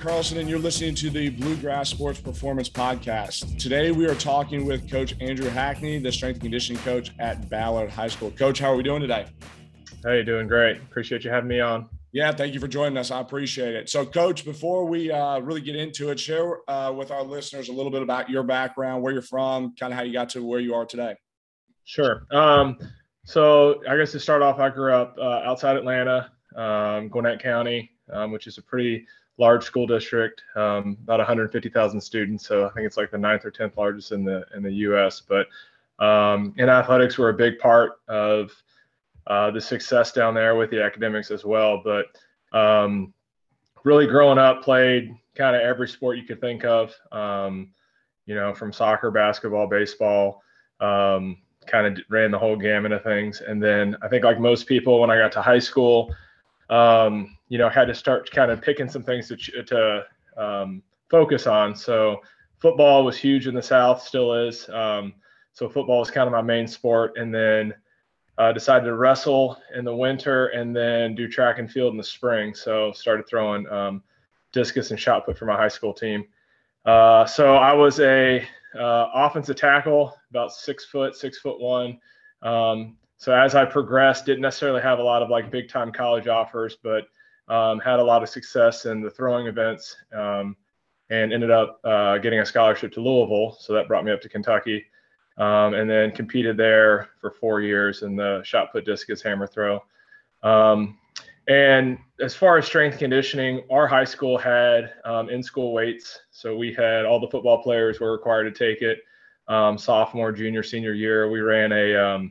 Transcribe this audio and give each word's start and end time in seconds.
Carlson, 0.00 0.38
and 0.38 0.48
you're 0.48 0.58
listening 0.58 0.94
to 0.94 1.10
the 1.10 1.28
Bluegrass 1.28 1.90
Sports 1.90 2.18
Performance 2.18 2.70
Podcast. 2.70 3.58
Today, 3.58 3.90
we 3.90 4.06
are 4.06 4.14
talking 4.14 4.64
with 4.64 4.90
Coach 4.90 5.14
Andrew 5.20 5.50
Hackney, 5.50 5.98
the 5.98 6.10
strength 6.10 6.36
and 6.36 6.44
conditioning 6.44 6.80
coach 6.82 7.12
at 7.18 7.50
Ballard 7.50 7.90
High 7.90 8.08
School. 8.08 8.30
Coach, 8.30 8.60
how 8.60 8.72
are 8.72 8.76
we 8.76 8.82
doing 8.82 9.02
today? 9.02 9.26
Hey, 10.02 10.22
doing 10.22 10.48
great. 10.48 10.78
Appreciate 10.78 11.22
you 11.22 11.30
having 11.30 11.48
me 11.48 11.60
on. 11.60 11.86
Yeah, 12.12 12.32
thank 12.32 12.54
you 12.54 12.60
for 12.60 12.66
joining 12.66 12.96
us. 12.96 13.10
I 13.10 13.20
appreciate 13.20 13.74
it. 13.74 13.90
So, 13.90 14.06
Coach, 14.06 14.46
before 14.46 14.86
we 14.86 15.10
uh, 15.10 15.40
really 15.40 15.60
get 15.60 15.76
into 15.76 16.08
it, 16.08 16.18
share 16.18 16.58
uh, 16.70 16.92
with 16.92 17.10
our 17.10 17.22
listeners 17.22 17.68
a 17.68 17.72
little 17.72 17.92
bit 17.92 18.00
about 18.00 18.30
your 18.30 18.42
background, 18.42 19.02
where 19.02 19.12
you're 19.12 19.20
from, 19.20 19.74
kind 19.78 19.92
of 19.92 19.98
how 19.98 20.02
you 20.02 20.14
got 20.14 20.30
to 20.30 20.42
where 20.42 20.60
you 20.60 20.72
are 20.74 20.86
today. 20.86 21.14
Sure. 21.84 22.26
Um, 22.32 22.78
so, 23.26 23.82
I 23.86 23.98
guess 23.98 24.12
to 24.12 24.20
start 24.20 24.40
off, 24.40 24.60
I 24.60 24.70
grew 24.70 24.94
up 24.94 25.16
uh, 25.20 25.42
outside 25.44 25.76
Atlanta, 25.76 26.32
um, 26.56 27.08
Gwinnett 27.08 27.42
County, 27.42 27.90
um, 28.10 28.32
which 28.32 28.46
is 28.46 28.56
a 28.56 28.62
pretty 28.62 29.06
large 29.40 29.64
school 29.64 29.86
district, 29.86 30.42
um, 30.54 30.98
about 31.02 31.18
150,000 31.18 32.00
students. 32.00 32.46
So 32.46 32.66
I 32.66 32.70
think 32.70 32.86
it's 32.86 32.96
like 32.98 33.10
the 33.10 33.18
ninth 33.18 33.44
or 33.44 33.50
tenth 33.50 33.76
largest 33.76 34.12
in 34.12 34.22
the 34.22 34.44
in 34.54 34.62
the 34.62 34.72
U.S. 34.72 35.20
But 35.20 35.48
um, 36.04 36.54
in 36.58 36.68
athletics, 36.68 37.18
we're 37.18 37.30
a 37.30 37.34
big 37.34 37.58
part 37.58 38.00
of 38.06 38.52
uh, 39.26 39.50
the 39.50 39.60
success 39.60 40.12
down 40.12 40.34
there 40.34 40.54
with 40.54 40.70
the 40.70 40.82
academics 40.82 41.30
as 41.30 41.44
well. 41.44 41.82
But 41.82 42.06
um, 42.56 43.14
really, 43.82 44.06
growing 44.06 44.38
up, 44.38 44.62
played 44.62 45.14
kind 45.34 45.56
of 45.56 45.62
every 45.62 45.88
sport 45.88 46.18
you 46.18 46.24
could 46.24 46.40
think 46.40 46.64
of. 46.64 46.94
Um, 47.10 47.72
you 48.26 48.34
know, 48.34 48.54
from 48.54 48.72
soccer, 48.72 49.10
basketball, 49.10 49.66
baseball. 49.66 50.42
Um, 50.80 51.38
kind 51.66 51.86
of 51.86 52.04
ran 52.08 52.30
the 52.30 52.38
whole 52.38 52.56
gamut 52.56 52.92
of 52.92 53.02
things. 53.02 53.40
And 53.40 53.62
then 53.62 53.96
I 54.02 54.08
think, 54.08 54.24
like 54.24 54.38
most 54.38 54.66
people, 54.66 55.00
when 55.00 55.10
I 55.10 55.18
got 55.18 55.32
to 55.32 55.42
high 55.42 55.58
school, 55.58 56.14
um, 56.68 57.36
you 57.50 57.58
know, 57.58 57.68
had 57.68 57.88
to 57.88 57.94
start 57.94 58.30
kind 58.30 58.50
of 58.50 58.62
picking 58.62 58.88
some 58.88 59.02
things 59.02 59.28
to, 59.28 59.36
to 59.36 60.04
um, 60.38 60.82
focus 61.10 61.46
on. 61.46 61.74
So 61.76 62.22
football 62.58 63.04
was 63.04 63.18
huge 63.18 63.46
in 63.46 63.54
the 63.54 63.62
South, 63.62 64.00
still 64.02 64.32
is. 64.32 64.66
Um, 64.70 65.12
so 65.52 65.68
football 65.68 65.98
was 65.98 66.10
kind 66.10 66.26
of 66.26 66.32
my 66.32 66.40
main 66.40 66.66
sport. 66.66 67.18
And 67.18 67.34
then 67.34 67.74
uh, 68.38 68.52
decided 68.52 68.86
to 68.86 68.94
wrestle 68.94 69.60
in 69.74 69.84
the 69.84 69.94
winter 69.94 70.46
and 70.46 70.74
then 70.74 71.14
do 71.14 71.28
track 71.28 71.58
and 71.58 71.70
field 71.70 71.92
in 71.92 71.98
the 71.98 72.04
spring. 72.04 72.54
So 72.54 72.92
started 72.92 73.28
throwing 73.28 73.68
um, 73.68 74.02
discus 74.52 74.92
and 74.92 74.98
shot 74.98 75.26
put 75.26 75.36
for 75.36 75.44
my 75.44 75.56
high 75.56 75.68
school 75.68 75.92
team. 75.92 76.24
Uh, 76.86 77.26
so 77.26 77.56
I 77.56 77.74
was 77.74 78.00
a 78.00 78.46
uh, 78.78 79.06
offensive 79.12 79.56
tackle, 79.56 80.16
about 80.30 80.52
six 80.52 80.86
foot, 80.86 81.16
six 81.16 81.38
foot 81.38 81.60
one. 81.60 81.98
Um, 82.42 82.96
so 83.18 83.34
as 83.34 83.54
I 83.54 83.66
progressed, 83.66 84.24
didn't 84.24 84.40
necessarily 84.40 84.80
have 84.80 85.00
a 85.00 85.02
lot 85.02 85.22
of 85.22 85.28
like 85.28 85.50
big 85.50 85.68
time 85.68 85.92
college 85.92 86.26
offers, 86.26 86.78
but 86.82 87.08
um, 87.50 87.80
had 87.80 87.98
a 87.98 88.04
lot 88.04 88.22
of 88.22 88.28
success 88.28 88.86
in 88.86 89.02
the 89.02 89.10
throwing 89.10 89.48
events 89.48 89.96
um, 90.16 90.56
and 91.10 91.32
ended 91.32 91.50
up 91.50 91.80
uh, 91.84 92.16
getting 92.18 92.38
a 92.38 92.46
scholarship 92.46 92.92
to 92.92 93.00
Louisville. 93.00 93.56
So 93.58 93.72
that 93.74 93.88
brought 93.88 94.04
me 94.04 94.12
up 94.12 94.20
to 94.22 94.28
Kentucky 94.28 94.86
um, 95.36 95.74
and 95.74 95.90
then 95.90 96.12
competed 96.12 96.56
there 96.56 97.10
for 97.20 97.32
four 97.32 97.60
years 97.60 98.02
in 98.02 98.14
the 98.14 98.40
shot 98.44 98.72
put 98.72 98.86
discus 98.86 99.20
hammer 99.20 99.48
throw. 99.48 99.82
Um, 100.44 100.96
and 101.48 101.98
as 102.20 102.36
far 102.36 102.56
as 102.56 102.66
strength 102.66 102.98
conditioning, 102.98 103.64
our 103.68 103.88
high 103.88 104.04
school 104.04 104.38
had 104.38 104.92
um, 105.04 105.28
in 105.28 105.42
school 105.42 105.72
weights. 105.72 106.20
So 106.30 106.56
we 106.56 106.72
had 106.72 107.04
all 107.04 107.18
the 107.18 107.26
football 107.26 107.60
players 107.60 107.98
were 107.98 108.12
required 108.12 108.44
to 108.44 108.52
take 108.52 108.82
it. 108.82 108.98
Um, 109.48 109.76
sophomore, 109.76 110.30
junior, 110.30 110.62
senior 110.62 110.94
year, 110.94 111.28
we 111.28 111.40
ran 111.40 111.72
a 111.72 112.30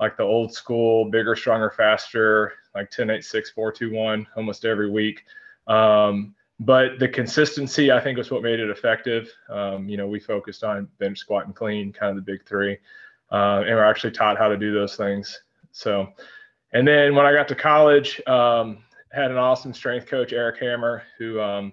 like 0.00 0.16
the 0.16 0.22
old 0.22 0.52
school, 0.52 1.10
bigger, 1.10 1.34
stronger, 1.34 1.70
faster, 1.70 2.52
like 2.78 2.90
10, 2.90 3.10
8, 3.10 3.24
6, 3.24 3.50
4, 3.50 3.72
2, 3.72 3.92
1, 3.92 4.26
almost 4.36 4.64
every 4.64 4.90
week. 4.90 5.24
Um, 5.66 6.34
but 6.60 6.98
the 6.98 7.08
consistency, 7.08 7.92
I 7.92 8.00
think, 8.00 8.18
was 8.18 8.30
what 8.30 8.42
made 8.42 8.58
it 8.58 8.70
effective. 8.70 9.32
Um, 9.48 9.88
you 9.88 9.96
know, 9.96 10.06
we 10.06 10.18
focused 10.18 10.64
on 10.64 10.88
bench, 10.98 11.18
squat, 11.18 11.46
and 11.46 11.54
clean, 11.54 11.92
kind 11.92 12.10
of 12.10 12.16
the 12.16 12.32
big 12.32 12.44
three, 12.46 12.78
uh, 13.30 13.62
and 13.64 13.76
we're 13.76 13.84
actually 13.84 14.10
taught 14.10 14.38
how 14.38 14.48
to 14.48 14.56
do 14.56 14.72
those 14.72 14.96
things. 14.96 15.40
So, 15.70 16.08
and 16.72 16.86
then 16.86 17.14
when 17.14 17.26
I 17.26 17.32
got 17.32 17.48
to 17.48 17.54
college, 17.54 18.20
um, 18.26 18.78
had 19.12 19.30
an 19.30 19.36
awesome 19.36 19.72
strength 19.72 20.06
coach, 20.06 20.32
Eric 20.32 20.58
Hammer, 20.60 21.04
who 21.18 21.40
um, 21.40 21.72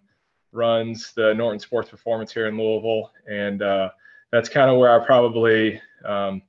runs 0.51 1.13
the 1.16 1.33
Norton 1.33 1.59
Sports 1.59 1.89
Performance 1.89 2.31
here 2.31 2.47
in 2.47 2.57
Louisville, 2.57 3.11
and 3.27 3.61
uh, 3.63 3.89
that's 4.31 4.49
kind 4.49 4.69
of 4.69 4.77
where 4.77 5.01
I 5.01 5.03
probably 5.03 5.81
um, 6.05 6.43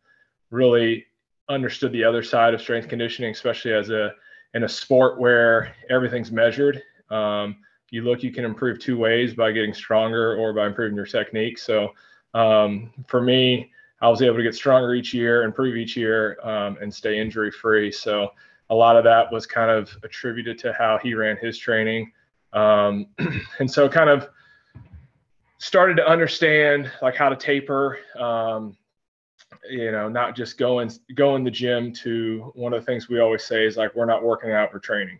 really 0.50 1.06
understood 1.48 1.92
the 1.92 2.04
other 2.04 2.22
side 2.22 2.52
of 2.52 2.60
strength 2.60 2.88
conditioning, 2.88 3.30
especially 3.30 3.72
as 3.72 3.88
a 3.88 4.12
in 4.56 4.64
a 4.64 4.68
sport 4.68 5.20
where 5.20 5.74
everything's 5.90 6.32
measured. 6.32 6.82
Um, 7.10 7.58
you 7.90 8.00
look, 8.00 8.22
you 8.22 8.32
can 8.32 8.42
improve 8.42 8.78
two 8.78 8.96
ways 8.96 9.34
by 9.34 9.52
getting 9.52 9.74
stronger 9.74 10.34
or 10.34 10.54
by 10.54 10.66
improving 10.66 10.96
your 10.96 11.04
technique. 11.04 11.58
So 11.58 11.90
um, 12.32 12.90
for 13.06 13.20
me, 13.20 13.70
I 14.00 14.08
was 14.08 14.22
able 14.22 14.38
to 14.38 14.42
get 14.42 14.54
stronger 14.54 14.94
each 14.94 15.12
year, 15.12 15.42
improve 15.42 15.76
each 15.76 15.94
year, 15.94 16.38
um, 16.42 16.78
and 16.80 16.92
stay 16.92 17.20
injury 17.20 17.50
free. 17.50 17.92
So 17.92 18.30
a 18.70 18.74
lot 18.74 18.96
of 18.96 19.04
that 19.04 19.30
was 19.30 19.44
kind 19.44 19.70
of 19.70 19.94
attributed 20.02 20.58
to 20.60 20.72
how 20.72 20.98
he 21.02 21.12
ran 21.12 21.36
his 21.36 21.58
training. 21.58 22.10
Um, 22.54 23.08
and 23.58 23.70
so 23.70 23.90
kind 23.90 24.08
of 24.08 24.26
started 25.58 25.98
to 25.98 26.08
understand 26.08 26.90
like 27.02 27.14
how 27.14 27.28
to 27.28 27.36
taper, 27.36 27.98
um, 28.18 28.74
you 29.70 29.92
know, 29.92 30.08
not 30.08 30.36
just 30.36 30.58
going 30.58 30.90
going 31.14 31.44
the 31.44 31.50
gym 31.50 31.92
to 31.92 32.52
one 32.54 32.72
of 32.72 32.80
the 32.80 32.86
things 32.86 33.08
we 33.08 33.20
always 33.20 33.44
say 33.44 33.64
is 33.64 33.76
like 33.76 33.94
we're 33.94 34.06
not 34.06 34.22
working 34.22 34.52
out, 34.52 34.72
we're 34.72 34.78
training. 34.78 35.18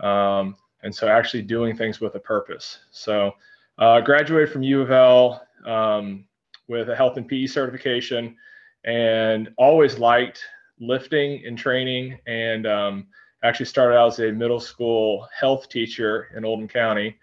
Um, 0.00 0.56
and 0.82 0.94
so 0.94 1.08
actually 1.08 1.42
doing 1.42 1.76
things 1.76 2.00
with 2.00 2.14
a 2.14 2.20
purpose. 2.20 2.78
So 2.90 3.32
uh, 3.78 4.00
graduated 4.00 4.52
from 4.52 4.62
U 4.62 4.80
of 4.80 4.90
L 4.90 5.46
um, 5.66 6.24
with 6.68 6.88
a 6.90 6.96
health 6.96 7.16
and 7.16 7.26
PE 7.26 7.46
certification, 7.46 8.36
and 8.84 9.50
always 9.58 9.98
liked 9.98 10.42
lifting 10.80 11.44
and 11.46 11.58
training. 11.58 12.18
And 12.26 12.66
um, 12.66 13.06
actually 13.42 13.66
started 13.66 13.96
out 13.96 14.12
as 14.12 14.20
a 14.20 14.32
middle 14.32 14.60
school 14.60 15.28
health 15.38 15.68
teacher 15.68 16.28
in 16.36 16.44
Oldham 16.44 16.68
County. 16.68 17.18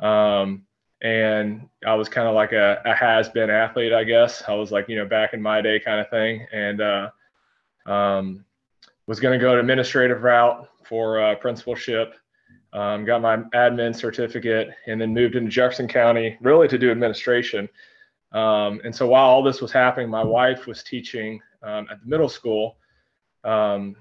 Um, 0.00 0.65
and 1.02 1.68
I 1.86 1.94
was 1.94 2.08
kind 2.08 2.26
of 2.26 2.34
like 2.34 2.52
a, 2.52 2.80
a 2.84 2.94
has 2.94 3.28
been 3.28 3.50
athlete, 3.50 3.92
I 3.92 4.04
guess. 4.04 4.42
I 4.48 4.54
was 4.54 4.72
like, 4.72 4.88
you 4.88 4.96
know, 4.96 5.06
back 5.06 5.34
in 5.34 5.42
my 5.42 5.60
day 5.60 5.78
kind 5.78 6.00
of 6.00 6.08
thing. 6.08 6.46
And 6.52 6.80
uh, 6.80 7.10
um, 7.86 8.44
was 9.06 9.20
going 9.20 9.38
to 9.38 9.44
go 9.44 9.54
to 9.54 9.60
administrative 9.60 10.22
route 10.22 10.68
for 10.84 11.20
uh, 11.20 11.34
principalship. 11.36 12.14
Um, 12.72 13.04
got 13.04 13.22
my 13.22 13.36
admin 13.54 13.94
certificate 13.94 14.68
and 14.86 15.00
then 15.00 15.14
moved 15.14 15.34
into 15.34 15.50
Jefferson 15.50 15.88
County 15.88 16.36
really 16.40 16.68
to 16.68 16.78
do 16.78 16.90
administration. 16.90 17.68
Um, 18.32 18.80
and 18.84 18.94
so 18.94 19.06
while 19.06 19.26
all 19.26 19.42
this 19.42 19.62
was 19.62 19.72
happening, 19.72 20.10
my 20.10 20.24
wife 20.24 20.66
was 20.66 20.82
teaching 20.82 21.40
um, 21.62 21.86
at 21.90 22.00
the 22.00 22.06
middle 22.06 22.28
school 22.28 22.76
um, 23.44 23.96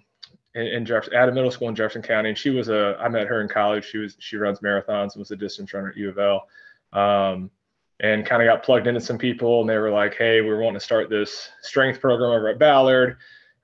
in, 0.56 0.68
in 0.68 0.86
Jefferson, 0.86 1.14
at 1.14 1.30
a 1.30 1.32
middle 1.32 1.52
school 1.52 1.70
in 1.70 1.76
Jefferson 1.76 2.02
County. 2.02 2.30
And 2.30 2.38
she 2.38 2.50
was 2.50 2.70
a, 2.70 2.98
I 3.00 3.08
met 3.08 3.28
her 3.28 3.42
in 3.42 3.48
college. 3.48 3.86
She 3.86 3.98
was, 3.98 4.18
she 4.20 4.38
runs 4.38 4.60
marathons 4.60 5.14
and 5.14 5.20
was 5.20 5.32
a 5.32 5.38
distance 5.38 5.74
runner 5.74 5.90
at 5.90 5.98
U 5.98 6.10
of 6.10 6.18
L 6.18 6.48
um, 6.96 7.52
and 8.00 8.26
kind 8.26 8.42
of 8.42 8.48
got 8.48 8.64
plugged 8.64 8.88
into 8.88 9.00
some 9.00 9.18
people 9.18 9.62
and 9.62 9.70
they 9.70 9.78
were 9.78 9.92
like 9.92 10.16
hey 10.16 10.42
we're 10.42 10.60
wanting 10.60 10.80
to 10.80 10.84
start 10.84 11.10
this 11.10 11.50
strength 11.62 12.02
program 12.02 12.32
over 12.32 12.50
at 12.50 12.60
ballard. 12.60 13.18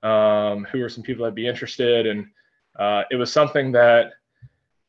Um, 0.04 0.66
who 0.72 0.82
are 0.84 0.90
some 0.90 1.04
people 1.04 1.24
that'd 1.24 1.36
be 1.36 1.48
interested? 1.48 2.08
And 2.08 2.28
uh, 2.78 3.04
it 3.12 3.16
was 3.16 3.32
something 3.32 3.72
that 3.74 4.14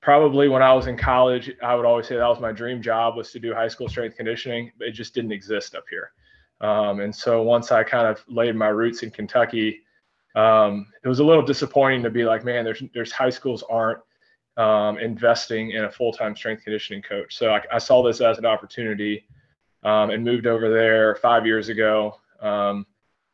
probably 0.03 0.49
when 0.49 0.63
i 0.63 0.73
was 0.73 0.89
in 0.89 0.97
college 0.97 1.51
i 1.63 1.75
would 1.75 1.87
always 1.87 2.07
say 2.07 2.17
that 2.17 2.27
was 2.27 2.41
my 2.41 2.53
dream 2.53 2.83
job 2.83 3.17
was 3.17 3.31
to 3.31 3.39
do 3.39 3.55
high 3.55 3.69
school 3.69 3.89
strength 3.89 4.17
conditioning 4.17 4.71
but 4.77 4.89
it 4.89 4.93
just 4.93 5.15
didn't 5.15 5.33
exist 5.33 5.75
up 5.75 5.85
here. 5.89 6.11
Um, 6.61 7.01
and 7.01 7.15
so 7.15 7.43
once 7.43 7.73
i 7.73 7.83
kind 7.83 8.07
of 8.07 8.23
laid 8.29 8.55
my 8.57 8.69
roots 8.69 9.03
in 9.03 9.11
kentucky 9.11 9.81
um, 10.35 10.87
it 11.05 11.09
was 11.09 11.19
a 11.19 11.25
little 11.25 11.43
disappointing 11.43 12.03
to 12.03 12.11
be 12.11 12.25
like 12.25 12.45
man 12.45 12.65
there's 12.65 12.83
there's 12.93 13.13
high 13.13 13.31
schools 13.31 13.63
aren't 13.71 14.01
um, 14.57 14.99
investing 14.99 15.71
in 15.71 15.85
a 15.85 15.91
full-time 15.91 16.37
strength 16.37 16.65
conditioning 16.65 17.03
coach. 17.03 17.37
So 17.37 17.53
I, 17.53 17.63
I 17.73 17.79
saw 17.79 18.03
this 18.03 18.21
as 18.21 18.39
an 18.39 18.47
opportunity 18.47 19.25
um, 19.83 20.11
and 20.11 20.25
moved 20.25 20.47
over 20.47 20.71
there 20.71 21.17
five 21.17 21.47
years 21.47 21.69
ago 21.69 22.19
um, 22.41 22.87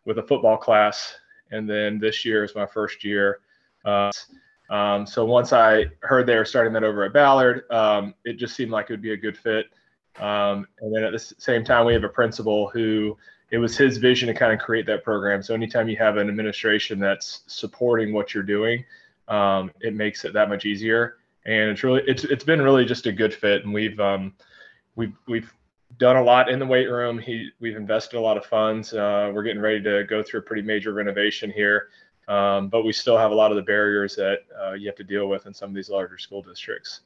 with 0.05 0.19
a 0.19 0.23
football 0.23 0.56
class, 0.56 1.15
and 1.50 1.69
then 1.69 1.99
this 1.99 2.25
year 2.25 2.44
is 2.44 2.55
my 2.55 2.67
first 2.67 3.05
year. 3.05 3.41
Uh, 3.85 4.11
um, 4.70 5.06
so 5.06 5.25
once 5.25 5.53
I 5.53 5.87
heard 6.00 6.26
they 6.26 6.37
were 6.37 6.44
starting 6.44 6.73
that 6.75 6.85
over 6.85 7.05
at 7.05 7.12
Ballard, 7.12 7.65
um, 7.70 8.15
it 8.25 8.35
just 8.35 8.55
seemed 8.55 8.70
like 8.70 8.91
it 8.91 8.93
would 8.93 9.03
be 9.03 9.12
a 9.12 9.17
good 9.17 9.37
fit. 9.37 9.67
Um, 10.19 10.67
and 10.81 10.94
then 10.94 11.05
at 11.05 11.12
the 11.12 11.19
same 11.19 11.65
time, 11.65 11.87
we 11.87 11.94
have 11.94 12.05
a 12.05 12.09
principal 12.09 12.69
who 12.69 13.17
it 13.50 13.59
was 13.59 13.76
his 13.76 13.97
vision 13.97 14.26
to 14.29 14.35
kind 14.35 14.53
of 14.53 14.59
create 14.59 14.85
that 14.87 15.05
program. 15.05 15.43
So 15.43 15.55
anytime 15.55 15.88
you 15.88 15.97
have 15.97 16.17
an 16.19 16.29
administration 16.29 16.99
that's 16.99 17.43
supporting 17.47 18.12
what 18.12 18.35
you're 18.35 18.43
doing, 18.43 18.85
um, 19.28 19.70
it 19.80 19.94
makes 19.94 20.25
it 20.25 20.32
that 20.32 20.48
much 20.48 20.64
easier. 20.64 21.16
And 21.46 21.70
it's 21.70 21.82
really 21.82 22.02
it's 22.06 22.25
it's 22.25 22.44
been 22.44 22.60
really 22.60 22.84
just 22.84 23.06
a 23.06 23.12
good 23.12 23.32
fit, 23.32 23.64
and 23.64 23.72
we've 23.72 23.98
um, 24.00 24.34
we've 24.96 25.14
we've 25.26 25.52
done 25.98 26.16
a 26.16 26.22
lot 26.22 26.50
in 26.50 26.58
the 26.58 26.66
weight 26.66 26.90
room. 26.90 27.19
He 27.19 27.50
we've 27.60 27.76
invested 27.76 28.19
a 28.19 28.20
lot 28.20 28.36
of 28.36 28.44
funds. 28.44 28.92
Uh, 28.92 29.30
we're 29.32 29.44
getting 29.44 29.62
ready 29.62 29.82
to 29.82 30.04
go 30.04 30.22
through 30.22 30.40
a 30.40 30.42
pretty 30.42 30.62
major 30.62 30.92
renovation 30.92 31.50
here, 31.50 31.88
um, 32.28 32.69
but 32.69 32.84
we 32.84 32.92
still 32.92 33.16
have 33.16 33.30
a 33.30 33.34
lot 33.34 33.50
of 33.50 33.56
the 33.56 33.62
barriers 33.62 34.14
that 34.16 34.40
uh, 34.60 34.72
you 34.72 34.86
have 34.86 34.96
to 34.96 35.04
deal 35.04 35.28
with 35.28 35.46
in 35.46 35.54
some 35.54 35.70
of 35.70 35.74
these 35.74 35.88
larger 35.88 36.19
school 36.19 36.42
districts. 36.42 37.00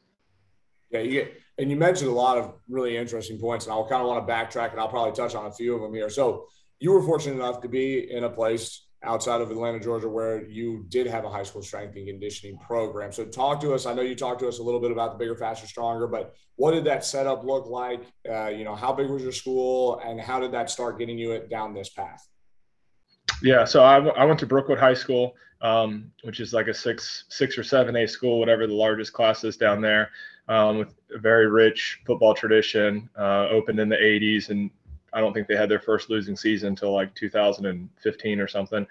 Yeah, 0.91 1.01
you, 1.01 1.29
and 1.59 1.71
you 1.71 1.77
mentioned 1.77 2.11
a 2.11 2.15
lot 2.15 2.37
of 2.37 2.55
really 2.69 2.97
interesting 2.97 3.39
points, 3.39 3.67
and 3.67 3.73
I'll 3.73 3.89
kind 3.89 4.03
of 4.03 4.09
want 4.09 4.27
to 4.27 4.33
backtrack, 4.33 4.73
and 4.73 4.81
I'll 4.81 4.89
probably 4.89 5.13
touch 5.13 5.35
on 5.35 5.47
a 5.47 5.53
few 5.53 5.75
of 5.75 5.81
them 5.81 5.95
here. 5.95 6.11
So 6.11 6.47
you 6.81 6.93
were 6.93 7.03
fortunate 7.03 7.37
enough 7.37 7.61
to 7.63 7.69
be 7.69 8.11
in 8.11 8.25
a 8.25 8.29
place 8.29 8.83
outside 9.05 9.41
of 9.41 9.51
Atlanta, 9.51 9.81
Georgia, 9.81 10.09
where 10.09 10.45
you 10.45 10.85
did 10.89 11.07
have 11.07 11.25
a 11.25 11.31
high 11.31 11.43
school 11.43 11.63
strength 11.63 11.97
and 11.97 12.07
conditioning 12.07 12.59
program. 12.59 13.13
So 13.13 13.25
talk 13.25 13.61
to 13.63 13.75
us. 13.75 13.87
I 13.87 13.95
know 13.95 14.03
you 14.03 14.15
talked 14.15 14.41
to 14.41 14.49
us 14.49 14.59
a 14.59 14.63
little 14.63 14.81
bit 14.81 14.93
about 14.93 15.13
the 15.13 15.19
bigger, 15.19 15.37
faster, 15.37 15.67
stronger, 15.67 16.07
but 16.07 16.35
what 16.57 16.73
did 16.73 16.85
that 16.85 17.05
setup 17.05 17.45
look 17.45 17.67
like? 17.67 18.03
Uh, 18.29 18.49
you 18.49 18.65
know, 18.65 18.75
how 18.75 18.93
big 18.93 19.09
was 19.11 19.23
your 19.23 19.33
school, 19.33 20.01
and 20.05 20.21
how 20.21 20.39
did 20.39 20.53
that 20.53 20.71
start 20.71 20.99
getting 20.99 21.19
you 21.19 21.47
down 21.51 21.75
this 21.75 21.89
path? 21.89 22.29
Yeah, 23.43 23.65
so 23.65 23.83
I, 23.83 23.99
I 23.99 24.25
went 24.25 24.39
to 24.41 24.47
Brookwood 24.47 24.79
High 24.79 24.95
School, 24.95 25.35
um, 25.63 26.13
which 26.23 26.39
is 26.39 26.53
like 26.53 26.69
a 26.69 26.75
six 26.75 27.25
six 27.29 27.59
or 27.59 27.65
seven 27.65 27.97
A 27.97 28.07
school, 28.07 28.39
whatever 28.39 28.67
the 28.67 28.75
largest 28.75 29.13
class 29.13 29.43
is 29.43 29.57
down 29.57 29.81
there, 29.81 30.11
um, 30.49 30.79
with 30.79 30.95
a 31.15 31.19
very 31.19 31.49
rich 31.49 32.01
football 32.07 32.35
tradition. 32.35 33.09
Uh, 33.19 33.49
opened 33.49 33.81
in 33.81 33.89
the 33.89 33.97
'80s, 33.97 34.51
and 34.51 34.71
I 35.13 35.21
don't 35.21 35.33
think 35.33 35.49
they 35.49 35.57
had 35.57 35.69
their 35.69 35.81
first 35.81 36.11
losing 36.11 36.37
season 36.37 36.69
until 36.69 36.93
like 36.93 37.15
2015 37.15 38.41
or 38.41 38.49
something. 38.49 38.87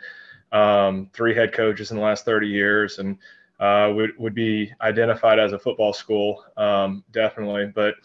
Um, 0.51 1.09
three 1.13 1.33
head 1.33 1.53
coaches 1.53 1.91
in 1.91 1.97
the 1.97 2.03
last 2.03 2.25
30 2.25 2.47
years, 2.47 2.99
and 2.99 3.17
uh, 3.59 3.91
would 3.93 4.11
would 4.17 4.33
be 4.33 4.73
identified 4.81 5.39
as 5.39 5.53
a 5.53 5.59
football 5.59 5.93
school, 5.93 6.43
um, 6.57 7.03
definitely. 7.11 7.71
But 7.73 7.95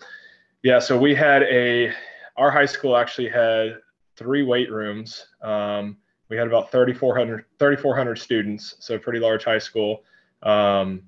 yeah, 0.63 0.79
so 0.79 0.99
we 0.99 1.15
had 1.15 1.43
a 1.45 1.93
our 2.37 2.51
high 2.51 2.67
school 2.67 2.97
actually 2.97 3.29
had 3.29 3.79
three 4.17 4.43
weight 4.43 4.71
rooms. 4.71 5.27
Um, 5.43 5.97
we 6.29 6.37
had 6.37 6.47
about 6.47 6.71
3,400 6.73 7.45
3,400 7.59 8.17
students, 8.17 8.77
so 8.81 8.99
pretty 8.99 9.19
large 9.19 9.45
high 9.45 9.59
school. 9.59 10.03
Um, 10.43 11.03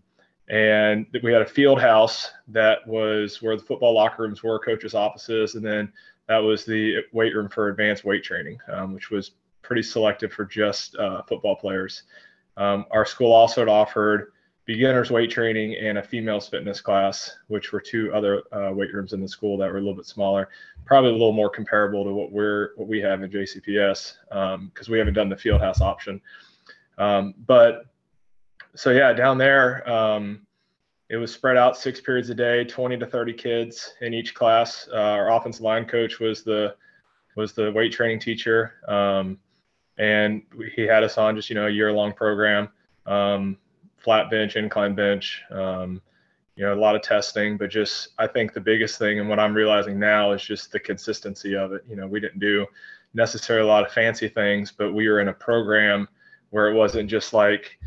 and 0.49 1.07
we 1.23 1.33
had 1.33 1.43
a 1.43 1.47
field 1.47 1.81
house 1.81 2.31
that 2.49 2.87
was 2.87 3.43
where 3.43 3.57
the 3.57 3.63
football 3.63 3.95
locker 3.95 4.23
rooms 4.23 4.43
were, 4.43 4.59
coaches' 4.59 4.95
offices, 4.95 5.57
and 5.57 5.65
then 5.65 5.93
that 6.29 6.39
was 6.39 6.65
the 6.65 6.99
weight 7.13 7.35
room 7.35 7.49
for 7.49 7.69
advanced 7.69 8.05
weight 8.05 8.23
training, 8.23 8.59
um, 8.73 8.93
which 8.93 9.11
was 9.11 9.33
pretty 9.63 9.83
selective 9.83 10.33
for 10.33 10.45
just 10.45 10.97
uh, 10.97 11.23
football 11.23 11.57
players. 11.57 12.05
Um, 12.57 12.85
our 12.91 13.05
school 13.05 13.33
also 13.33 13.63
had 13.63 13.69
offered 13.69 14.33
beginners 14.65 15.11
weight 15.11 15.31
training 15.31 15.77
and 15.77 15.97
a 15.97 16.03
females 16.03 16.47
fitness 16.47 16.83
class, 16.83 17.39
which 17.47 17.73
were 17.73 17.81
two 17.81 18.13
other 18.13 18.43
uh, 18.53 18.71
weight 18.71 18.93
rooms 18.93 19.15
in 19.15 19.21
the 19.23 19.29
school 19.29 19.57
that 19.57 19.71
were 19.71 19.79
a 19.79 19.81
little 19.81 19.95
bit 19.95 20.05
smaller, 20.05 20.51
probably 20.85 21.09
a 21.09 21.13
little 21.13 21.33
more 21.33 21.49
comparable 21.49 22.05
to 22.05 22.13
what 22.13 22.31
we're 22.31 22.73
what 22.77 22.87
we 22.87 23.01
have 23.01 23.23
in 23.23 23.31
JCPS 23.31 24.17
because 24.29 24.89
um, 24.89 24.93
we 24.93 24.99
haven't 24.99 25.15
done 25.15 25.31
the 25.31 25.37
field 25.37 25.63
house 25.63 25.81
option. 25.81 26.21
Um, 26.99 27.35
but 27.47 27.87
so 28.75 28.91
yeah, 28.91 29.15
down 29.15 29.39
there 29.39 29.89
um, 29.91 30.47
it 31.11 31.17
was 31.17 31.33
spread 31.33 31.57
out 31.57 31.77
six 31.77 32.01
periods 32.01 32.29
a 32.31 32.35
day, 32.35 32.65
20 32.65 32.99
to 32.99 33.07
30 33.07 33.33
kids 33.33 33.95
in 34.01 34.13
each 34.13 34.35
class. 34.35 34.89
Uh, 34.93 34.97
our 34.97 35.33
offensive 35.33 35.63
line 35.63 35.87
coach 35.87 36.21
was 36.21 36.43
the 36.43 36.75
was 37.37 37.53
the 37.53 37.71
weight 37.73 37.93
training 37.93 38.19
teacher, 38.19 38.75
um, 38.89 39.39
and 39.97 40.43
he 40.75 40.83
had 40.83 41.05
us 41.05 41.19
on 41.19 41.37
just 41.37 41.49
you 41.49 41.55
know 41.55 41.67
a 41.67 41.71
year 41.71 41.93
long 41.93 42.13
program. 42.13 42.69
Um, 43.07 43.57
flat 43.97 44.31
bench, 44.31 44.57
incline 44.57 44.95
bench, 44.95 45.43
um, 45.51 46.01
you 46.57 46.65
know, 46.65 46.75
a 46.75 46.77
lot 46.77 46.97
of 46.97 47.03
testing, 47.03 47.57
but 47.57 47.71
just 47.71 48.09
I 48.19 48.27
think 48.27 48.53
the 48.53 48.61
biggest 48.61 48.99
thing 48.99 49.21
and 49.21 49.29
what 49.29 49.39
I'm 49.39 49.55
realizing 49.55 49.99
now 49.99 50.33
is 50.33 50.43
just 50.43 50.73
the 50.73 50.81
consistency 50.81 51.57
of 51.57 51.73
it. 51.73 51.85
You 51.89 51.97
know, 51.97 52.07
we 52.07 52.21
didn't 52.21 52.41
do 52.41 52.67
necessarily 53.15 53.67
a 53.67 53.71
lot 53.71 53.87
of 53.87 53.93
fancy 53.93 54.29
things, 54.29 54.73
but 54.73 54.93
we 54.93 55.09
were 55.09 55.21
in 55.21 55.29
a 55.29 55.33
program 55.33 56.09
where 56.51 56.69
it 56.69 56.75
wasn't 56.75 57.09
just 57.09 57.33
like 57.33 57.79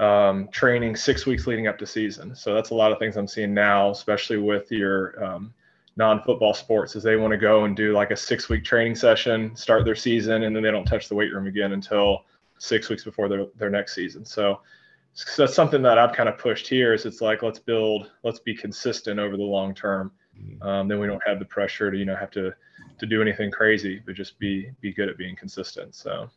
um, 0.00 0.48
training 0.48 0.96
six 0.96 1.26
weeks 1.26 1.46
leading 1.46 1.66
up 1.66 1.78
to 1.78 1.86
season. 1.86 2.34
So 2.34 2.54
that's 2.54 2.70
a 2.70 2.74
lot 2.74 2.90
of 2.90 2.98
things 2.98 3.16
I'm 3.16 3.28
seeing 3.28 3.52
now, 3.52 3.90
especially 3.90 4.38
with 4.38 4.72
your 4.72 5.22
um, 5.22 5.52
non-football 5.96 6.54
sports, 6.54 6.96
is 6.96 7.02
they 7.02 7.16
want 7.16 7.32
to 7.32 7.36
go 7.36 7.64
and 7.64 7.76
do 7.76 7.92
like 7.92 8.10
a 8.10 8.16
six-week 8.16 8.64
training 8.64 8.94
session, 8.94 9.54
start 9.54 9.84
their 9.84 9.94
season, 9.94 10.44
and 10.44 10.56
then 10.56 10.62
they 10.62 10.70
don't 10.70 10.86
touch 10.86 11.08
the 11.08 11.14
weight 11.14 11.32
room 11.34 11.46
again 11.46 11.72
until 11.72 12.24
six 12.58 12.88
weeks 12.88 13.04
before 13.04 13.28
their 13.28 13.46
their 13.56 13.68
next 13.70 13.94
season. 13.94 14.24
So 14.24 14.60
so 15.12 15.42
that's 15.42 15.54
something 15.54 15.82
that 15.82 15.98
I've 15.98 16.14
kind 16.14 16.30
of 16.30 16.38
pushed 16.38 16.66
here 16.66 16.94
is 16.94 17.04
it's 17.04 17.20
like 17.20 17.42
let's 17.42 17.58
build 17.58 18.10
let's 18.22 18.40
be 18.40 18.54
consistent 18.54 19.20
over 19.20 19.36
the 19.36 19.42
long 19.42 19.74
term. 19.74 20.12
Mm-hmm. 20.40 20.66
Um, 20.66 20.88
then 20.88 20.98
we 20.98 21.08
don't 21.08 21.22
have 21.26 21.38
the 21.38 21.44
pressure 21.44 21.90
to 21.90 21.98
you 21.98 22.06
know 22.06 22.16
have 22.16 22.30
to 22.30 22.54
to 22.98 23.06
do 23.06 23.20
anything 23.20 23.50
crazy, 23.50 24.00
but 24.06 24.14
just 24.14 24.38
be 24.38 24.70
be 24.80 24.94
good 24.94 25.10
at 25.10 25.18
being 25.18 25.36
consistent. 25.36 25.94
So. 25.94 26.30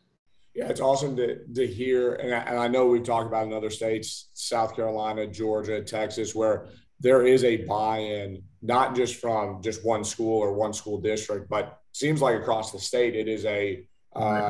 Yeah, 0.54 0.68
it's 0.70 0.82
awesome 0.82 1.16
to, 1.18 1.46
to 1.56 1.68
hear. 1.68 2.14
And 2.16 2.34
I, 2.34 2.40
and 2.40 2.60
I 2.60 2.68
know 2.68 2.86
we've 2.86 3.04
talked 3.04 3.28
about 3.28 3.48
in 3.48 3.54
other 3.54 3.72
states, 3.72 4.30
South 4.34 4.76
Carolina, 4.76 5.26
Georgia, 5.26 5.82
Texas, 5.82 6.36
where 6.36 6.68
there 7.00 7.26
is 7.26 7.44
a 7.44 7.58
buy-in, 7.66 8.44
not 8.62 8.96
just 8.96 9.16
from 9.16 9.62
just 9.62 9.84
one 9.84 10.04
school 10.04 10.40
or 10.40 10.54
one 10.54 10.72
school 10.72 11.02
district, 11.02 11.50
but 11.50 11.80
seems 11.92 12.22
like 12.22 12.40
across 12.40 12.72
the 12.72 12.80
state, 12.80 13.16
it 13.16 13.28
is 13.28 13.46
a 13.46 13.86
uh, 14.16 14.50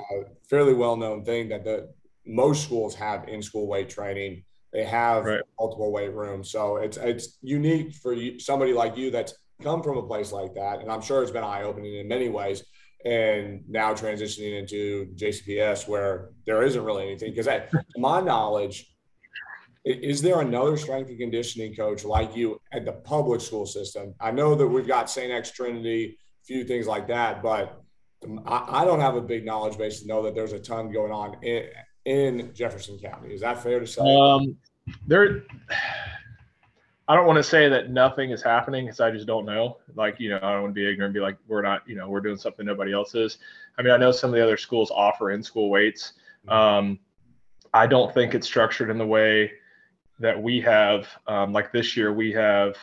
fairly 0.49 0.73
well-known 0.73 1.23
thing 1.23 1.49
that 1.49 1.63
the 1.63 1.89
most 2.25 2.63
schools 2.63 2.95
have 2.95 3.27
in-school 3.27 3.67
weight 3.67 3.89
training. 3.89 4.43
They 4.73 4.83
have 4.83 5.25
right. 5.25 5.41
multiple 5.59 5.91
weight 5.91 6.13
rooms, 6.13 6.49
so 6.49 6.77
it's 6.77 6.97
it's 6.97 7.37
unique 7.41 7.93
for 7.93 8.11
you, 8.11 8.39
somebody 8.39 8.73
like 8.73 8.97
you 8.97 9.11
that's 9.11 9.35
come 9.61 9.83
from 9.83 9.97
a 9.97 10.07
place 10.07 10.31
like 10.31 10.55
that, 10.55 10.81
and 10.81 10.91
I'm 10.91 11.01
sure 11.01 11.21
it's 11.21 11.31
been 11.31 11.43
eye-opening 11.43 11.95
in 11.95 12.07
many 12.07 12.27
ways. 12.27 12.63
And 13.05 13.63
now 13.67 13.93
transitioning 13.93 14.57
into 14.57 15.07
JCPS, 15.15 15.87
where 15.87 16.29
there 16.45 16.63
isn't 16.63 16.83
really 16.83 17.03
anything, 17.03 17.31
because 17.31 17.47
to 17.47 17.81
my 17.97 18.21
knowledge, 18.21 18.93
is 19.85 20.21
there 20.21 20.39
another 20.39 20.77
strength 20.77 21.09
and 21.09 21.19
conditioning 21.19 21.75
coach 21.75 22.05
like 22.05 22.35
you 22.35 22.57
at 22.71 22.85
the 22.85 22.93
public 22.93 23.41
school 23.41 23.65
system? 23.65 24.13
I 24.21 24.31
know 24.31 24.55
that 24.55 24.65
we've 24.65 24.87
got 24.87 25.09
St. 25.09 25.31
X 25.31 25.51
Trinity, 25.51 26.17
a 26.41 26.45
few 26.45 26.63
things 26.63 26.87
like 26.87 27.07
that, 27.09 27.43
but 27.43 27.83
I, 28.45 28.85
don't 28.85 29.01
have 29.01 29.15
a 29.15 29.21
big 29.21 29.45
knowledge 29.45 29.77
base 29.77 29.99
to 30.01 30.07
know 30.07 30.23
that 30.23 30.35
there's 30.35 30.53
a 30.53 30.59
ton 30.59 30.91
going 30.91 31.11
on 31.11 31.43
in, 31.43 31.67
in 32.05 32.53
Jefferson 32.53 32.97
County. 32.97 33.33
Is 33.33 33.41
that 33.41 33.61
fair 33.61 33.81
to 33.81 33.87
say? 33.87 34.01
Um, 34.01 34.55
there, 35.07 35.43
I 37.07 37.15
don't 37.15 37.27
want 37.27 37.37
to 37.37 37.43
say 37.43 37.67
that 37.67 37.89
nothing 37.89 38.31
is 38.31 38.41
happening 38.41 38.85
because 38.85 39.01
I 39.01 39.11
just 39.11 39.27
don't 39.27 39.45
know. 39.45 39.77
Like, 39.95 40.19
you 40.19 40.29
know, 40.29 40.37
I 40.37 40.53
don't 40.53 40.61
want 40.63 40.75
to 40.75 40.81
be 40.81 40.89
ignorant 40.89 41.09
and 41.09 41.13
be 41.13 41.19
like, 41.19 41.37
we're 41.47 41.61
not, 41.61 41.87
you 41.87 41.95
know, 41.95 42.07
we're 42.09 42.21
doing 42.21 42.37
something 42.37 42.65
nobody 42.65 42.93
else 42.93 43.13
is. 43.13 43.39
I 43.77 43.81
mean, 43.81 43.91
I 43.91 43.97
know 43.97 44.11
some 44.11 44.29
of 44.29 44.35
the 44.35 44.43
other 44.43 44.55
schools 44.55 44.89
offer 44.89 45.31
in 45.31 45.43
school 45.43 45.69
weights. 45.69 46.13
Mm-hmm. 46.47 46.49
Um, 46.51 46.99
I 47.73 47.87
don't 47.87 48.13
think 48.13 48.35
it's 48.35 48.47
structured 48.47 48.89
in 48.89 48.97
the 48.97 49.05
way 49.05 49.51
that 50.19 50.41
we 50.41 50.61
have. 50.61 51.07
Um, 51.27 51.51
like 51.51 51.71
this 51.71 51.97
year, 51.97 52.13
we 52.13 52.31
have 52.33 52.77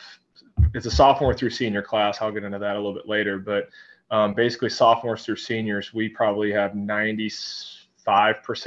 it's 0.73 0.85
a 0.85 0.91
sophomore 0.91 1.33
through 1.33 1.49
senior 1.49 1.81
class. 1.81 2.21
I'll 2.21 2.31
get 2.31 2.43
into 2.43 2.59
that 2.59 2.75
a 2.75 2.79
little 2.79 2.93
bit 2.93 3.07
later, 3.07 3.39
but 3.39 3.69
um, 4.11 4.33
basically 4.33 4.69
sophomores 4.69 5.25
through 5.25 5.37
seniors, 5.37 5.93
we 5.93 6.09
probably 6.09 6.51
have 6.51 6.71
95% 6.73 7.77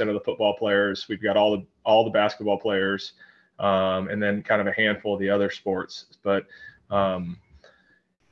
of 0.01 0.13
the 0.13 0.21
football 0.25 0.55
players. 0.57 1.05
We've 1.07 1.21
got 1.21 1.37
all 1.37 1.57
the 1.57 1.65
all 1.85 2.03
the 2.03 2.09
basketball 2.09 2.59
players, 2.59 3.13
um, 3.59 4.09
and 4.09 4.21
then 4.21 4.43
kind 4.43 4.61
of 4.61 4.67
a 4.67 4.73
handful 4.73 5.13
of 5.13 5.19
the 5.19 5.29
other 5.29 5.49
sports. 5.49 6.05
But 6.23 6.45
um, 6.89 7.37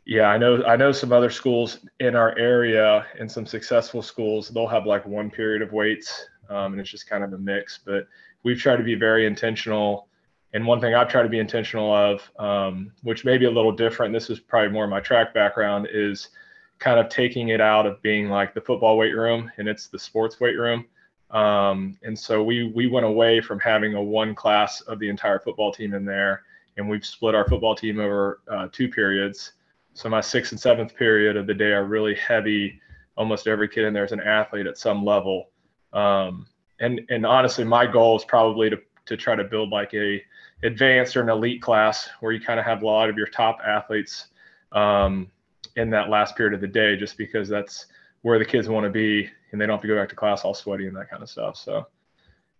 yeah, 0.06 0.28
I 0.28 0.38
know 0.38 0.64
I 0.66 0.76
know 0.76 0.92
some 0.92 1.14
other 1.14 1.30
schools 1.30 1.80
in 2.00 2.16
our 2.16 2.38
area 2.38 3.06
and 3.20 3.32
some 3.32 3.46
successful 3.46 4.02
schools. 4.02 4.50
They'll 4.50 4.68
have 4.68 4.86
like 4.86 5.06
one 5.06 5.30
period 5.30 5.62
of 5.62 5.72
weights, 5.72 6.28
um, 6.50 6.74
and 6.74 6.80
it's 6.80 6.92
just 6.92 7.10
kind 7.10 7.24
of 7.24 7.34
a 7.34 7.38
mix. 7.38 7.80
But 7.84 8.08
we've 8.44 8.60
tried 8.60 8.78
to 8.78 8.84
be 8.84 8.96
very 8.96 9.26
intentional. 9.26 10.08
And 10.56 10.68
one 10.68 10.80
thing 10.80 10.94
I've 10.94 11.08
tried 11.08 11.24
to 11.24 11.30
be 11.30 11.40
intentional 11.40 11.92
of, 11.92 12.30
um, 12.38 12.92
which 13.02 13.26
may 13.26 13.40
be 13.40 13.46
a 13.46 13.52
little 13.52 13.72
different, 13.72 14.14
this 14.14 14.30
is 14.30 14.40
probably 14.40 14.70
more 14.70 14.86
my 14.86 15.00
track 15.00 15.34
background, 15.34 15.88
is 15.92 16.30
kind 16.78 17.00
of 17.00 17.10
taking 17.10 17.48
it 17.50 17.62
out 17.62 17.88
of 17.88 18.00
being 18.04 18.30
like 18.30 18.54
the 18.54 18.62
football 18.62 18.98
weight 18.98 19.16
room 19.16 19.52
and 19.58 19.68
it's 19.68 19.88
the 19.88 19.98
sports 19.98 20.40
weight 20.40 20.58
room. 20.58 20.86
Um, 21.34 21.98
and 22.04 22.18
so 22.18 22.44
we 22.44 22.72
we 22.76 22.88
went 22.88 23.06
away 23.06 23.42
from 23.42 23.60
having 23.60 23.96
a 23.96 24.02
one 24.02 24.36
class 24.36 24.82
of 24.82 25.00
the 25.00 25.10
entire 25.10 25.40
football 25.40 25.72
team 25.72 25.94
in 25.94 26.06
there, 26.06 26.44
and 26.78 26.88
we've 26.88 27.06
split 27.06 27.36
our 27.36 27.48
football 27.48 27.76
team 27.76 28.00
over 28.00 28.42
uh, 28.48 28.68
two 28.72 28.88
periods. 28.88 29.54
So 29.96 30.10
my 30.10 30.22
sixth 30.22 30.52
and 30.52 30.60
seventh 30.60 30.96
period 30.96 31.36
of 31.36 31.48
the 31.48 31.54
day 31.54 31.72
are 31.72 31.86
really 31.86 32.16
heavy. 32.16 32.80
Almost 33.18 33.48
every 33.48 33.68
kid 33.68 33.86
in 33.86 33.94
there 33.94 34.06
is 34.06 34.12
an 34.12 34.22
athlete 34.22 34.68
at 34.68 34.78
some 34.78 35.04
level. 35.04 35.50
Um, 35.92 36.48
and 36.80 37.02
and 37.10 37.26
honestly, 37.26 37.64
my 37.64 37.88
goal 37.88 38.16
is 38.16 38.26
probably 38.26 38.70
to 38.70 38.78
to 39.06 39.18
try 39.18 39.36
to 39.36 39.44
build 39.44 39.70
like 39.70 39.94
a 39.96 40.22
advanced 40.64 41.18
or 41.18 41.22
an 41.22 41.30
elite 41.30 41.62
class 41.62 42.10
where 42.22 42.32
you 42.32 42.40
kind 42.40 42.60
of 42.60 42.66
have 42.66 42.84
a 42.84 42.86
lot 42.86 43.10
of 43.10 43.18
your 43.18 43.28
top 43.28 43.60
athletes 43.66 44.28
um, 44.72 45.28
in 45.76 45.90
that 45.90 46.10
last 46.10 46.36
period 46.36 46.54
of 46.54 46.62
the 46.62 46.68
day, 46.68 46.96
just 46.96 47.18
because 47.18 47.50
that's 47.50 47.88
where 48.24 48.40
the 48.40 48.46
kids 48.46 48.68
want 48.68 48.86
to 48.86 48.90
be 48.90 49.30
and 49.52 49.62
they 49.62 49.66
don't 49.66 49.76
have 49.76 49.82
to 49.82 49.88
go 49.88 49.96
back 49.96 50.10
to 50.10 50.16
class 50.16 50.44
all 50.44 50.54
sweaty 50.54 50.88
and 50.88 50.96
that 50.96 51.10
kind 51.10 51.22
of 51.22 51.30
stuff. 51.30 51.56
So 51.56 51.86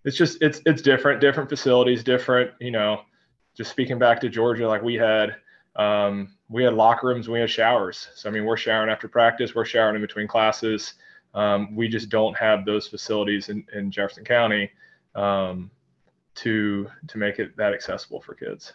it's 0.06 0.16
just 0.16 0.38
it's 0.42 0.62
it's 0.66 0.82
different, 0.82 1.20
different 1.20 1.50
facilities, 1.50 2.04
different, 2.04 2.52
you 2.60 2.72
know, 2.72 3.02
just 3.56 3.72
speaking 3.72 3.98
back 3.98 4.22
to 4.22 4.30
Georgia, 4.30 4.68
like 4.68 4.84
we 4.84 4.96
had 4.96 5.36
um, 5.76 6.36
we 6.50 6.64
had 6.64 6.74
locker 6.74 7.08
rooms, 7.08 7.28
we 7.28 7.40
had 7.40 7.50
showers. 7.50 8.10
So 8.16 8.30
I 8.30 8.32
mean, 8.32 8.46
we're 8.46 8.58
showering 8.58 8.90
after 8.90 9.08
practice, 9.08 9.56
we're 9.56 9.66
showering 9.66 9.96
in 9.96 10.02
between 10.02 10.28
classes. 10.28 10.94
Um, 11.34 11.76
we 11.76 11.88
just 11.88 12.10
don't 12.10 12.38
have 12.38 12.64
those 12.64 12.88
facilities 12.88 13.50
in, 13.50 13.66
in 13.74 13.90
Jefferson 13.90 14.24
County 14.24 14.70
um, 15.16 15.72
to 16.36 16.88
to 17.08 17.18
make 17.18 17.40
it 17.40 17.56
that 17.58 17.74
accessible 17.74 18.22
for 18.22 18.36
kids. 18.36 18.74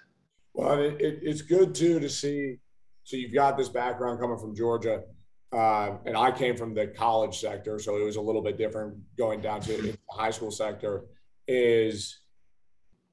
Well, 0.54 0.80
it, 0.80 1.00
it, 1.00 1.20
it's 1.22 1.42
good 1.42 1.74
too 1.74 2.00
to 2.00 2.08
see 2.08 2.58
so 3.08 3.16
you've 3.16 3.32
got 3.32 3.56
this 3.56 3.70
background 3.70 4.20
coming 4.20 4.36
from 4.36 4.54
Georgia, 4.54 5.02
uh, 5.52 5.96
and 6.04 6.16
I 6.16 6.30
came 6.30 6.56
from 6.56 6.74
the 6.74 6.88
college 6.88 7.40
sector, 7.40 7.78
so 7.78 7.96
it 7.96 8.04
was 8.04 8.16
a 8.16 8.20
little 8.20 8.42
bit 8.42 8.58
different 8.58 8.96
going 9.16 9.40
down 9.40 9.60
to 9.62 9.82
the 9.82 9.96
high 10.10 10.30
school 10.30 10.50
sector. 10.50 11.04
Is 11.46 12.18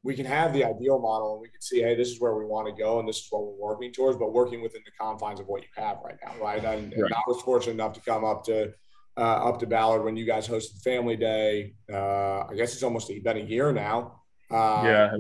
we 0.04 0.14
can 0.14 0.26
have 0.26 0.54
the 0.54 0.64
ideal 0.64 1.00
model 1.00 1.34
and 1.34 1.42
we 1.42 1.48
can 1.48 1.62
see, 1.62 1.82
hey, 1.82 1.96
this 1.96 2.10
is 2.10 2.22
where 2.22 2.36
we 2.36 2.46
want 2.46 2.68
to 2.68 2.80
go 2.80 3.00
and 3.00 3.10
this 3.10 3.18
is 3.18 3.28
what 3.32 3.44
we're 3.44 3.70
working 3.70 3.92
towards, 3.92 4.20
but 4.20 4.34
working 4.34 4.62
within 4.62 4.82
the 4.86 4.92
confines 5.00 5.40
of 5.40 5.48
what 5.48 5.64
you 5.64 5.68
have 5.76 5.98
right 6.04 6.18
now, 6.24 6.34
right? 6.40 6.64
And, 6.64 6.92
right. 6.92 7.06
and 7.06 7.14
I 7.14 7.22
was 7.26 7.42
fortunate 7.42 7.74
enough 7.74 7.94
to 7.94 8.02
come 8.02 8.24
up 8.24 8.44
to 8.46 8.72
uh, 9.18 9.48
up 9.48 9.60
to 9.60 9.68
Ballard 9.68 10.04
when 10.04 10.16
you 10.16 10.26
guys 10.26 10.48
hosted 10.48 10.82
Family 10.84 11.16
Day. 11.16 11.74
Uh, 11.92 12.42
I 12.42 12.54
guess 12.56 12.74
it's 12.74 12.84
almost 12.84 13.12
been 13.24 13.38
a 13.38 13.40
year 13.40 13.72
now. 13.72 14.22
Uh, 14.52 14.82
yeah, 14.86 15.12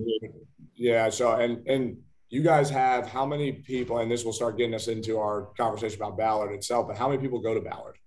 yeah. 0.75 1.09
So 1.09 1.33
and 1.33 1.65
and 1.67 1.97
you 2.29 2.41
guys 2.41 2.69
have 2.69 3.07
how 3.07 3.25
many 3.25 3.51
people? 3.51 3.99
And 3.99 4.11
this 4.11 4.25
will 4.25 4.33
start 4.33 4.57
getting 4.57 4.75
us 4.75 4.87
into 4.87 5.19
our 5.19 5.49
conversation 5.57 6.01
about 6.01 6.17
Ballard 6.17 6.53
itself. 6.53 6.87
But 6.87 6.97
how 6.97 7.07
many 7.07 7.21
people 7.21 7.39
go 7.39 7.53
to 7.53 7.61
Ballard? 7.61 7.97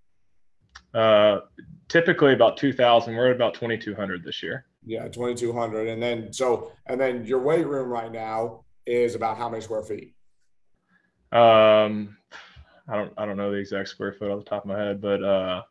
Uh, 0.94 1.40
typically 1.88 2.32
about 2.32 2.56
two 2.56 2.72
thousand. 2.72 3.14
We're 3.14 3.30
at 3.30 3.36
about 3.36 3.54
twenty 3.54 3.78
two 3.78 3.94
hundred 3.94 4.24
this 4.24 4.42
year. 4.42 4.66
Yeah, 4.88 5.06
2200. 5.08 5.88
And 5.88 6.02
then, 6.02 6.32
so, 6.32 6.72
and 6.86 6.98
then 6.98 7.26
your 7.26 7.40
weight 7.40 7.66
room 7.66 7.90
right 7.90 8.10
now 8.10 8.64
is 8.86 9.14
about 9.14 9.36
how 9.36 9.48
many 9.48 9.62
square 9.62 9.82
feet? 9.82 10.14
Um, 11.30 12.16
I 12.88 12.96
don't, 12.96 13.12
I 13.18 13.26
don't 13.26 13.36
know 13.36 13.50
the 13.50 13.58
exact 13.58 13.90
square 13.90 14.14
foot 14.14 14.30
off 14.30 14.38
the 14.38 14.48
top 14.48 14.64
of 14.64 14.68
my 14.68 14.78
head, 14.78 15.02
but, 15.02 15.22
uh, 15.22 15.62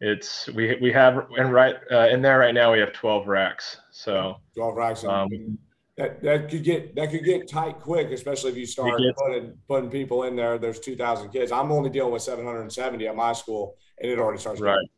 it's, 0.00 0.48
we, 0.48 0.76
we 0.82 0.92
have, 0.92 1.28
and 1.38 1.52
right, 1.52 1.76
uh, 1.92 2.08
in 2.10 2.22
there 2.22 2.40
right 2.40 2.54
now, 2.54 2.72
we 2.72 2.80
have 2.80 2.92
12 2.92 3.28
racks. 3.28 3.76
So 3.92 4.36
12 4.56 4.74
racks. 4.74 5.04
Um, 5.04 5.56
that, 5.96 6.22
that 6.22 6.50
could 6.50 6.64
get, 6.64 6.94
that 6.96 7.10
could 7.10 7.24
get 7.24 7.48
tight 7.48 7.78
quick, 7.78 8.10
especially 8.10 8.50
if 8.50 8.56
you 8.56 8.66
start 8.66 9.00
putting, 9.16 9.52
putting 9.68 9.90
people 9.90 10.24
in 10.24 10.34
there. 10.34 10.58
There's 10.58 10.80
2000 10.80 11.30
kids. 11.30 11.52
I'm 11.52 11.70
only 11.70 11.90
dealing 11.90 12.12
with 12.12 12.22
770 12.22 13.06
at 13.06 13.14
my 13.14 13.32
school 13.32 13.76
and 14.00 14.10
it 14.10 14.18
already 14.18 14.40
starts. 14.40 14.60
Right. 14.60 14.88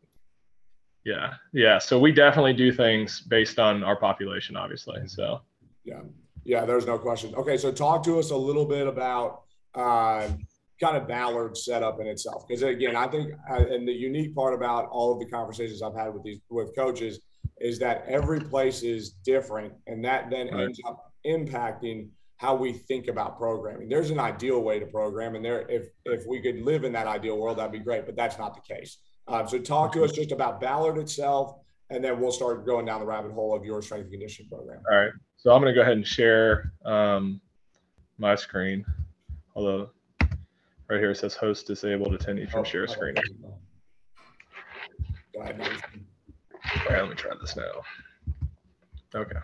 Yeah, 1.07 1.35
yeah. 1.53 1.79
So 1.79 2.01
we 2.01 2.11
definitely 2.11 2.55
do 2.55 2.73
things 2.73 3.21
based 3.21 3.61
on 3.61 3.85
our 3.85 3.95
population, 3.95 4.57
obviously. 4.57 5.07
So 5.07 5.41
yeah, 5.85 6.01
yeah. 6.45 6.65
There's 6.65 6.85
no 6.85 6.99
question. 6.99 7.33
Okay, 7.37 7.57
so 7.57 7.71
talk 7.71 8.03
to 8.05 8.19
us 8.19 8.33
a 8.33 8.37
little 8.37 8.65
bit 8.65 8.89
about 8.89 9.43
uh, 9.77 10.29
kind 10.81 10.97
of 10.97 11.07
Ballard 11.07 11.57
setup 11.57 12.01
in 12.01 12.09
itself, 12.09 12.49
because 12.49 12.65
again, 12.65 12.97
I 12.97 13.07
think, 13.07 13.33
uh, 13.49 13.55
and 13.55 13.87
the 13.87 13.93
unique 13.93 14.35
part 14.35 14.53
about 14.53 14.87
all 14.87 15.13
of 15.13 15.21
the 15.21 15.27
conversations 15.27 15.81
I've 15.81 15.95
had 15.95 16.13
with 16.13 16.25
these 16.25 16.41
with 16.51 16.75
coaches 16.75 17.21
is 17.59 17.79
that 17.79 18.05
every 18.07 18.41
place 18.41 18.83
is 18.83 19.11
different, 19.25 19.73
and 19.87 20.05
that 20.05 20.31
then 20.31 20.49
right. 20.49 20.65
ends 20.65 20.81
up 20.87 21.13
impacting 21.27 22.09
how 22.39 22.55
we 22.55 22.73
think 22.73 23.09
about 23.09 23.39
programming. 23.39 23.89
There's 23.89 24.11
an 24.11 24.19
ideal 24.19 24.61
way 24.61 24.79
to 24.79 24.87
program, 24.87 25.35
and 25.35 25.45
there, 25.45 25.67
if 25.69 25.89
if 26.05 26.27
we 26.27 26.41
could 26.41 26.61
live 26.61 26.85
in 26.85 26.93
that 26.93 27.07
ideal 27.07 27.39
world, 27.39 27.59
that'd 27.59 27.73
be 27.73 27.79
great. 27.79 28.07
But 28.07 28.17
that's 28.17 28.39
not 28.39 28.55
the 28.55 28.75
case. 28.75 28.99
Um, 29.29 29.49
so 29.49 29.59
talk 29.59 29.93
to 29.93 30.05
us 30.05 30.13
just 30.13 30.33
about 30.33 30.61
Ballard 30.61 30.99
itself, 30.99 31.57
and 31.91 32.05
then 32.05 32.21
we'll 32.21 32.33
start 32.33 32.67
going 32.67 32.87
down 32.87 33.01
the 33.01 33.07
rabbit 33.07 33.33
hole 33.33 33.57
of 33.57 33.65
your 33.65 33.83
strength 33.83 34.05
and 34.05 34.13
conditioning 34.13 34.49
program. 34.51 34.83
All 34.91 34.99
right. 34.99 35.13
So 35.37 35.53
I'm 35.53 35.61
going 35.63 35.73
to 35.73 35.79
go 35.79 35.83
ahead 35.83 35.97
and 35.97 36.07
share 36.07 36.73
um, 36.85 37.41
my 38.19 38.35
screen. 38.35 38.85
Although 39.55 39.91
right 40.89 41.01
here 41.01 41.11
it 41.11 41.17
says 41.17 41.35
host 41.35 41.67
disabled 41.67 42.13
attendee 42.13 42.51
from 42.51 42.61
oh, 42.61 42.65
share 42.65 42.87
screen. 42.87 43.15
Go 45.35 45.41
ahead. 45.41 45.61
All 46.77 46.93
right, 46.93 47.01
let 47.01 47.09
me 47.09 47.15
try 47.15 47.33
this 47.41 47.57
now. 47.57 47.83
Okay. 49.15 49.37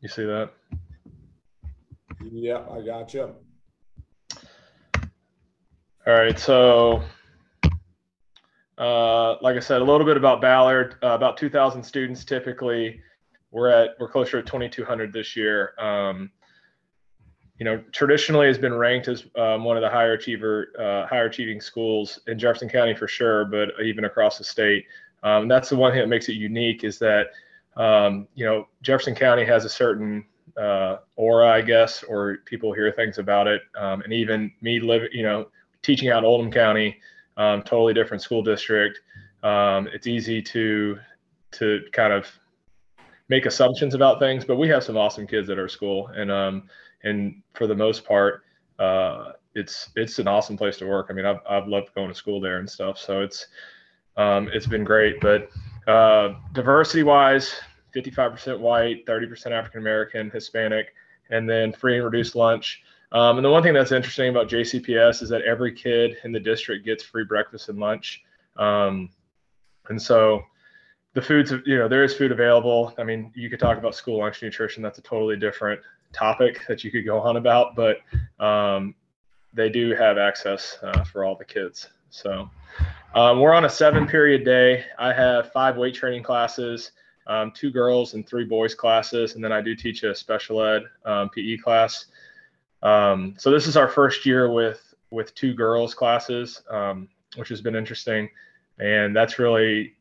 You 0.00 0.08
see 0.08 0.24
that? 0.24 0.50
Yeah, 2.22 2.64
I 2.70 2.80
got 2.84 3.12
you. 3.12 3.34
All 6.06 6.14
right, 6.14 6.38
so 6.38 7.02
uh, 8.78 9.36
like 9.42 9.56
I 9.56 9.60
said, 9.60 9.82
a 9.82 9.84
little 9.84 10.06
bit 10.06 10.16
about 10.16 10.40
Ballard. 10.40 10.96
Uh, 11.02 11.08
about 11.08 11.36
2,000 11.36 11.82
students 11.82 12.24
typically. 12.24 13.00
We're 13.50 13.68
at 13.68 13.90
we're 14.00 14.08
closer 14.08 14.40
to 14.40 14.50
2,200 14.50 15.12
this 15.12 15.36
year. 15.36 15.74
Um, 15.78 16.30
you 17.60 17.64
know, 17.64 17.76
traditionally 17.92 18.46
has 18.46 18.56
been 18.56 18.72
ranked 18.72 19.06
as 19.06 19.26
um, 19.36 19.64
one 19.64 19.76
of 19.76 19.82
the 19.82 19.90
higher 19.90 20.14
achiever, 20.14 20.72
uh, 20.78 21.06
higher 21.06 21.26
achieving 21.26 21.60
schools 21.60 22.18
in 22.26 22.38
Jefferson 22.38 22.70
County 22.70 22.94
for 22.94 23.06
sure, 23.06 23.44
but 23.44 23.68
even 23.84 24.06
across 24.06 24.38
the 24.38 24.44
state. 24.44 24.86
Um, 25.22 25.46
that's 25.46 25.68
the 25.68 25.76
one 25.76 25.92
thing 25.92 26.00
that 26.00 26.08
makes 26.08 26.30
it 26.30 26.32
unique 26.32 26.84
is 26.84 26.98
that 27.00 27.26
um, 27.76 28.26
you 28.34 28.46
know 28.46 28.66
Jefferson 28.80 29.14
County 29.14 29.44
has 29.44 29.66
a 29.66 29.68
certain 29.68 30.24
uh, 30.56 30.96
aura, 31.16 31.48
I 31.50 31.60
guess, 31.60 32.02
or 32.02 32.38
people 32.46 32.72
hear 32.72 32.90
things 32.92 33.18
about 33.18 33.46
it, 33.46 33.60
um, 33.76 34.00
and 34.00 34.12
even 34.12 34.50
me 34.62 34.80
living, 34.80 35.10
you 35.12 35.22
know 35.22 35.48
teaching 35.82 36.08
out 36.08 36.24
Oldham 36.24 36.50
County, 36.50 36.98
um, 37.36 37.62
totally 37.62 37.92
different 37.92 38.22
school 38.22 38.42
district. 38.42 39.00
Um, 39.42 39.86
it's 39.92 40.06
easy 40.06 40.40
to 40.40 40.98
to 41.52 41.82
kind 41.92 42.14
of 42.14 42.26
make 43.28 43.44
assumptions 43.44 43.94
about 43.94 44.18
things, 44.18 44.46
but 44.46 44.56
we 44.56 44.66
have 44.68 44.82
some 44.82 44.96
awesome 44.96 45.26
kids 45.26 45.50
at 45.50 45.58
our 45.58 45.68
school, 45.68 46.08
and 46.16 46.30
and 47.04 47.42
for 47.54 47.66
the 47.66 47.74
most 47.74 48.04
part, 48.04 48.42
uh, 48.78 49.32
it's 49.54 49.90
it's 49.96 50.18
an 50.18 50.28
awesome 50.28 50.56
place 50.56 50.78
to 50.78 50.86
work. 50.86 51.06
I 51.10 51.12
mean, 51.12 51.26
I've 51.26 51.40
I've 51.48 51.68
loved 51.68 51.94
going 51.94 52.08
to 52.08 52.14
school 52.14 52.40
there 52.40 52.58
and 52.58 52.68
stuff, 52.68 52.98
so 52.98 53.20
it's 53.22 53.46
um, 54.16 54.48
it's 54.52 54.66
been 54.66 54.84
great. 54.84 55.20
But 55.20 55.50
uh, 55.86 56.34
diversity 56.52 57.02
wise, 57.02 57.54
55% 57.94 58.58
white, 58.60 59.06
30% 59.06 59.50
African 59.50 59.80
American, 59.80 60.30
Hispanic, 60.30 60.94
and 61.30 61.48
then 61.48 61.72
free 61.72 61.96
and 61.96 62.04
reduced 62.04 62.34
lunch. 62.34 62.82
Um, 63.12 63.38
and 63.38 63.44
the 63.44 63.50
one 63.50 63.62
thing 63.62 63.74
that's 63.74 63.92
interesting 63.92 64.28
about 64.28 64.48
JCPS 64.48 65.22
is 65.22 65.28
that 65.30 65.42
every 65.42 65.72
kid 65.72 66.16
in 66.22 66.30
the 66.30 66.38
district 66.38 66.84
gets 66.84 67.02
free 67.02 67.24
breakfast 67.24 67.68
and 67.68 67.78
lunch. 67.78 68.22
Um, 68.56 69.10
and 69.88 70.00
so 70.00 70.42
the 71.14 71.22
foods, 71.22 71.52
you 71.66 71.76
know, 71.76 71.88
there 71.88 72.04
is 72.04 72.14
food 72.14 72.30
available. 72.30 72.94
I 72.98 73.04
mean, 73.04 73.32
you 73.34 73.50
could 73.50 73.58
talk 73.58 73.78
about 73.78 73.96
school 73.96 74.18
lunch 74.18 74.42
nutrition. 74.42 74.82
That's 74.82 74.98
a 74.98 75.02
totally 75.02 75.36
different 75.36 75.80
topic 76.12 76.66
that 76.68 76.84
you 76.84 76.90
could 76.90 77.04
go 77.04 77.20
on 77.20 77.36
about, 77.36 77.76
but 77.76 77.98
um, 78.44 78.94
they 79.52 79.68
do 79.68 79.94
have 79.94 80.18
access 80.18 80.78
uh, 80.82 81.04
for 81.04 81.24
all 81.24 81.36
the 81.36 81.44
kids. 81.44 81.88
So 82.10 82.50
um, 83.14 83.40
we're 83.40 83.52
on 83.52 83.64
a 83.64 83.68
seven 83.68 84.06
period 84.06 84.44
day. 84.44 84.84
I 84.98 85.12
have 85.12 85.52
five 85.52 85.76
weight 85.76 85.94
training 85.94 86.22
classes, 86.22 86.92
um, 87.26 87.52
two 87.52 87.70
girls 87.70 88.14
and 88.14 88.26
three 88.26 88.44
boys 88.44 88.74
classes. 88.74 89.34
And 89.34 89.44
then 89.44 89.52
I 89.52 89.60
do 89.60 89.74
teach 89.74 90.02
a 90.02 90.14
special 90.14 90.62
ed 90.62 90.82
um, 91.04 91.30
PE 91.30 91.58
class. 91.58 92.06
Um, 92.82 93.34
so 93.38 93.50
this 93.50 93.66
is 93.66 93.76
our 93.76 93.88
first 93.88 94.24
year 94.24 94.50
with 94.50 94.94
with 95.10 95.34
two 95.34 95.54
girls 95.54 95.92
classes, 95.92 96.62
um, 96.70 97.08
which 97.36 97.48
has 97.48 97.60
been 97.60 97.74
interesting, 97.74 98.30
and 98.78 99.14
that's 99.14 99.40
really, 99.40 99.94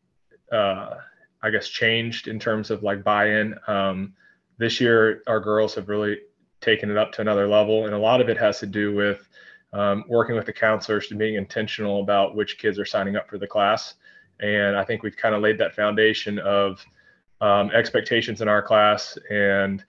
uh, 0.51 0.97
I 1.41 1.49
guess, 1.49 1.67
changed 1.67 2.27
in 2.27 2.39
terms 2.39 2.69
of 2.69 2.83
like 2.83 3.03
buy-in. 3.03 3.55
Um, 3.67 4.13
this 4.59 4.79
year, 4.79 5.23
our 5.25 5.39
girls 5.39 5.73
have 5.73 5.89
really 5.89 6.19
taken 6.61 6.91
it 6.91 6.97
up 6.97 7.11
to 7.13 7.21
another 7.21 7.47
level, 7.47 7.85
and 7.85 7.95
a 7.95 7.97
lot 7.97 8.21
of 8.21 8.29
it 8.29 8.37
has 8.37 8.59
to 8.59 8.67
do 8.67 8.93
with 8.93 9.27
um, 9.73 10.03
working 10.07 10.35
with 10.35 10.45
the 10.45 10.53
counselors 10.53 11.09
and 11.09 11.17
being 11.17 11.35
intentional 11.35 12.01
about 12.01 12.35
which 12.35 12.59
kids 12.59 12.77
are 12.77 12.85
signing 12.85 13.15
up 13.15 13.27
for 13.27 13.37
the 13.37 13.47
class. 13.47 13.95
And 14.39 14.77
I 14.77 14.83
think 14.83 15.01
we've 15.01 15.17
kind 15.17 15.33
of 15.33 15.41
laid 15.41 15.57
that 15.57 15.75
foundation 15.75 16.37
of 16.39 16.85
um, 17.41 17.71
expectations 17.71 18.41
in 18.41 18.47
our 18.47 18.61
class 18.61 19.17
and 19.31 19.83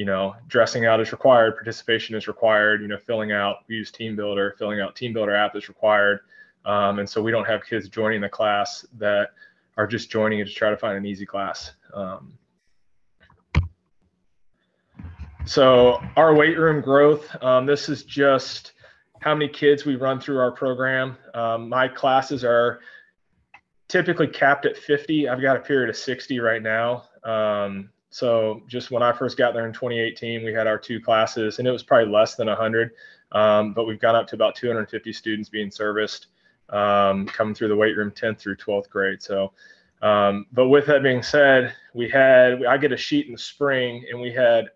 you 0.00 0.06
know, 0.06 0.34
dressing 0.48 0.86
out 0.86 0.98
is 0.98 1.12
required, 1.12 1.56
participation 1.56 2.16
is 2.16 2.26
required, 2.26 2.80
you 2.80 2.88
know, 2.88 2.96
filling 2.96 3.32
out, 3.32 3.64
we 3.68 3.74
use 3.74 3.92
TeamBuildr 3.92 4.56
filling 4.56 4.80
out 4.80 4.96
TeamBuildr 4.96 5.38
app 5.38 5.54
is 5.56 5.68
required. 5.68 6.20
Um, 6.64 7.00
and 7.00 7.08
so 7.08 7.20
we 7.20 7.30
don't 7.30 7.44
have 7.44 7.66
kids 7.66 7.86
joining 7.90 8.22
the 8.22 8.28
class 8.30 8.86
that 8.96 9.32
are 9.76 9.86
just 9.86 10.10
joining 10.10 10.38
it 10.38 10.46
to 10.46 10.54
try 10.54 10.70
to 10.70 10.76
find 10.78 10.96
an 10.96 11.04
easy 11.04 11.26
class. 11.26 11.72
Um, 11.92 12.32
so 15.44 16.02
our 16.16 16.34
weight 16.34 16.58
room 16.58 16.80
growth, 16.80 17.26
um, 17.42 17.66
this 17.66 17.88
is 17.88 18.04
just 18.04 18.72
how 19.20 19.34
many 19.34 19.48
kids 19.48 19.84
we 19.84 19.96
run 19.96 20.20
through 20.20 20.38
our 20.38 20.52
program. 20.52 21.16
Um, 21.34 21.68
my 21.68 21.88
classes 21.88 22.44
are 22.44 22.80
typically 23.88 24.26
capped 24.26 24.66
at 24.66 24.76
50. 24.76 25.28
I've 25.28 25.42
got 25.42 25.56
a 25.56 25.60
period 25.60 25.90
of 25.90 25.96
60 25.96 26.38
right 26.40 26.62
now. 26.62 27.04
Um, 27.24 27.90
so 28.10 28.62
just 28.66 28.90
when 28.90 29.02
I 29.02 29.12
first 29.12 29.36
got 29.36 29.54
there 29.54 29.66
in 29.66 29.72
2018, 29.72 30.44
we 30.44 30.52
had 30.52 30.66
our 30.66 30.78
two 30.78 31.00
classes, 31.00 31.58
and 31.58 31.68
it 31.68 31.70
was 31.70 31.82
probably 31.82 32.12
less 32.12 32.34
than 32.34 32.48
100, 32.48 32.90
um, 33.32 33.72
but 33.72 33.86
we've 33.86 34.00
gone 34.00 34.16
up 34.16 34.26
to 34.28 34.34
about 34.34 34.54
250 34.56 35.12
students 35.12 35.48
being 35.48 35.70
serviced 35.70 36.28
um, 36.70 37.26
coming 37.26 37.54
through 37.54 37.68
the 37.68 37.76
weight 37.76 37.96
room 37.96 38.10
10th 38.10 38.38
through 38.38 38.56
12th 38.56 38.88
grade. 38.88 39.22
So, 39.22 39.52
um, 40.02 40.46
but 40.52 40.68
with 40.68 40.86
that 40.86 41.02
being 41.02 41.22
said, 41.22 41.74
we 41.94 42.08
had 42.08 42.64
I 42.64 42.78
get 42.78 42.92
a 42.92 42.96
sheet 42.96 43.26
in 43.26 43.32
the 43.32 43.38
spring, 43.38 44.04
and 44.10 44.20
we 44.20 44.32
had 44.32 44.70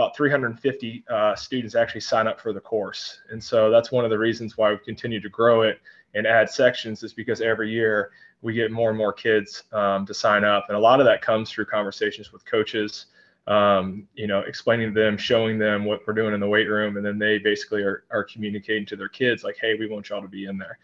about 0.00 0.16
350 0.16 1.04
uh, 1.08 1.34
students 1.36 1.74
actually 1.74 2.00
sign 2.00 2.26
up 2.26 2.40
for 2.40 2.52
the 2.52 2.60
course, 2.60 3.20
and 3.30 3.42
so 3.42 3.70
that's 3.70 3.92
one 3.92 4.04
of 4.04 4.10
the 4.10 4.18
reasons 4.18 4.56
why 4.56 4.70
we 4.70 4.78
continue 4.78 5.20
to 5.20 5.28
grow 5.28 5.62
it 5.62 5.80
and 6.14 6.26
add 6.26 6.50
sections 6.50 7.02
is 7.02 7.12
because 7.12 7.40
every 7.40 7.70
year 7.70 8.10
we 8.42 8.52
get 8.54 8.70
more 8.70 8.88
and 8.88 8.98
more 8.98 9.12
kids 9.12 9.64
um, 9.72 10.06
to 10.06 10.14
sign 10.14 10.42
up. 10.42 10.64
And 10.68 10.76
a 10.76 10.80
lot 10.80 10.98
of 10.98 11.06
that 11.06 11.22
comes 11.22 11.50
through 11.50 11.66
conversations 11.66 12.32
with 12.32 12.44
coaches 12.44 13.06
um, 13.46 14.06
you 14.14 14.26
know, 14.26 14.40
explaining 14.40 14.94
to 14.94 15.00
them, 15.00 15.16
showing 15.16 15.58
them 15.58 15.84
what 15.84 16.00
we're 16.06 16.14
doing 16.14 16.34
in 16.34 16.40
the 16.40 16.48
weight 16.48 16.68
room, 16.68 16.96
and 16.96 17.04
then 17.04 17.18
they 17.18 17.38
basically 17.38 17.82
are, 17.82 18.04
are 18.10 18.24
communicating 18.24 18.86
to 18.86 18.96
their 18.96 19.08
kids 19.08 19.42
like, 19.42 19.56
"Hey, 19.60 19.74
we 19.74 19.88
want 19.88 20.08
y'all 20.08 20.22
to 20.22 20.28
be 20.28 20.44
in 20.44 20.58
there." 20.58 20.78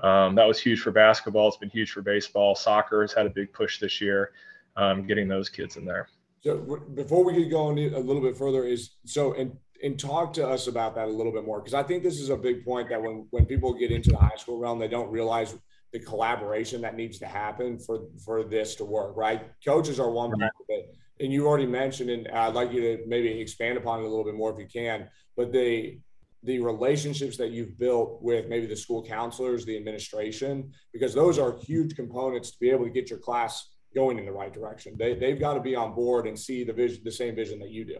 Um, 0.00 0.34
that 0.34 0.46
was 0.46 0.58
huge 0.58 0.80
for 0.80 0.92
basketball. 0.92 1.48
It's 1.48 1.56
been 1.56 1.70
huge 1.70 1.90
for 1.90 2.02
baseball. 2.02 2.54
Soccer 2.54 3.02
has 3.02 3.12
had 3.12 3.26
a 3.26 3.30
big 3.30 3.52
push 3.52 3.80
this 3.80 4.00
year, 4.00 4.32
um, 4.76 5.06
getting 5.06 5.28
those 5.28 5.48
kids 5.48 5.76
in 5.76 5.84
there. 5.84 6.08
So 6.42 6.80
before 6.94 7.24
we 7.24 7.34
get 7.34 7.50
going 7.50 7.78
a 7.94 7.98
little 7.98 8.22
bit 8.22 8.36
further, 8.36 8.64
is 8.64 8.96
so 9.04 9.32
and 9.34 9.56
and 9.82 9.98
talk 9.98 10.32
to 10.34 10.46
us 10.46 10.68
about 10.68 10.94
that 10.94 11.08
a 11.08 11.10
little 11.10 11.32
bit 11.32 11.44
more 11.44 11.60
because 11.60 11.74
I 11.74 11.82
think 11.82 12.02
this 12.02 12.18
is 12.20 12.30
a 12.30 12.36
big 12.36 12.64
point 12.64 12.88
that 12.90 13.02
when 13.02 13.26
when 13.30 13.46
people 13.46 13.74
get 13.74 13.90
into 13.90 14.10
the 14.10 14.18
high 14.18 14.36
school 14.36 14.58
realm, 14.58 14.78
they 14.78 14.88
don't 14.88 15.10
realize 15.10 15.54
the 15.92 15.98
collaboration 15.98 16.80
that 16.82 16.96
needs 16.96 17.18
to 17.18 17.26
happen 17.26 17.78
for 17.78 18.06
for 18.24 18.44
this 18.44 18.74
to 18.76 18.84
work. 18.84 19.16
Right, 19.16 19.50
coaches 19.64 19.98
are 19.98 20.10
one 20.10 20.30
part 20.30 20.52
of 20.60 20.66
it, 20.68 20.96
and 21.20 21.32
you 21.32 21.46
already 21.46 21.66
mentioned, 21.66 22.10
and 22.10 22.28
I'd 22.28 22.54
like 22.54 22.72
you 22.72 22.80
to 22.80 23.04
maybe 23.06 23.28
expand 23.40 23.78
upon 23.78 24.00
it 24.00 24.04
a 24.04 24.08
little 24.08 24.24
bit 24.24 24.34
more 24.34 24.52
if 24.52 24.58
you 24.58 24.66
can. 24.66 25.08
But 25.36 25.52
the 25.52 25.98
the 26.42 26.60
relationships 26.60 27.36
that 27.36 27.50
you've 27.50 27.76
built 27.78 28.22
with 28.22 28.48
maybe 28.48 28.66
the 28.66 28.76
school 28.76 29.02
counselors, 29.02 29.64
the 29.64 29.76
administration, 29.76 30.70
because 30.92 31.12
those 31.12 31.38
are 31.38 31.58
huge 31.58 31.96
components 31.96 32.52
to 32.52 32.58
be 32.60 32.70
able 32.70 32.84
to 32.84 32.90
get 32.90 33.10
your 33.10 33.18
class 33.18 33.75
going 33.96 34.18
in 34.18 34.26
the 34.26 34.32
right 34.32 34.52
direction. 34.52 34.94
They, 34.96 35.14
they've 35.14 35.40
got 35.40 35.54
to 35.54 35.60
be 35.60 35.74
on 35.74 35.94
board 35.94 36.26
and 36.28 36.38
see 36.38 36.62
the 36.62 36.72
vision, 36.72 37.00
the 37.02 37.10
same 37.10 37.34
vision 37.34 37.58
that 37.60 37.70
you 37.70 37.84
do. 37.84 37.98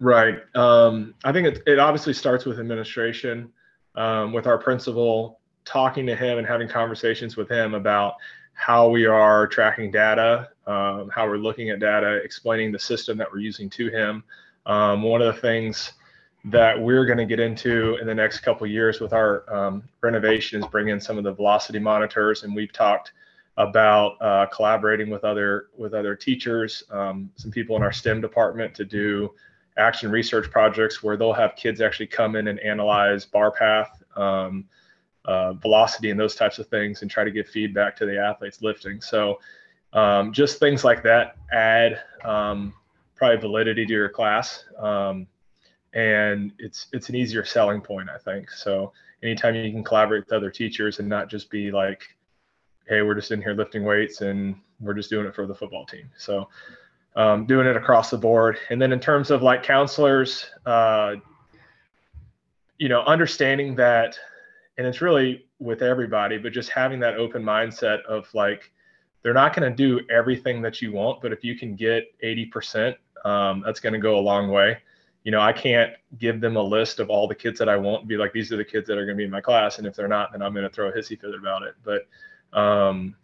Right. 0.00 0.38
Um, 0.54 1.14
I 1.24 1.32
think 1.32 1.46
it, 1.46 1.62
it 1.66 1.78
obviously 1.78 2.12
starts 2.12 2.44
with 2.44 2.58
administration, 2.58 3.50
um, 3.94 4.32
with 4.32 4.46
our 4.46 4.58
principal 4.58 5.40
talking 5.64 6.04
to 6.06 6.16
him 6.16 6.38
and 6.38 6.46
having 6.46 6.68
conversations 6.68 7.36
with 7.36 7.48
him 7.48 7.74
about 7.74 8.16
how 8.52 8.88
we 8.88 9.06
are 9.06 9.46
tracking 9.46 9.90
data, 9.90 10.48
um, 10.66 11.10
how 11.14 11.26
we're 11.26 11.38
looking 11.38 11.70
at 11.70 11.78
data, 11.80 12.16
explaining 12.16 12.70
the 12.72 12.78
system 12.78 13.16
that 13.18 13.30
we're 13.32 13.38
using 13.38 13.70
to 13.70 13.88
him. 13.88 14.22
Um, 14.66 15.02
one 15.02 15.22
of 15.22 15.34
the 15.34 15.40
things 15.40 15.92
that 16.46 16.78
we're 16.78 17.06
going 17.06 17.18
to 17.18 17.24
get 17.24 17.40
into 17.40 17.96
in 18.00 18.06
the 18.06 18.14
next 18.14 18.40
couple 18.40 18.66
years 18.66 19.00
with 19.00 19.12
our 19.12 19.50
um, 19.52 19.82
renovation 20.02 20.62
is 20.62 20.68
bring 20.68 20.88
in 20.88 21.00
some 21.00 21.16
of 21.16 21.24
the 21.24 21.32
velocity 21.32 21.78
monitors, 21.78 22.42
and 22.42 22.54
we've 22.54 22.72
talked 22.72 23.12
about 23.56 24.20
uh, 24.20 24.46
collaborating 24.46 25.10
with 25.10 25.24
other 25.24 25.68
with 25.76 25.94
other 25.94 26.16
teachers, 26.16 26.82
um, 26.90 27.30
some 27.36 27.50
people 27.50 27.76
in 27.76 27.82
our 27.82 27.92
STEM 27.92 28.20
department 28.20 28.74
to 28.74 28.84
do 28.84 29.32
action 29.76 30.10
research 30.10 30.50
projects 30.50 31.02
where 31.02 31.16
they'll 31.16 31.32
have 31.32 31.56
kids 31.56 31.80
actually 31.80 32.06
come 32.06 32.36
in 32.36 32.48
and 32.48 32.60
analyze 32.60 33.24
bar 33.24 33.50
path, 33.50 34.02
um, 34.16 34.64
uh, 35.24 35.52
velocity, 35.54 36.10
and 36.10 36.18
those 36.18 36.34
types 36.34 36.58
of 36.58 36.66
things, 36.68 37.02
and 37.02 37.10
try 37.10 37.24
to 37.24 37.30
give 37.30 37.48
feedback 37.48 37.96
to 37.96 38.06
the 38.06 38.18
athletes 38.18 38.62
lifting. 38.62 39.00
So 39.00 39.40
um, 39.92 40.32
just 40.32 40.58
things 40.58 40.84
like 40.84 41.02
that 41.04 41.36
add 41.52 42.02
um, 42.24 42.74
probably 43.14 43.38
validity 43.38 43.86
to 43.86 43.92
your 43.92 44.08
class, 44.08 44.64
um, 44.78 45.28
and 45.92 46.52
it's 46.58 46.88
it's 46.92 47.08
an 47.08 47.14
easier 47.14 47.44
selling 47.44 47.80
point, 47.80 48.08
I 48.10 48.18
think. 48.18 48.50
So 48.50 48.92
anytime 49.22 49.54
you 49.54 49.70
can 49.70 49.84
collaborate 49.84 50.24
with 50.24 50.32
other 50.32 50.50
teachers 50.50 50.98
and 50.98 51.08
not 51.08 51.30
just 51.30 51.50
be 51.50 51.70
like 51.70 52.13
hey, 52.86 53.02
we're 53.02 53.14
just 53.14 53.30
in 53.30 53.40
here 53.40 53.54
lifting 53.54 53.84
weights 53.84 54.20
and 54.20 54.56
we're 54.80 54.94
just 54.94 55.10
doing 55.10 55.26
it 55.26 55.34
for 55.34 55.46
the 55.46 55.54
football 55.54 55.86
team. 55.86 56.10
So 56.18 56.48
um, 57.16 57.46
doing 57.46 57.66
it 57.66 57.76
across 57.76 58.10
the 58.10 58.18
board. 58.18 58.58
And 58.70 58.80
then 58.80 58.92
in 58.92 59.00
terms 59.00 59.30
of 59.30 59.42
like 59.42 59.62
counselors, 59.62 60.46
uh, 60.66 61.16
you 62.78 62.88
know, 62.88 63.02
understanding 63.02 63.74
that, 63.76 64.18
and 64.76 64.86
it's 64.86 65.00
really 65.00 65.46
with 65.60 65.82
everybody, 65.82 66.38
but 66.38 66.52
just 66.52 66.70
having 66.70 66.98
that 67.00 67.14
open 67.16 67.42
mindset 67.42 68.02
of 68.04 68.26
like, 68.34 68.72
they're 69.22 69.32
not 69.32 69.56
going 69.56 69.70
to 69.70 69.74
do 69.74 70.04
everything 70.10 70.60
that 70.62 70.82
you 70.82 70.92
want, 70.92 71.22
but 71.22 71.32
if 71.32 71.42
you 71.42 71.56
can 71.56 71.76
get 71.76 72.04
80%, 72.22 72.94
um, 73.24 73.62
that's 73.64 73.80
going 73.80 73.94
to 73.94 73.98
go 73.98 74.18
a 74.18 74.20
long 74.20 74.50
way. 74.50 74.76
You 75.22 75.30
know, 75.30 75.40
I 75.40 75.52
can't 75.52 75.94
give 76.18 76.40
them 76.40 76.56
a 76.56 76.62
list 76.62 77.00
of 77.00 77.08
all 77.08 77.26
the 77.26 77.34
kids 77.34 77.58
that 77.58 77.68
I 77.68 77.76
want 77.76 78.00
and 78.00 78.08
be 78.08 78.18
like, 78.18 78.34
these 78.34 78.52
are 78.52 78.58
the 78.58 78.64
kids 78.64 78.86
that 78.88 78.98
are 78.98 79.06
going 79.06 79.16
to 79.16 79.20
be 79.20 79.24
in 79.24 79.30
my 79.30 79.40
class. 79.40 79.78
And 79.78 79.86
if 79.86 79.94
they're 79.94 80.08
not, 80.08 80.32
then 80.32 80.42
I'm 80.42 80.52
going 80.52 80.68
to 80.68 80.74
throw 80.74 80.88
a 80.88 80.92
hissy 80.92 81.18
fit 81.18 81.34
about 81.34 81.62
it. 81.62 81.74
But 81.82 82.06
um, 82.54 83.14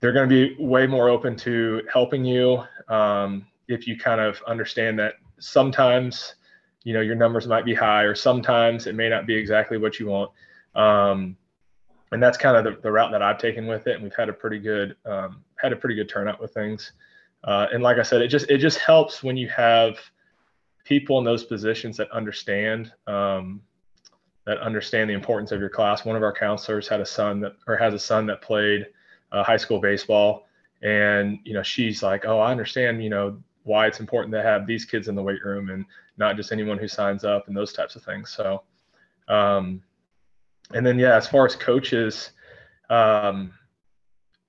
they're 0.00 0.12
going 0.12 0.28
to 0.28 0.34
be 0.34 0.62
way 0.62 0.86
more 0.86 1.08
open 1.08 1.36
to 1.36 1.82
helping 1.92 2.24
you 2.24 2.62
um, 2.88 3.46
if 3.68 3.86
you 3.86 3.96
kind 3.96 4.20
of 4.20 4.42
understand 4.46 4.98
that 4.98 5.14
sometimes 5.38 6.34
you 6.82 6.92
know 6.92 7.00
your 7.00 7.14
numbers 7.14 7.46
might 7.46 7.64
be 7.64 7.74
high 7.74 8.02
or 8.02 8.14
sometimes 8.14 8.86
it 8.86 8.94
may 8.94 9.08
not 9.08 9.26
be 9.26 9.34
exactly 9.34 9.78
what 9.78 9.98
you 9.98 10.06
want. 10.06 10.30
Um, 10.74 11.36
and 12.12 12.22
that's 12.22 12.36
kind 12.36 12.56
of 12.56 12.64
the, 12.64 12.80
the, 12.80 12.90
route 12.90 13.10
that 13.12 13.22
i've 13.22 13.38
taken 13.38 13.66
with 13.66 13.86
it 13.86 13.94
and 13.94 14.02
we've 14.02 14.14
had 14.14 14.28
a 14.28 14.32
pretty 14.32 14.58
good 14.58 14.96
um, 15.06 15.42
had 15.56 15.72
a 15.72 15.76
pretty 15.76 15.94
good 15.94 16.08
turnout 16.08 16.40
with 16.40 16.52
things. 16.52 16.92
Uh, 17.44 17.66
and 17.72 17.82
like 17.82 17.98
i 17.98 18.02
said 18.02 18.20
it 18.20 18.28
just 18.28 18.50
it 18.50 18.58
just 18.58 18.78
helps 18.78 19.22
when 19.22 19.36
you 19.36 19.48
have 19.48 19.98
people 20.84 21.18
in 21.18 21.24
those 21.24 21.44
positions 21.44 21.96
that 21.96 22.10
understand 22.10 22.92
um, 23.06 23.60
that 24.46 24.58
understand 24.58 25.08
the 25.08 25.14
importance 25.14 25.52
of 25.52 25.60
your 25.60 25.68
class. 25.68 26.04
One 26.04 26.16
of 26.16 26.22
our 26.22 26.32
counselors 26.32 26.86
had 26.86 27.00
a 27.00 27.06
son 27.06 27.40
that, 27.40 27.54
or 27.66 27.76
has 27.76 27.94
a 27.94 27.98
son 27.98 28.26
that 28.26 28.42
played 28.42 28.86
uh, 29.32 29.42
high 29.42 29.56
school 29.56 29.80
baseball, 29.80 30.46
and 30.82 31.38
you 31.44 31.54
know 31.54 31.62
she's 31.62 32.02
like, 32.02 32.24
"Oh, 32.26 32.40
I 32.40 32.50
understand. 32.50 33.02
You 33.02 33.10
know 33.10 33.38
why 33.64 33.86
it's 33.86 34.00
important 34.00 34.32
to 34.34 34.42
have 34.42 34.66
these 34.66 34.84
kids 34.84 35.08
in 35.08 35.14
the 35.14 35.22
weight 35.22 35.42
room 35.42 35.70
and 35.70 35.86
not 36.18 36.36
just 36.36 36.52
anyone 36.52 36.76
who 36.76 36.86
signs 36.86 37.24
up 37.24 37.48
and 37.48 37.56
those 37.56 37.72
types 37.72 37.96
of 37.96 38.02
things." 38.02 38.30
So, 38.30 38.62
um, 39.28 39.82
and 40.72 40.84
then 40.84 40.98
yeah, 40.98 41.16
as 41.16 41.26
far 41.26 41.46
as 41.46 41.56
coaches, 41.56 42.32
um, 42.90 43.52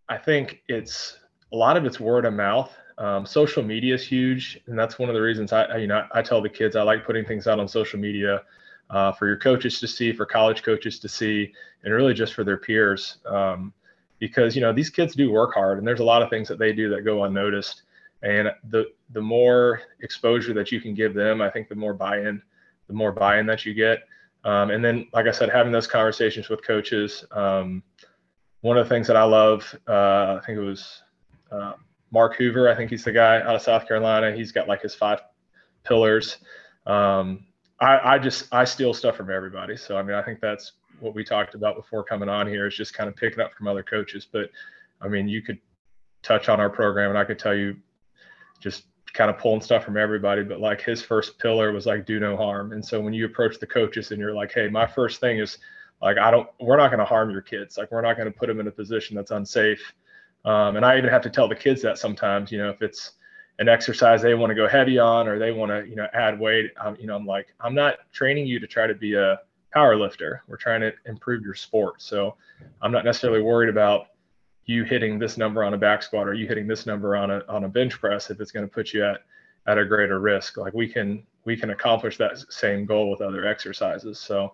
I 0.10 0.18
think 0.18 0.62
it's 0.68 1.18
a 1.54 1.56
lot 1.56 1.78
of 1.78 1.86
it's 1.86 2.00
word 2.00 2.26
of 2.26 2.34
mouth. 2.34 2.72
Um, 2.98 3.26
social 3.26 3.64
media 3.64 3.96
is 3.96 4.06
huge, 4.06 4.60
and 4.68 4.78
that's 4.78 5.00
one 5.00 5.10
of 5.10 5.16
the 5.16 5.22
reasons 5.22 5.52
I, 5.52 5.78
you 5.78 5.88
know, 5.88 6.06
I 6.14 6.22
tell 6.22 6.42
the 6.42 6.50
kids 6.50 6.76
I 6.76 6.84
like 6.84 7.06
putting 7.06 7.26
things 7.26 7.48
out 7.48 7.60
on 7.60 7.68
social 7.68 8.00
media 8.00 8.44
uh, 8.89 9.12
for 9.12 9.28
your 9.28 9.38
coaches 9.38 9.80
to 9.80 9.88
see, 9.88 10.12
for 10.13 10.26
college 10.26 10.63
coaches 10.63 11.00
to 11.00 11.10
see, 11.10 11.52
and 11.84 11.93
really 11.93 12.13
just 12.13 12.34
for 12.34 12.43
their 12.43 12.58
peers. 12.58 13.17
Um, 13.26 13.74
because 14.19 14.56
you 14.56 14.62
know 14.62 14.71
these 14.71 14.89
kids 14.89 15.15
do 15.15 15.32
work 15.32 15.54
hard, 15.54 15.78
and 15.78 15.88
there's 15.88 16.00
a 16.00 16.04
lot 16.04 16.21
of 16.21 16.30
things 16.30 16.48
that 16.48 16.60
they 16.60 16.74
do 16.74 16.89
that 16.89 17.02
go 17.02 17.24
unnoticed. 17.24 17.84
And 18.24 18.52
the 18.69 18.86
the 19.12 19.21
more 19.21 19.82
exposure 20.02 20.54
that 20.54 20.71
you 20.71 20.80
can 20.80 20.93
give 20.93 21.13
them, 21.13 21.41
I 21.41 21.50
think 21.50 21.69
the 21.69 21.76
more 21.76 21.93
buy-in, 21.93 22.41
the 22.88 22.93
more 22.93 23.12
buy-in 23.12 23.45
that 23.48 23.65
you 23.65 23.74
get. 23.74 24.00
Um, 24.43 24.69
and 24.69 24.84
then, 24.84 25.08
like 25.13 25.26
I 25.26 25.32
said, 25.32 25.50
having 25.50 25.71
those 25.71 25.88
conversations 25.88 26.50
with 26.50 26.65
coaches. 26.65 27.26
Um, 27.32 27.84
one 28.62 28.78
of 28.78 28.86
the 28.86 28.89
things 28.89 29.08
that 29.08 29.15
I 29.15 29.24
love, 29.24 29.76
uh, 29.88 30.39
I 30.39 30.45
think 30.45 30.58
it 30.58 30.62
was 30.63 31.04
uh, 31.52 31.74
Mark 32.12 32.36
Hoover. 32.36 32.69
I 32.69 32.76
think 32.76 32.89
he's 32.89 33.04
the 33.04 33.12
guy 33.12 33.41
out 33.41 33.56
of 33.56 33.62
South 33.62 33.88
Carolina. 33.88 34.36
He's 34.36 34.52
got 34.52 34.67
like 34.67 34.82
his 34.82 34.95
five 34.95 35.21
pillars. 35.84 36.38
Um, 36.86 37.45
I, 37.80 38.16
I 38.16 38.20
just 38.20 38.54
I 38.54 38.64
steal 38.64 38.94
stuff 38.94 39.18
from 39.18 39.30
everybody. 39.30 39.76
So 39.76 39.98
I 39.98 40.04
mean, 40.04 40.16
I 40.16 40.22
think 40.22 40.40
that's 40.40 40.74
what 41.00 41.14
we 41.14 41.24
talked 41.24 41.56
about 41.56 41.76
before 41.76 42.04
coming 42.04 42.30
on 42.30 42.48
here 42.48 42.68
is 42.68 42.76
just 42.76 42.94
kind 42.94 43.10
of 43.10 43.16
picking 43.16 43.42
up 43.42 43.54
from 43.54 43.68
other 43.68 43.84
coaches. 43.84 44.26
But 44.32 44.50
I 45.02 45.08
mean, 45.08 45.28
you 45.28 45.42
could 45.42 45.60
touch 46.24 46.50
on 46.50 46.60
our 46.60 46.70
program, 46.70 47.10
and 47.10 47.20
I 47.20 47.26
could 47.26 47.40
tell 47.40 47.56
you 47.56 47.76
just 48.60 48.84
kind 49.14 49.30
of 49.30 49.38
pulling 49.38 49.62
stuff 49.62 49.84
from 49.84 49.98
everybody. 49.98 50.44
But 50.44 50.60
like 50.60 50.82
his 50.82 51.02
first 51.02 51.38
pillar 51.40 51.72
was 51.72 51.86
like 51.86 52.06
do 52.06 52.20
no 52.20 52.38
harm. 52.38 52.72
And 52.72 52.84
so 52.84 53.00
when 53.02 53.14
you 53.14 53.26
approach 53.26 53.60
the 53.60 53.68
coaches 53.68 54.12
and 54.12 54.20
you're 54.20 54.36
like, 54.36 54.54
hey, 54.54 54.70
my 54.70 54.86
first 54.86 55.20
thing 55.20 55.40
is 55.40 55.58
like 56.02 56.18
I 56.18 56.32
don't 56.32 56.48
we're 56.60 56.78
not 56.78 56.90
going 56.90 57.00
to 57.00 57.06
harm 57.06 57.30
your 57.30 57.42
kids. 57.42 57.78
Like 57.78 57.92
we're 57.92 58.02
not 58.02 58.18
going 58.18 58.32
to 58.32 58.38
put 58.38 58.48
them 58.48 58.60
in 58.60 58.68
a 58.68 58.72
position 58.72 59.16
that's 59.16 59.32
unsafe. 59.32 59.82
Um, 60.46 60.76
and 60.76 60.86
I 60.86 60.98
even 60.98 61.10
have 61.10 61.24
to 61.24 61.30
tell 61.30 61.48
the 61.48 61.56
kids 61.56 61.82
that 61.82 61.98
sometimes, 61.98 62.52
you 62.52 62.60
know, 62.60 62.70
if 62.70 62.82
it's 62.82 63.14
an 63.60 63.70
exercise 63.70 64.22
they 64.22 64.34
want 64.34 64.50
to 64.52 64.56
go 64.56 64.68
heavy 64.68 65.00
on 65.00 65.28
or 65.28 65.39
they 65.39 65.52
want 65.52 65.72
to 65.72 65.88
you 65.89 65.96
know 65.96 66.08
add 66.13 66.39
weight 66.39 66.72
um, 66.80 66.96
you 67.00 67.08
know 67.08 67.15
i'm 67.15 67.26
like 67.26 67.48
i'm 67.62 67.74
not 67.74 67.96
training 68.12 68.46
you 68.46 68.60
to 68.60 68.68
try 68.68 68.86
to 68.86 68.94
be 68.94 69.15
a 69.15 69.39
power 69.76 69.98
lifter. 69.98 70.41
We're 70.48 70.56
trying 70.56 70.80
to 70.82 70.94
improve 71.06 71.44
your 71.44 71.54
sport. 71.54 72.02
So 72.02 72.36
i'm 72.82 72.91
not 72.91 73.06
necessarily 73.06 73.41
worried 73.41 73.70
about 73.70 74.08
you 74.65 74.84
hitting 74.84 75.20
this 75.20 75.38
number 75.38 75.63
on 75.63 75.76
a 75.76 75.78
back 75.78 76.02
squat 76.02 76.28
or 76.28 76.34
you 76.34 76.48
hitting 76.48 76.65
this 76.65 76.86
number 76.86 77.15
on 77.15 77.30
a 77.30 77.44
on 77.48 77.65
a 77.65 77.70
bench 77.70 78.00
press 78.00 78.32
if 78.32 78.39
it's 78.39 78.52
going 78.52 78.65
to 78.65 78.74
put 78.74 78.94
you 78.94 79.06
at 79.06 79.22
at 79.68 79.78
a 79.78 79.86
greater 79.86 80.20
risk. 80.20 80.58
Like 80.58 80.74
we 80.74 80.88
can 80.88 81.24
we 81.44 81.56
can 81.56 81.70
accomplish 81.72 82.18
that 82.18 82.38
same 82.50 82.86
goal 82.86 83.12
with 83.12 83.22
other 83.22 83.46
exercises. 83.46 84.20
So 84.20 84.54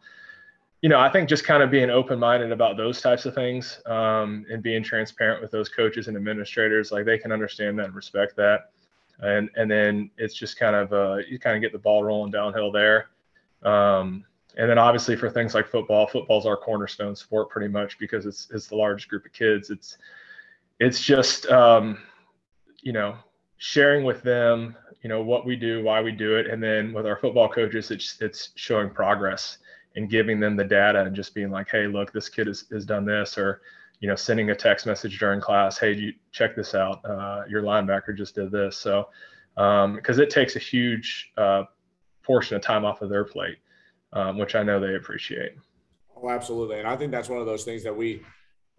you 0.82 0.90
know 0.90 1.00
i 1.00 1.10
think 1.10 1.30
just 1.30 1.46
kind 1.46 1.62
of 1.62 1.70
being 1.70 1.92
open-minded 1.92 2.52
about 2.52 2.76
those 2.76 3.02
types 3.02 3.26
of 3.28 3.36
things 3.36 3.80
um, 3.86 4.46
and 4.52 4.64
being 4.64 4.84
transparent 4.84 5.40
with 5.40 5.52
those 5.52 5.70
coaches 5.70 6.08
and 6.08 6.18
administrators 6.18 6.92
like 6.92 7.06
they 7.06 7.20
can 7.20 7.32
understand 7.32 7.78
that 7.78 7.86
and 7.86 7.94
respect 7.94 8.36
that 8.36 8.72
and 9.22 9.50
and 9.56 9.70
then 9.70 10.10
it's 10.18 10.34
just 10.34 10.58
kind 10.58 10.76
of 10.76 10.94
uh, 10.94 11.18
you 11.28 11.40
kind 11.40 11.56
of 11.56 11.62
get 11.62 11.72
the 11.72 11.80
ball 11.80 12.04
rolling 12.04 12.32
downhill 12.32 12.72
there. 12.72 13.08
Um, 13.64 14.26
and 14.58 14.70
then 14.70 14.78
obviously 14.78 15.16
for 15.16 15.30
things 15.30 15.54
like 15.54 15.68
football, 15.68 16.08
football's 16.08 16.46
our 16.46 16.58
cornerstone 16.58 17.16
sport 17.16 17.50
pretty 17.50 17.70
much 17.70 17.98
because 18.00 18.26
it's 18.26 18.50
it's 18.54 18.68
the 18.68 18.76
largest 18.76 19.08
group 19.08 19.26
of 19.26 19.34
kids. 19.34 19.70
It's 19.70 19.98
it's 20.80 21.02
just 21.02 21.46
um, 21.48 21.98
you 22.82 22.94
know 22.94 23.16
sharing 23.58 24.04
with 24.04 24.24
them 24.24 24.76
you 25.02 25.10
know 25.10 25.22
what 25.22 25.46
we 25.46 25.56
do, 25.56 25.84
why 25.84 26.02
we 26.02 26.12
do 26.12 26.36
it, 26.36 26.48
and 26.48 26.62
then 26.62 26.94
with 26.94 27.06
our 27.06 27.18
football 27.18 27.50
coaches, 27.50 27.92
it's 27.92 28.18
it's 28.22 28.50
showing 28.56 28.90
progress 28.90 29.58
and 29.96 30.10
giving 30.10 30.40
them 30.40 30.56
the 30.56 30.64
data 30.64 31.02
and 31.02 31.16
just 31.16 31.34
being 31.34 31.52
like, 31.52 31.70
hey, 31.70 31.86
look, 31.88 32.14
this 32.14 32.30
kid 32.30 32.48
has, 32.48 32.66
has 32.72 32.86
done 32.86 33.04
this 33.04 33.38
or 33.38 33.62
you 34.02 34.10
know, 34.10 34.16
sending 34.16 34.50
a 34.50 34.56
text 34.56 34.86
message 34.86 35.20
during 35.20 35.40
class, 35.40 35.78
hey, 35.78 35.94
you 35.94 36.14
check 36.32 36.56
this 36.56 36.76
out. 36.76 37.06
Uh, 37.06 37.44
your 37.48 37.62
linebacker 37.62 38.18
just 38.18 38.36
did 38.36 38.52
this. 38.52 38.76
So 38.76 39.08
because 39.56 40.18
um, 40.18 40.24
it 40.24 40.30
takes 40.30 40.56
a 40.56 40.60
huge 40.60 41.32
uh, 41.38 41.64
portion 42.24 42.56
of 42.56 42.64
time 42.64 42.84
off 42.84 43.02
of 43.02 43.10
their 43.10 43.24
plate, 43.24 43.58
um, 44.14 44.38
which 44.38 44.56
I 44.56 44.64
know 44.64 44.80
they 44.80 44.96
appreciate. 44.96 45.52
Oh, 46.18 46.30
absolutely. 46.30 46.80
And 46.80 46.88
I 46.88 46.96
think 46.96 47.12
that's 47.12 47.30
one 47.30 47.40
of 47.40 47.46
those 47.46 47.64
things 47.64 47.84
that 47.84 47.96
we, 47.96 48.24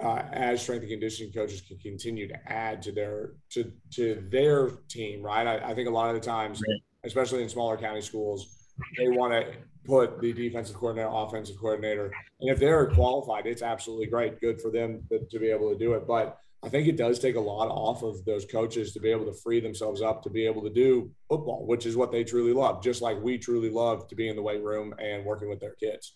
uh, 0.02 0.22
as 0.32 0.60
strength 0.60 0.82
and 0.82 0.90
conditioning 0.90 1.32
coaches, 1.32 1.60
can 1.60 1.78
continue 1.78 2.26
to 2.26 2.52
add 2.52 2.82
to 2.82 2.92
their 2.92 3.34
to 3.50 3.70
to 3.92 4.26
their 4.28 4.70
team. 4.88 5.22
Right. 5.22 5.46
I, 5.46 5.70
I 5.70 5.74
think 5.74 5.88
a 5.88 5.92
lot 5.92 6.08
of 6.08 6.20
the 6.20 6.26
times, 6.26 6.60
right. 6.68 6.80
especially 7.04 7.42
in 7.42 7.48
smaller 7.48 7.76
county 7.76 8.00
schools, 8.00 8.66
they 8.98 9.08
want 9.08 9.32
to 9.32 9.52
put 9.84 10.20
the 10.20 10.32
defensive 10.32 10.76
coordinator, 10.76 11.10
offensive 11.12 11.56
coordinator, 11.58 12.12
and 12.40 12.50
if 12.50 12.58
they're 12.58 12.86
qualified, 12.86 13.46
it's 13.46 13.62
absolutely 13.62 14.06
great, 14.06 14.40
good 14.40 14.60
for 14.60 14.70
them 14.70 15.02
to, 15.10 15.20
to 15.30 15.38
be 15.38 15.50
able 15.50 15.70
to 15.72 15.78
do 15.78 15.94
it. 15.94 16.06
But 16.06 16.38
I 16.64 16.68
think 16.68 16.86
it 16.86 16.96
does 16.96 17.18
take 17.18 17.34
a 17.34 17.40
lot 17.40 17.68
off 17.68 18.02
of 18.02 18.24
those 18.24 18.44
coaches 18.44 18.92
to 18.92 19.00
be 19.00 19.10
able 19.10 19.26
to 19.26 19.32
free 19.32 19.60
themselves 19.60 20.00
up 20.00 20.22
to 20.22 20.30
be 20.30 20.46
able 20.46 20.62
to 20.62 20.70
do 20.70 21.10
football, 21.28 21.66
which 21.66 21.86
is 21.86 21.96
what 21.96 22.12
they 22.12 22.22
truly 22.22 22.52
love, 22.52 22.82
just 22.82 23.02
like 23.02 23.20
we 23.20 23.36
truly 23.36 23.70
love 23.70 24.06
to 24.08 24.14
be 24.14 24.28
in 24.28 24.36
the 24.36 24.42
weight 24.42 24.62
room 24.62 24.94
and 24.98 25.24
working 25.24 25.48
with 25.48 25.58
their 25.58 25.74
kids. 25.74 26.14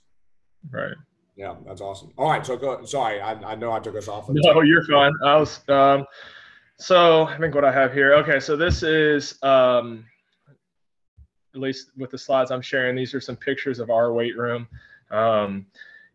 Right. 0.71 0.95
Yeah, 1.35 1.57
that's 1.67 1.81
awesome. 1.81 2.13
All 2.17 2.31
right, 2.31 2.47
so 2.47 2.57
go, 2.57 2.85
sorry, 2.85 3.21
I, 3.21 3.33
I 3.33 3.55
know 3.57 3.73
I 3.73 3.81
took 3.81 3.97
us 3.97 4.09
off. 4.09 4.29
Of 4.29 4.37
no, 4.37 4.63
you're 4.63 4.85
fine. 4.85 5.13
I 5.23 5.37
was 5.37 5.61
um, 5.69 6.07
so 6.79 7.27
I 7.27 7.37
think 7.39 7.55
what 7.55 7.65
I 7.65 7.73
have 7.73 7.93
here. 7.93 8.15
Okay, 8.15 8.41
so 8.41 8.57
this 8.57 8.83
is 8.83 9.43
um, 9.43 10.05
at 11.57 11.63
least 11.63 11.91
with 11.97 12.11
the 12.11 12.19
slides 12.19 12.51
I'm 12.51 12.63
sharing. 12.63 12.95
These 12.95 13.15
are 13.15 13.21
some 13.21 13.37
pictures 13.37 13.79
of 13.81 13.91
our 13.91 14.13
weight 14.13 14.37
room, 14.37 14.69
um, 15.11 15.67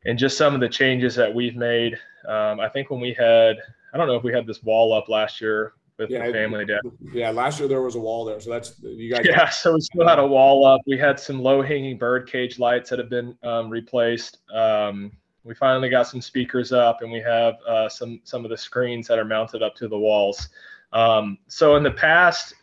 and 0.05 0.17
just 0.17 0.37
some 0.37 0.53
of 0.53 0.61
the 0.61 0.69
changes 0.69 1.15
that 1.15 1.33
we've 1.33 1.55
made. 1.55 1.97
Um, 2.27 2.59
I 2.59 2.69
think 2.69 2.89
when 2.89 3.01
we 3.01 3.13
had, 3.13 3.57
I 3.93 3.97
don't 3.97 4.07
know 4.07 4.15
if 4.15 4.23
we 4.23 4.31
had 4.31 4.47
this 4.47 4.63
wall 4.63 4.93
up 4.93 5.09
last 5.09 5.41
year 5.41 5.73
with 5.97 6.09
yeah, 6.09 6.27
the 6.27 6.31
family. 6.31 6.65
Yeah, 7.13 7.31
last 7.31 7.59
year 7.59 7.67
there 7.67 7.81
was 7.81 7.95
a 7.95 7.99
wall 7.99 8.23
there, 8.23 8.39
so 8.39 8.51
that's 8.51 8.75
you 8.81 9.13
guys. 9.13 9.25
Yeah, 9.27 9.49
so 9.49 9.73
we 9.73 9.81
still 9.81 10.07
had 10.07 10.19
a 10.19 10.25
wall 10.25 10.65
up. 10.65 10.81
We 10.85 10.97
had 10.97 11.19
some 11.19 11.41
low 11.41 11.61
hanging 11.61 11.97
bird 11.97 12.29
cage 12.29 12.59
lights 12.59 12.89
that 12.91 12.99
have 12.99 13.09
been 13.09 13.35
um, 13.43 13.69
replaced. 13.69 14.37
Um, 14.53 15.11
we 15.43 15.55
finally 15.55 15.89
got 15.89 16.07
some 16.07 16.21
speakers 16.21 16.71
up, 16.71 17.01
and 17.01 17.11
we 17.11 17.19
have 17.19 17.55
uh, 17.67 17.89
some 17.89 18.21
some 18.23 18.45
of 18.45 18.51
the 18.51 18.57
screens 18.57 19.07
that 19.07 19.17
are 19.17 19.25
mounted 19.25 19.63
up 19.63 19.75
to 19.75 19.87
the 19.87 19.97
walls. 19.97 20.49
Um, 20.93 21.39
so 21.47 21.77
in 21.77 21.83
the 21.83 21.91
past, 21.91 22.53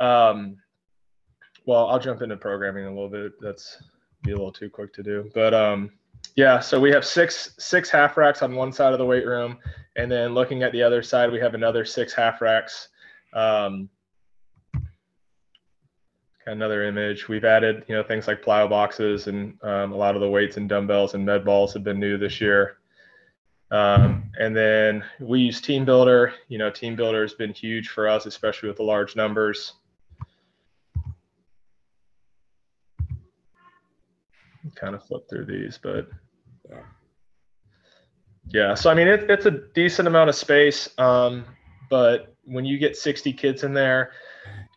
um, 0.00 0.56
well, 1.68 1.86
I'll 1.88 1.98
jump 1.98 2.22
into 2.22 2.34
programming 2.34 2.86
a 2.86 2.88
little 2.88 3.10
bit. 3.10 3.38
That's 3.42 3.82
be 4.22 4.32
a 4.32 4.34
little 4.34 4.50
too 4.50 4.70
quick 4.70 4.90
to 4.94 5.02
do, 5.02 5.30
but 5.34 5.52
um, 5.52 5.90
yeah. 6.34 6.60
So 6.60 6.80
we 6.80 6.90
have 6.92 7.04
six 7.04 7.54
six 7.58 7.90
half 7.90 8.16
racks 8.16 8.42
on 8.42 8.54
one 8.54 8.72
side 8.72 8.94
of 8.94 8.98
the 8.98 9.04
weight 9.04 9.26
room, 9.26 9.58
and 9.94 10.10
then 10.10 10.32
looking 10.32 10.62
at 10.62 10.72
the 10.72 10.82
other 10.82 11.02
side, 11.02 11.30
we 11.30 11.38
have 11.40 11.52
another 11.52 11.84
six 11.84 12.14
half 12.14 12.40
racks. 12.40 12.88
Um, 13.34 13.90
another 16.46 16.84
image. 16.84 17.28
We've 17.28 17.44
added, 17.44 17.84
you 17.86 17.94
know, 17.94 18.02
things 18.02 18.26
like 18.26 18.42
plyo 18.42 18.70
boxes 18.70 19.26
and 19.26 19.62
um, 19.62 19.92
a 19.92 19.96
lot 19.96 20.14
of 20.14 20.22
the 20.22 20.30
weights 20.30 20.56
and 20.56 20.70
dumbbells 20.70 21.12
and 21.12 21.26
med 21.26 21.44
balls 21.44 21.74
have 21.74 21.84
been 21.84 22.00
new 22.00 22.16
this 22.16 22.40
year. 22.40 22.78
Um, 23.70 24.30
and 24.38 24.56
then 24.56 25.04
we 25.20 25.40
use 25.40 25.60
TeamBuildr. 25.60 26.32
You 26.48 26.56
know, 26.56 26.70
TeamBuildr 26.70 27.20
has 27.20 27.34
been 27.34 27.52
huge 27.52 27.90
for 27.90 28.08
us, 28.08 28.24
especially 28.24 28.70
with 28.70 28.78
the 28.78 28.84
large 28.84 29.14
numbers. 29.14 29.74
Kind 34.78 34.94
of 34.94 35.04
flip 35.04 35.28
through 35.28 35.46
these, 35.46 35.78
but 35.82 36.08
yeah. 36.70 36.82
Yeah, 38.50 38.74
so 38.74 38.90
I 38.90 38.94
mean, 38.94 39.08
it, 39.08 39.30
it's 39.30 39.46
a 39.46 39.50
decent 39.74 40.08
amount 40.08 40.30
of 40.30 40.34
space, 40.34 40.88
um, 40.98 41.44
but 41.90 42.34
when 42.44 42.64
you 42.64 42.78
get 42.78 42.96
60 42.96 43.32
kids 43.34 43.62
in 43.62 43.74
there, 43.74 44.12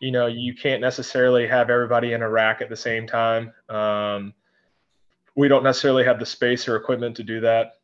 you 0.00 0.10
know, 0.10 0.26
you 0.26 0.54
can't 0.54 0.80
necessarily 0.80 1.46
have 1.46 1.70
everybody 1.70 2.12
in 2.12 2.22
a 2.22 2.28
rack 2.28 2.60
at 2.60 2.68
the 2.68 2.76
same 2.76 3.06
time. 3.06 3.52
Um, 3.68 4.34
we 5.36 5.48
don't 5.48 5.64
necessarily 5.64 6.04
have 6.04 6.18
the 6.18 6.26
space 6.26 6.68
or 6.68 6.76
equipment 6.76 7.16
to 7.16 7.22
do 7.22 7.40
that. 7.40 7.74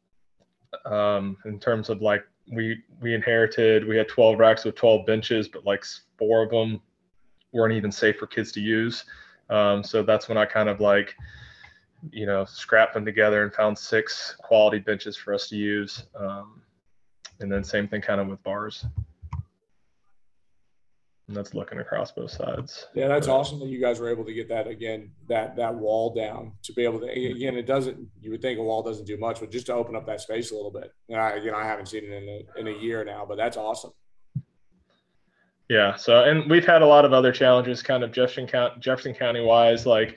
Um, 0.84 1.38
in 1.46 1.58
terms 1.58 1.88
of 1.88 2.02
like 2.02 2.24
we 2.52 2.82
we 3.00 3.14
inherited, 3.14 3.86
we 3.86 3.96
had 3.96 4.08
12 4.08 4.38
racks 4.38 4.64
with 4.64 4.74
12 4.74 5.06
benches, 5.06 5.48
but 5.48 5.64
like 5.64 5.84
four 6.18 6.42
of 6.42 6.50
them 6.50 6.80
weren't 7.52 7.74
even 7.74 7.90
safe 7.90 8.18
for 8.18 8.26
kids 8.26 8.52
to 8.52 8.60
use. 8.60 9.04
Um, 9.48 9.82
so 9.82 10.02
that's 10.02 10.28
when 10.28 10.36
I 10.36 10.44
kind 10.44 10.68
of 10.68 10.80
like 10.80 11.14
you 12.12 12.26
know, 12.26 12.44
scrapped 12.44 12.94
them 12.94 13.04
together 13.04 13.42
and 13.42 13.52
found 13.52 13.76
six 13.76 14.36
quality 14.38 14.78
benches 14.78 15.16
for 15.16 15.34
us 15.34 15.48
to 15.48 15.56
use. 15.56 16.04
Um, 16.14 16.62
and 17.40 17.50
then 17.50 17.62
same 17.62 17.88
thing 17.88 18.00
kind 18.00 18.20
of 18.20 18.28
with 18.28 18.42
bars. 18.42 18.84
And 21.28 21.36
that's 21.36 21.52
looking 21.52 21.78
across 21.78 22.10
both 22.10 22.30
sides. 22.30 22.86
Yeah, 22.94 23.06
that's 23.06 23.26
but, 23.26 23.34
awesome 23.34 23.58
that 23.58 23.68
you 23.68 23.80
guys 23.80 24.00
were 24.00 24.08
able 24.08 24.24
to 24.24 24.32
get 24.32 24.48
that 24.48 24.66
again, 24.66 25.10
that 25.28 25.56
that 25.56 25.74
wall 25.74 26.14
down 26.14 26.52
to 26.62 26.72
be 26.72 26.84
able 26.84 27.00
to 27.00 27.06
again. 27.06 27.54
It 27.54 27.66
doesn't. 27.66 27.98
You 28.18 28.30
would 28.30 28.40
think 28.40 28.58
a 28.58 28.62
wall 28.62 28.82
doesn't 28.82 29.04
do 29.04 29.18
much, 29.18 29.40
but 29.40 29.50
just 29.50 29.66
to 29.66 29.74
open 29.74 29.94
up 29.94 30.06
that 30.06 30.22
space 30.22 30.52
a 30.52 30.54
little 30.54 30.70
bit. 30.70 30.90
And 31.10 31.20
I, 31.20 31.32
again, 31.32 31.54
I 31.54 31.66
haven't 31.66 31.86
seen 31.86 32.04
it 32.04 32.12
in 32.12 32.28
a, 32.28 32.60
in 32.60 32.74
a 32.74 32.78
year 32.78 33.04
now, 33.04 33.26
but 33.28 33.36
that's 33.36 33.58
awesome. 33.58 33.92
Yeah. 35.68 35.96
So, 35.96 36.24
and 36.24 36.50
we've 36.50 36.66
had 36.66 36.80
a 36.80 36.86
lot 36.86 37.04
of 37.04 37.12
other 37.12 37.30
challenges, 37.30 37.82
kind 37.82 38.02
of 38.02 38.10
Jefferson 38.10 38.46
County, 38.46 38.80
Jefferson 38.80 39.12
County 39.12 39.42
wise, 39.42 39.84
like 39.84 40.16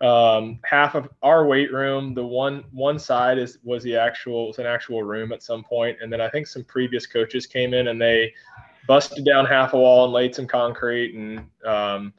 um, 0.00 0.58
half 0.64 0.94
of 0.94 1.08
our 1.22 1.46
weight 1.46 1.72
room 1.72 2.12
the 2.12 2.24
one 2.24 2.64
one 2.70 2.98
side 2.98 3.38
is 3.38 3.58
was 3.64 3.82
the 3.82 3.96
actual 3.96 4.48
was 4.48 4.58
an 4.58 4.66
actual 4.66 5.02
room 5.02 5.32
at 5.32 5.42
some 5.42 5.64
point. 5.64 5.96
And 6.02 6.12
then 6.12 6.20
i 6.20 6.28
think 6.28 6.46
some 6.46 6.64
previous 6.64 7.06
coaches 7.06 7.46
came 7.46 7.72
in 7.72 7.88
and 7.88 8.00
they 8.00 8.32
busted 8.86 9.24
down 9.24 9.46
half 9.46 9.72
a 9.72 9.78
wall 9.78 10.04
and 10.04 10.12
laid 10.12 10.34
some 10.34 10.46
concrete 10.46 11.14
and 11.14 11.44
um, 11.64 12.12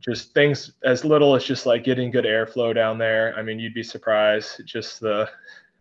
just 0.00 0.34
things 0.34 0.72
as 0.84 1.04
little 1.04 1.34
as 1.34 1.44
just 1.44 1.64
like 1.66 1.84
getting 1.84 2.10
good 2.10 2.24
airflow 2.24 2.74
down 2.74 2.98
there. 2.98 3.34
I 3.36 3.42
mean 3.42 3.58
you'd 3.58 3.74
be 3.74 3.82
surprised. 3.82 4.60
Just 4.66 5.00
the 5.00 5.28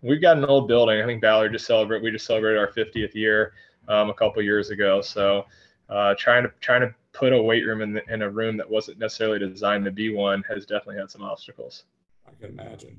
we've 0.02 0.22
got 0.22 0.38
an 0.38 0.46
old 0.46 0.68
building. 0.68 1.02
I 1.02 1.06
think 1.06 1.22
ballard 1.22 1.52
just 1.52 1.66
celebrate 1.66 2.02
we 2.02 2.12
just 2.12 2.26
celebrated 2.26 2.58
our 2.58 2.72
50th 2.72 3.14
year 3.16 3.54
um, 3.88 4.10
a 4.10 4.14
couple 4.14 4.42
years 4.42 4.70
ago. 4.70 5.02
So 5.02 5.46
uh, 5.90 6.16
trying 6.18 6.44
to 6.44 6.52
trying 6.62 6.82
to 6.82 6.96
put 7.14 7.34
a 7.34 7.42
weight 7.42 7.66
room 7.66 7.82
in, 7.82 7.94
the, 7.94 8.14
in 8.14 8.22
a 8.22 8.30
room 8.30 8.58
that 8.58 8.70
wasn't 8.70 9.00
necessarily 9.00 9.40
designed 9.40 9.86
to 9.86 9.92
be 9.92 10.14
one 10.14 10.44
has 10.50 10.66
definitely 10.66 10.98
had 10.98 11.12
some 11.12 11.22
obstacles. 11.22 11.84
I 12.28 12.32
can 12.40 12.58
imagine. 12.58 12.98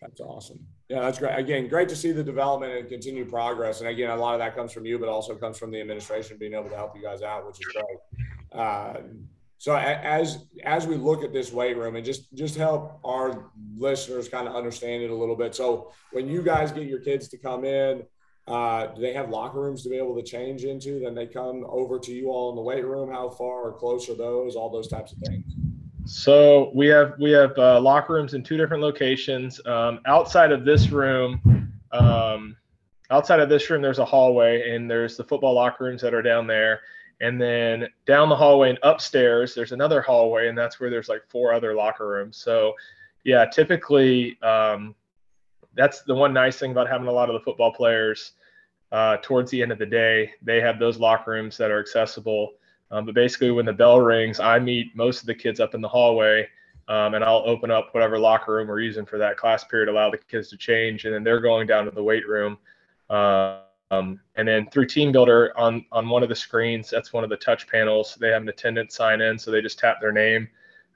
That's 0.00 0.20
awesome. 0.20 0.66
Yeah, 0.88 1.00
that's 1.00 1.18
great. 1.18 1.38
Again, 1.38 1.68
great 1.68 1.88
to 1.90 1.96
see 1.96 2.12
the 2.12 2.24
development 2.24 2.72
and 2.72 2.88
continued 2.88 3.28
progress. 3.28 3.80
And 3.80 3.88
again, 3.88 4.10
a 4.10 4.16
lot 4.16 4.34
of 4.34 4.40
that 4.40 4.56
comes 4.56 4.72
from 4.72 4.86
you, 4.86 4.98
but 4.98 5.08
also 5.08 5.34
comes 5.34 5.58
from 5.58 5.70
the 5.70 5.80
administration 5.80 6.38
being 6.38 6.54
able 6.54 6.70
to 6.70 6.76
help 6.76 6.96
you 6.96 7.02
guys 7.02 7.20
out, 7.20 7.46
which 7.46 7.58
is 7.60 7.66
great. 7.66 8.58
Uh, 8.58 9.00
so 9.58 9.74
as 9.76 10.44
as 10.62 10.86
we 10.86 10.96
look 10.96 11.24
at 11.24 11.32
this 11.32 11.50
weight 11.50 11.76
room 11.76 11.96
and 11.96 12.04
just 12.04 12.34
just 12.34 12.54
help 12.54 13.00
our 13.02 13.50
listeners 13.78 14.28
kind 14.28 14.46
of 14.46 14.54
understand 14.54 15.02
it 15.02 15.10
a 15.10 15.14
little 15.14 15.36
bit. 15.36 15.54
So 15.54 15.92
when 16.12 16.28
you 16.28 16.42
guys 16.42 16.70
get 16.70 16.86
your 16.86 16.98
kids 16.98 17.28
to 17.28 17.38
come 17.38 17.64
in, 17.64 18.02
uh, 18.46 18.86
do 18.88 19.00
they 19.00 19.14
have 19.14 19.30
locker 19.30 19.60
rooms 19.60 19.82
to 19.82 19.88
be 19.88 19.96
able 19.96 20.14
to 20.14 20.22
change 20.22 20.64
into? 20.64 21.00
Then 21.00 21.14
they 21.14 21.26
come 21.26 21.64
over 21.68 21.98
to 21.98 22.12
you 22.12 22.30
all 22.30 22.50
in 22.50 22.56
the 22.56 22.62
weight 22.62 22.84
room. 22.84 23.10
How 23.10 23.30
far 23.30 23.62
or 23.62 23.72
close 23.72 24.08
are 24.08 24.14
those? 24.14 24.54
All 24.54 24.68
those 24.68 24.88
types 24.88 25.12
of 25.12 25.18
things. 25.18 25.44
So 26.06 26.70
we 26.74 26.86
have 26.88 27.14
we 27.18 27.30
have 27.30 27.56
uh, 27.56 27.80
locker 27.80 28.12
rooms 28.12 28.34
in 28.34 28.42
two 28.42 28.58
different 28.58 28.82
locations. 28.82 29.64
Um, 29.66 30.00
outside 30.06 30.52
of 30.52 30.66
this 30.66 30.90
room, 30.90 31.72
um, 31.92 32.56
outside 33.10 33.40
of 33.40 33.48
this 33.48 33.70
room, 33.70 33.80
there's 33.80 33.98
a 33.98 34.04
hallway, 34.04 34.70
and 34.70 34.90
there's 34.90 35.16
the 35.16 35.24
football 35.24 35.54
locker 35.54 35.84
rooms 35.84 36.02
that 36.02 36.12
are 36.12 36.22
down 36.22 36.46
there. 36.46 36.82
And 37.20 37.40
then 37.40 37.88
down 38.06 38.28
the 38.28 38.36
hallway 38.36 38.70
and 38.70 38.78
upstairs, 38.82 39.54
there's 39.54 39.72
another 39.72 40.02
hallway, 40.02 40.48
and 40.48 40.58
that's 40.58 40.78
where 40.78 40.90
there's 40.90 41.08
like 41.08 41.22
four 41.28 41.54
other 41.54 41.74
locker 41.74 42.06
rooms. 42.06 42.36
So, 42.36 42.74
yeah, 43.22 43.46
typically 43.46 44.38
um, 44.42 44.94
that's 45.76 46.02
the 46.02 46.14
one 46.14 46.32
nice 46.32 46.56
thing 46.56 46.70
about 46.70 46.88
having 46.88 47.08
a 47.08 47.12
lot 47.12 47.28
of 47.28 47.34
the 47.34 47.40
football 47.40 47.72
players 47.72 48.32
uh, 48.92 49.16
towards 49.22 49.50
the 49.50 49.60
end 49.60 49.72
of 49.72 49.78
the 49.78 49.86
day. 49.86 50.32
They 50.42 50.60
have 50.60 50.78
those 50.78 50.98
locker 50.98 51.32
rooms 51.32 51.56
that 51.56 51.70
are 51.70 51.80
accessible. 51.80 52.52
Um, 52.90 53.06
but 53.06 53.14
basically, 53.14 53.50
when 53.50 53.66
the 53.66 53.72
bell 53.72 54.00
rings, 54.00 54.38
I 54.38 54.58
meet 54.58 54.94
most 54.94 55.20
of 55.20 55.26
the 55.26 55.34
kids 55.34 55.58
up 55.58 55.74
in 55.74 55.80
the 55.80 55.88
hallway, 55.88 56.48
um, 56.86 57.14
and 57.14 57.24
I'll 57.24 57.42
open 57.46 57.70
up 57.70 57.88
whatever 57.92 58.18
locker 58.18 58.54
room 58.54 58.68
we're 58.68 58.80
using 58.80 59.06
for 59.06 59.18
that 59.18 59.36
class 59.36 59.64
period, 59.64 59.88
allow 59.88 60.10
the 60.10 60.18
kids 60.18 60.48
to 60.50 60.56
change, 60.56 61.04
and 61.04 61.14
then 61.14 61.24
they're 61.24 61.40
going 61.40 61.66
down 61.66 61.86
to 61.86 61.90
the 61.90 62.02
weight 62.02 62.28
room. 62.28 62.58
Um, 63.10 64.20
and 64.36 64.46
then 64.48 64.68
through 64.70 64.86
TeamBuildr 64.86 65.50
on 65.56 65.84
on 65.92 66.08
one 66.08 66.22
of 66.22 66.28
the 66.28 66.36
screens, 66.36 66.90
that's 66.90 67.12
one 67.12 67.24
of 67.24 67.30
the 67.30 67.36
touch 67.36 67.66
panels. 67.66 68.16
They 68.20 68.28
have 68.28 68.42
an 68.42 68.48
attendant 68.48 68.92
sign 68.92 69.20
in, 69.20 69.38
so 69.38 69.50
they 69.50 69.60
just 69.60 69.78
tap 69.78 70.00
their 70.00 70.12
name, 70.12 70.48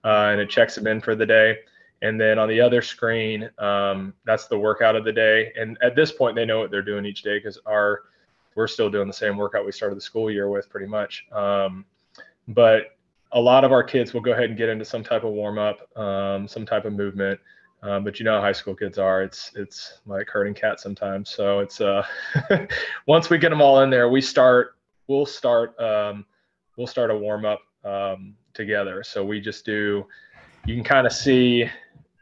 uh, 0.04 0.28
and 0.30 0.40
it 0.40 0.50
checks 0.50 0.74
them 0.74 0.86
in 0.86 1.00
for 1.00 1.14
the 1.14 1.26
day. 1.26 1.58
And 2.02 2.20
then 2.20 2.38
on 2.38 2.48
the 2.48 2.60
other 2.60 2.80
screen, 2.80 3.50
um, 3.58 4.14
that's 4.24 4.46
the 4.46 4.58
workout 4.58 4.94
of 4.94 5.04
the 5.04 5.12
day. 5.12 5.52
And 5.58 5.76
at 5.82 5.96
this 5.96 6.12
point, 6.12 6.36
they 6.36 6.44
know 6.44 6.60
what 6.60 6.70
they're 6.70 6.82
doing 6.82 7.04
each 7.04 7.22
day 7.22 7.38
because 7.38 7.58
our 7.66 8.02
we're 8.54 8.66
still 8.66 8.90
doing 8.90 9.06
the 9.06 9.14
same 9.14 9.36
workout 9.36 9.64
we 9.64 9.70
started 9.70 9.96
the 9.96 10.00
school 10.00 10.30
year 10.30 10.50
with, 10.50 10.68
pretty 10.68 10.86
much. 10.86 11.26
Um, 11.30 11.84
but 12.48 12.96
a 13.32 13.40
lot 13.40 13.62
of 13.62 13.70
our 13.70 13.84
kids 13.84 14.12
will 14.12 14.20
go 14.20 14.32
ahead 14.32 14.46
and 14.46 14.56
get 14.56 14.68
into 14.68 14.84
some 14.84 15.04
type 15.04 15.22
of 15.22 15.30
warm 15.30 15.58
up, 15.58 15.96
um, 15.96 16.48
some 16.48 16.66
type 16.66 16.84
of 16.84 16.92
movement. 16.92 17.38
Um, 17.82 18.02
but 18.02 18.18
you 18.18 18.24
know 18.24 18.32
how 18.32 18.40
high 18.40 18.52
school 18.52 18.74
kids 18.74 18.98
are. 18.98 19.22
It's 19.22 19.52
it's 19.54 20.00
like 20.06 20.28
herding 20.28 20.54
cats 20.54 20.82
sometimes. 20.82 21.30
So 21.30 21.60
it's 21.60 21.80
uh, 21.80 22.04
once 23.06 23.30
we 23.30 23.38
get 23.38 23.50
them 23.50 23.62
all 23.62 23.82
in 23.82 23.90
there, 23.90 24.08
we 24.08 24.20
start. 24.20 24.76
We'll 25.06 25.26
start 25.26 25.78
um, 25.78 26.26
we'll 26.76 26.88
start 26.88 27.10
a 27.10 27.16
warm 27.16 27.44
up 27.44 27.60
um, 27.84 28.34
together. 28.54 29.04
So 29.04 29.24
we 29.24 29.40
just 29.40 29.64
do. 29.64 30.04
You 30.66 30.74
can 30.74 30.82
kind 30.82 31.06
of 31.06 31.12
see 31.12 31.70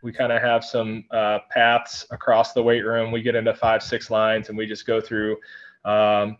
we 0.06 0.12
kind 0.12 0.30
of 0.30 0.40
have 0.40 0.64
some 0.64 1.04
uh, 1.10 1.40
paths 1.50 2.06
across 2.12 2.52
the 2.52 2.62
weight 2.62 2.82
room. 2.82 3.10
We 3.10 3.22
get 3.22 3.34
into 3.34 3.52
five, 3.52 3.82
six 3.82 4.08
lines, 4.08 4.48
and 4.48 4.56
we 4.56 4.64
just 4.64 4.86
go 4.86 5.00
through 5.00 5.36
um, 5.84 6.36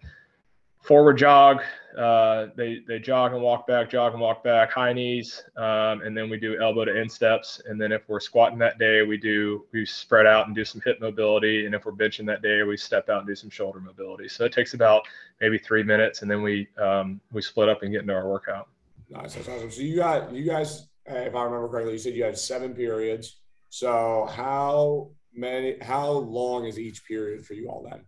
forward 0.83 1.19
jog. 1.19 1.63
Uh, 1.99 2.47
they 2.55 2.79
they 2.87 3.01
jog 3.01 3.33
and 3.33 3.43
walk 3.43 3.67
back, 3.67 3.91
jog 3.91 4.13
and 4.13 4.21
walk 4.21 4.45
back, 4.45 4.71
high 4.71 4.93
knees, 4.93 5.43
um, 5.57 6.03
and 6.03 6.17
then 6.17 6.31
we 6.31 6.39
do 6.39 6.57
elbow 6.63 6.85
to 6.85 6.97
insteps. 6.97 7.61
And 7.67 7.81
then 7.81 7.91
if 7.91 8.03
we're 8.07 8.21
squatting 8.21 8.59
that 8.61 8.79
day, 8.79 9.03
we 9.03 9.17
do 9.17 9.65
we 9.73 9.85
spread 9.85 10.27
out 10.27 10.47
and 10.47 10.55
do 10.55 10.65
some 10.65 10.81
hip 10.85 11.01
mobility. 11.01 11.67
And 11.67 11.75
if 11.75 11.87
we're 11.87 11.91
benching 11.91 12.25
that 12.27 12.43
day, 12.43 12.63
we 12.63 12.77
step 12.77 13.09
out 13.09 13.19
and 13.19 13.27
do 13.27 13.35
some 13.35 13.51
shoulder 13.51 13.81
mobility. 13.81 14.29
So 14.29 14.45
it 14.45 14.53
takes 14.53 14.75
about 14.75 15.09
maybe 15.41 15.59
three 15.59 15.83
minutes, 15.83 16.23
and 16.23 16.31
then 16.31 16.41
we 16.41 16.69
um, 16.81 17.21
we 17.33 17.43
split 17.43 17.69
up 17.69 17.83
and 17.83 17.91
get 17.91 18.03
into 18.03 18.15
our 18.15 18.29
workout. 18.29 18.69
Nice, 19.11 19.35
that's 19.35 19.49
awesome. 19.49 19.73
So 19.73 19.81
you 19.81 19.97
got 19.97 20.33
you 20.33 20.45
guys, 20.45 20.87
if 21.05 21.35
I 21.35 21.43
remember 21.43 21.67
correctly, 21.67 21.95
you 21.95 21.99
said 21.99 22.15
you 22.15 22.23
had 22.23 22.39
seven 22.39 22.73
periods. 22.73 23.39
So 23.71 24.29
how 24.31 25.11
many? 25.35 25.77
How 25.83 26.11
long 26.11 26.67
is 26.67 26.79
each 26.79 27.05
period 27.07 27.45
for 27.45 27.55
you 27.55 27.69
all 27.69 27.87
then? 27.91 28.03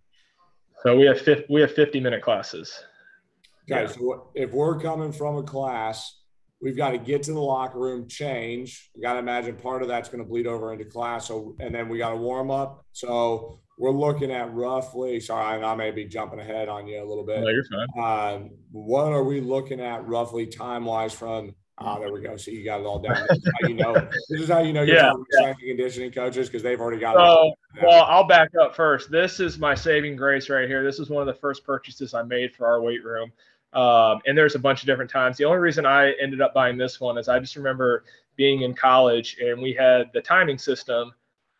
So 0.82 0.96
we 0.96 1.06
have 1.06 1.20
50, 1.20 1.46
we 1.50 1.60
have 1.60 1.72
50 1.72 2.00
minute 2.00 2.22
classes. 2.22 2.84
Okay, 3.70 3.82
yeah. 3.82 3.88
so 3.88 4.30
if 4.34 4.52
we're 4.52 4.78
coming 4.80 5.12
from 5.12 5.36
a 5.36 5.42
class, 5.42 6.20
we've 6.62 6.76
got 6.76 6.90
to 6.90 6.98
get 6.98 7.24
to 7.24 7.32
the 7.32 7.40
locker 7.40 7.78
room, 7.78 8.08
change. 8.08 8.90
We 8.94 9.02
got 9.02 9.14
to 9.14 9.18
imagine 9.18 9.56
part 9.56 9.82
of 9.82 9.88
that's 9.88 10.08
going 10.08 10.22
to 10.22 10.28
bleed 10.28 10.46
over 10.46 10.72
into 10.72 10.84
class. 10.84 11.28
So 11.28 11.56
and 11.60 11.74
then 11.74 11.88
we 11.88 11.98
got 11.98 12.10
to 12.10 12.16
warm 12.16 12.50
up. 12.50 12.84
So 12.92 13.60
we're 13.78 13.90
looking 13.90 14.30
at 14.30 14.52
roughly. 14.52 15.20
Sorry, 15.20 15.62
I 15.62 15.74
may 15.74 15.90
be 15.90 16.04
jumping 16.04 16.40
ahead 16.40 16.68
on 16.68 16.86
you 16.86 17.02
a 17.02 17.06
little 17.06 17.24
bit. 17.24 17.40
No, 17.40 17.48
you're 17.48 17.64
fine. 17.64 18.34
Um, 18.34 18.50
what 18.72 19.12
are 19.12 19.24
we 19.24 19.40
looking 19.40 19.80
at 19.80 20.06
roughly 20.06 20.46
time 20.46 20.84
wise 20.84 21.12
from 21.12 21.54
Ah, 21.80 21.94
oh, 21.96 22.00
there 22.00 22.12
we 22.12 22.20
go. 22.20 22.36
So 22.36 22.50
you 22.50 22.64
got 22.64 22.80
it 22.80 22.86
all 22.86 22.98
down. 22.98 23.24
This 23.28 23.38
is 23.38 23.52
how 23.60 23.68
you 23.68 23.74
know. 23.74 23.94
This 24.28 24.40
is 24.40 24.48
how 24.48 24.60
you 24.60 24.72
know 24.72 24.82
you're 24.82 24.96
yeah, 24.96 25.12
yeah. 25.40 25.52
conditioning 25.54 26.10
coaches 26.10 26.48
because 26.48 26.62
they've 26.62 26.80
already 26.80 26.98
got 26.98 27.14
so, 27.14 27.52
it. 27.76 27.84
Well, 27.84 28.04
I'll 28.04 28.26
back 28.26 28.50
up 28.60 28.74
first. 28.74 29.10
This 29.10 29.38
is 29.38 29.58
my 29.58 29.74
saving 29.74 30.16
grace 30.16 30.50
right 30.50 30.68
here. 30.68 30.82
This 30.82 30.98
is 30.98 31.08
one 31.08 31.26
of 31.26 31.32
the 31.32 31.40
first 31.40 31.64
purchases 31.64 32.14
I 32.14 32.22
made 32.22 32.54
for 32.54 32.66
our 32.66 32.82
weight 32.82 33.04
room. 33.04 33.30
Um, 33.72 34.20
and 34.26 34.36
there's 34.36 34.54
a 34.54 34.58
bunch 34.58 34.82
of 34.82 34.86
different 34.86 35.10
times. 35.10 35.36
The 35.36 35.44
only 35.44 35.58
reason 35.58 35.86
I 35.86 36.12
ended 36.20 36.40
up 36.40 36.54
buying 36.54 36.78
this 36.78 37.00
one 37.00 37.18
is 37.18 37.28
I 37.28 37.38
just 37.38 37.54
remember 37.54 38.04
being 38.36 38.62
in 38.62 38.74
college 38.74 39.36
and 39.40 39.60
we 39.60 39.72
had 39.72 40.10
the 40.14 40.20
timing 40.20 40.58
system 40.58 41.12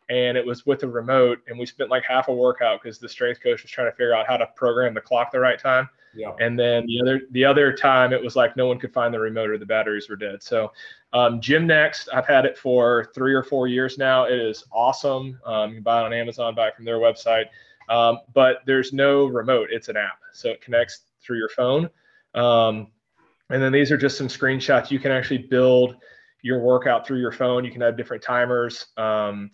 and 0.09 0.35
it 0.37 0.45
was 0.45 0.65
with 0.65 0.81
a 0.83 0.87
remote 0.87 1.39
and 1.47 1.59
we 1.59 1.65
spent 1.65 1.89
like 1.89 2.03
half 2.03 2.27
a 2.27 2.33
workout 2.33 2.81
because 2.81 2.97
the 2.97 3.07
strength 3.07 3.41
coach 3.43 3.61
was 3.61 3.71
trying 3.71 3.87
to 3.87 3.91
figure 3.91 4.15
out 4.15 4.27
how 4.27 4.37
to 4.37 4.47
program 4.55 4.93
the 4.93 5.01
clock 5.01 5.31
the 5.31 5.39
right 5.39 5.59
time. 5.59 5.87
Yeah. 6.15 6.31
And 6.39 6.57
then 6.57 6.85
the 6.87 6.99
other 7.01 7.21
the 7.31 7.45
other 7.45 7.71
time 7.73 8.13
it 8.13 8.21
was 8.21 8.35
like 8.35 8.57
no 8.57 8.67
one 8.67 8.79
could 8.79 8.93
find 8.93 9.13
the 9.13 9.19
remote 9.19 9.49
or 9.49 9.57
the 9.57 9.65
batteries 9.65 10.09
were 10.09 10.15
dead. 10.15 10.41
So 10.41 10.71
um, 11.13 11.39
GymNext, 11.39 12.09
I've 12.13 12.27
had 12.27 12.45
it 12.45 12.57
for 12.57 13.11
three 13.13 13.33
or 13.33 13.43
four 13.43 13.67
years 13.67 13.97
now. 13.97 14.25
It 14.25 14.39
is 14.39 14.63
awesome. 14.71 15.39
Um, 15.45 15.69
you 15.69 15.75
can 15.77 15.83
buy 15.83 16.01
it 16.01 16.05
on 16.05 16.13
Amazon, 16.13 16.55
buy 16.55 16.69
it 16.69 16.75
from 16.75 16.85
their 16.85 16.97
website. 16.97 17.45
Um, 17.89 18.19
but 18.33 18.61
there's 18.65 18.93
no 18.93 19.25
remote. 19.25 19.69
It's 19.71 19.89
an 19.89 19.97
app, 19.97 20.19
so 20.31 20.49
it 20.49 20.61
connects 20.61 21.01
through 21.21 21.37
your 21.37 21.49
phone. 21.49 21.89
Um, 22.35 22.87
and 23.49 23.61
then 23.61 23.71
these 23.71 23.91
are 23.91 23.97
just 23.97 24.17
some 24.17 24.27
screenshots. 24.27 24.91
You 24.91 24.99
can 24.99 25.11
actually 25.11 25.39
build 25.39 25.95
your 26.41 26.59
workout 26.59 27.05
through 27.05 27.19
your 27.19 27.31
phone. 27.31 27.65
You 27.65 27.71
can 27.71 27.81
have 27.81 27.97
different 27.97 28.21
timers. 28.23 28.87
Um, 28.97 29.49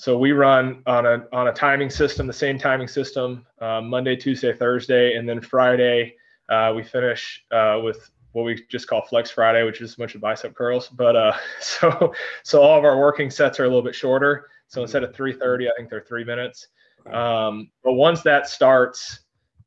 so 0.00 0.16
we 0.16 0.32
run 0.32 0.82
on 0.86 1.04
a 1.04 1.26
on 1.30 1.48
a 1.48 1.52
timing 1.52 1.90
system, 1.90 2.26
the 2.26 2.32
same 2.32 2.58
timing 2.58 2.88
system, 2.88 3.44
uh, 3.60 3.82
Monday, 3.82 4.16
Tuesday, 4.16 4.50
Thursday, 4.50 5.14
and 5.16 5.28
then 5.28 5.42
Friday 5.42 6.14
uh, 6.48 6.72
we 6.74 6.82
finish 6.82 7.44
uh, 7.52 7.78
with 7.84 8.10
what 8.32 8.44
we 8.44 8.64
just 8.70 8.88
call 8.88 9.02
Flex 9.02 9.30
Friday, 9.30 9.62
which 9.62 9.82
is 9.82 9.92
a 9.92 9.98
bunch 9.98 10.14
of 10.14 10.22
bicep 10.22 10.54
curls. 10.54 10.88
But 10.88 11.16
uh, 11.16 11.36
so 11.60 12.14
so 12.44 12.62
all 12.62 12.78
of 12.78 12.84
our 12.86 12.98
working 12.98 13.28
sets 13.28 13.60
are 13.60 13.64
a 13.64 13.66
little 13.66 13.82
bit 13.82 13.94
shorter. 13.94 14.48
So 14.68 14.80
instead 14.80 15.04
of 15.04 15.12
3:30, 15.12 15.68
I 15.68 15.72
think 15.76 15.90
they're 15.90 16.00
three 16.00 16.24
minutes. 16.24 16.68
Um, 17.04 17.70
but 17.84 17.92
once 17.92 18.22
that 18.22 18.48
starts, 18.48 19.20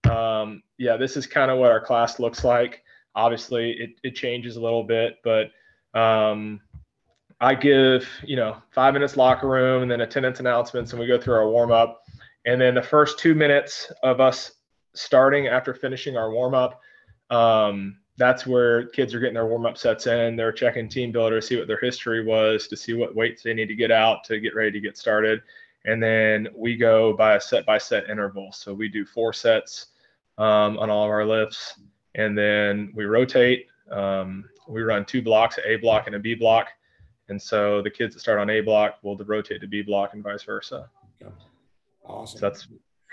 um, 0.10 0.64
yeah, 0.80 0.98
this 0.98 1.16
is 1.16 1.28
kind 1.28 1.52
of 1.52 1.60
what 1.60 1.70
our 1.70 1.80
class 1.80 2.20
looks 2.20 2.44
like. 2.44 2.82
Obviously, 3.14 3.74
it, 3.74 3.92
it 4.02 4.16
changes 4.16 4.56
a 4.56 4.62
little 4.62 4.84
bit, 4.84 5.18
but 5.24 5.52
um, 5.94 6.60
I 7.40 7.56
give, 7.56 8.08
you 8.24 8.36
know, 8.36 8.58
five 8.72 8.94
minutes 8.94 9.18
locker 9.18 9.48
room 9.48 9.82
and 9.82 9.92
then 9.92 10.02
attendance 10.02 10.40
announcements, 10.40 10.92
and 10.92 11.00
we 11.00 11.08
go 11.08 11.20
through 11.20 11.36
our 11.36 11.50
warm 11.50 11.72
up. 11.72 12.04
And 12.46 12.60
then 12.60 12.76
the 12.76 12.82
first 12.82 13.20
two 13.20 13.36
minutes 13.36 13.92
of 14.04 14.20
us 14.20 14.54
starting 14.94 15.48
after 15.48 15.74
finishing 15.74 16.18
our 16.18 16.32
warm 16.32 16.54
up, 16.54 16.82
um, 17.30 17.98
that's 18.18 18.46
where 18.46 18.88
kids 18.88 19.14
are 19.14 19.20
getting 19.20 19.34
their 19.34 19.48
warm 19.48 19.66
up 19.66 19.78
sets 19.78 20.08
in. 20.08 20.36
They're 20.36 20.52
checking 20.52 20.88
TeamBuildr 20.88 21.40
to 21.40 21.42
see 21.42 21.58
what 21.58 21.68
their 21.68 21.80
history 21.80 22.24
was, 22.24 22.68
to 22.68 22.78
see 22.78 22.94
what 22.94 23.16
weights 23.16 23.44
they 23.44 23.54
need 23.54 23.68
to 23.68 23.76
get 23.76 23.92
out 23.92 24.24
to 24.26 24.40
get 24.40 24.56
ready 24.56 24.72
to 24.72 24.80
get 24.80 24.98
started. 24.98 25.42
And 25.86 26.02
then 26.02 26.48
we 26.56 26.78
go 26.78 27.14
by 27.14 27.36
a 27.36 27.42
set 27.42 27.66
by 27.66 27.78
set 27.78 28.10
interval. 28.10 28.52
So 28.52 28.74
we 28.74 28.88
do 28.88 29.06
four 29.06 29.34
sets 29.34 29.88
um, 30.38 30.78
on 30.78 30.90
all 30.90 31.06
of 31.06 31.10
our 31.10 31.26
lifts, 31.26 31.80
and 32.16 32.38
then 32.38 32.92
we 32.96 33.06
rotate. 33.06 33.68
Um, 33.92 34.46
we 34.68 34.82
run 34.82 35.06
two 35.06 35.22
blocks, 35.22 35.60
A 35.66 35.76
block 35.78 36.08
and 36.08 36.16
a 36.16 36.20
B 36.20 36.36
block 36.36 36.70
and 37.30 37.42
so 37.42 37.82
the 37.82 37.90
kids 37.90 38.14
that 38.16 38.20
start 38.20 38.40
on 38.40 38.50
A 38.50 38.62
block 38.62 38.96
will 39.02 39.18
rotate 39.18 39.62
to 39.62 39.68
B 39.68 39.82
block 39.82 40.14
and 40.14 40.24
vice 40.24 40.44
versa. 40.44 40.90
Awesome. 42.06 42.40
So 42.40 42.50
that's 42.50 42.68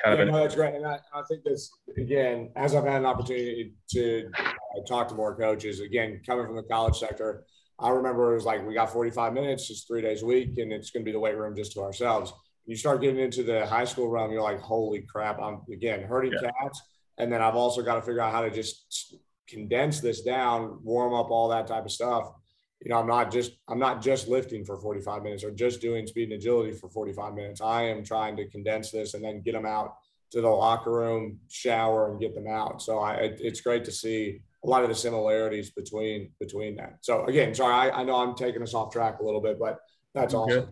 kind 0.04 0.18
yeah, 0.18 0.24
of 0.24 0.28
no, 0.28 0.40
that's 0.40 0.56
great. 0.56 0.74
And 0.74 0.84
I, 0.86 0.98
I, 1.14 1.22
think 1.28 1.44
this 1.44 1.70
again, 1.96 2.50
as 2.56 2.74
I've 2.74 2.84
had 2.84 2.96
an 2.96 3.06
opportunity 3.06 3.74
to 3.90 4.28
uh, 4.36 4.80
talk 4.86 5.08
to 5.08 5.14
more 5.14 5.36
coaches, 5.36 5.80
again, 5.80 6.20
coming 6.26 6.46
from 6.46 6.56
the 6.56 6.64
college 6.64 6.98
sector, 6.98 7.44
I 7.78 7.90
remember 7.90 8.32
it 8.32 8.34
was 8.34 8.44
like 8.44 8.66
we 8.66 8.74
got 8.74 8.92
45 8.92 9.32
minutes, 9.32 9.68
just 9.68 9.86
three 9.86 10.02
days 10.02 10.22
a 10.22 10.26
week, 10.26 10.58
and 10.58 10.72
it's 10.72 10.90
going 10.90 11.04
to 11.04 11.08
be 11.08 11.12
the 11.12 11.20
weight 11.20 11.36
room 11.36 11.54
just 11.54 11.72
to 11.74 11.82
ourselves. 11.82 12.32
You 12.66 12.76
start 12.76 13.00
getting 13.00 13.20
into 13.20 13.44
the 13.44 13.64
high 13.64 13.84
school 13.84 14.08
realm, 14.08 14.32
you're 14.32 14.42
like, 14.42 14.60
holy 14.60 15.02
crap! 15.02 15.40
I'm 15.40 15.60
again 15.72 16.02
herding 16.02 16.32
yeah. 16.32 16.50
cats, 16.60 16.82
and 17.18 17.32
then 17.32 17.42
I've 17.42 17.56
also 17.56 17.82
got 17.82 17.94
to 17.94 18.02
figure 18.02 18.22
out 18.22 18.32
how 18.32 18.42
to 18.42 18.50
just 18.50 19.14
condense 19.48 20.00
this 20.00 20.22
down, 20.22 20.80
warm 20.82 21.14
up 21.14 21.30
all 21.30 21.48
that 21.48 21.68
type 21.68 21.84
of 21.84 21.92
stuff 21.92 22.32
you 22.82 22.90
know, 22.90 22.98
I'm 22.98 23.06
not 23.06 23.30
just 23.30 23.52
I'm 23.68 23.78
not 23.78 24.00
just 24.00 24.28
lifting 24.28 24.64
for 24.64 24.78
45 24.78 25.22
minutes 25.22 25.44
or 25.44 25.50
just 25.50 25.80
doing 25.80 26.06
speed 26.06 26.30
and 26.30 26.32
agility 26.34 26.72
for 26.72 26.88
45 26.88 27.34
minutes. 27.34 27.60
I 27.60 27.82
am 27.82 28.02
trying 28.02 28.36
to 28.36 28.48
condense 28.48 28.90
this 28.90 29.14
and 29.14 29.22
then 29.22 29.42
get 29.42 29.52
them 29.52 29.66
out 29.66 29.96
to 30.32 30.40
the 30.40 30.48
locker 30.48 30.92
room, 30.92 31.38
shower, 31.48 32.10
and 32.10 32.20
get 32.20 32.34
them 32.34 32.46
out. 32.46 32.80
So 32.80 32.98
I, 32.98 33.14
it, 33.14 33.40
it's 33.40 33.60
great 33.60 33.84
to 33.84 33.92
see 33.92 34.40
a 34.64 34.68
lot 34.68 34.82
of 34.82 34.88
the 34.88 34.94
similarities 34.94 35.70
between 35.70 36.30
between 36.40 36.76
that. 36.76 36.98
So 37.02 37.26
again, 37.26 37.54
sorry, 37.54 37.90
I, 37.90 38.00
I 38.00 38.04
know 38.04 38.16
I'm 38.16 38.34
taking 38.34 38.62
us 38.62 38.72
off 38.72 38.92
track 38.92 39.20
a 39.20 39.24
little 39.24 39.42
bit, 39.42 39.58
but 39.58 39.78
that's 40.14 40.32
awesome. 40.32 40.70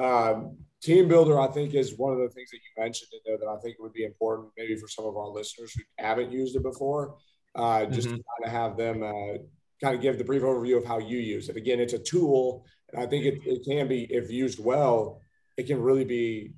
Um, 0.00 0.58
TeamBuildr, 0.84 1.48
I 1.48 1.50
think, 1.52 1.74
is 1.74 1.98
one 1.98 2.12
of 2.12 2.20
the 2.20 2.28
things 2.28 2.50
that 2.50 2.58
you 2.58 2.82
mentioned 2.82 3.08
in 3.12 3.18
there 3.26 3.38
that 3.38 3.48
I 3.48 3.60
think 3.60 3.76
would 3.80 3.92
be 3.92 4.04
important, 4.04 4.50
maybe 4.56 4.76
for 4.76 4.86
some 4.86 5.06
of 5.06 5.16
our 5.16 5.28
listeners 5.28 5.72
who 5.74 5.82
haven't 5.98 6.30
used 6.30 6.54
it 6.54 6.62
before 6.62 7.16
uh, 7.54 7.86
just 7.86 8.08
mm-hmm. 8.08 8.16
to 8.16 8.22
kind 8.22 8.44
of 8.44 8.50
have 8.50 8.76
them 8.76 9.02
uh, 9.02 9.38
kind 9.82 9.94
of 9.94 10.00
give 10.00 10.18
the 10.18 10.24
brief 10.24 10.42
overview 10.42 10.76
of 10.76 10.84
how 10.84 10.98
you 10.98 11.18
use 11.18 11.48
it. 11.48 11.56
Again, 11.56 11.80
it's 11.80 11.92
a 11.92 11.98
tool, 11.98 12.64
and 12.92 13.02
I 13.02 13.06
think 13.06 13.24
it, 13.24 13.40
it 13.44 13.64
can 13.64 13.88
be, 13.88 14.04
if 14.04 14.30
used 14.30 14.62
well, 14.62 15.20
it 15.56 15.66
can 15.66 15.80
really 15.80 16.04
be, 16.04 16.52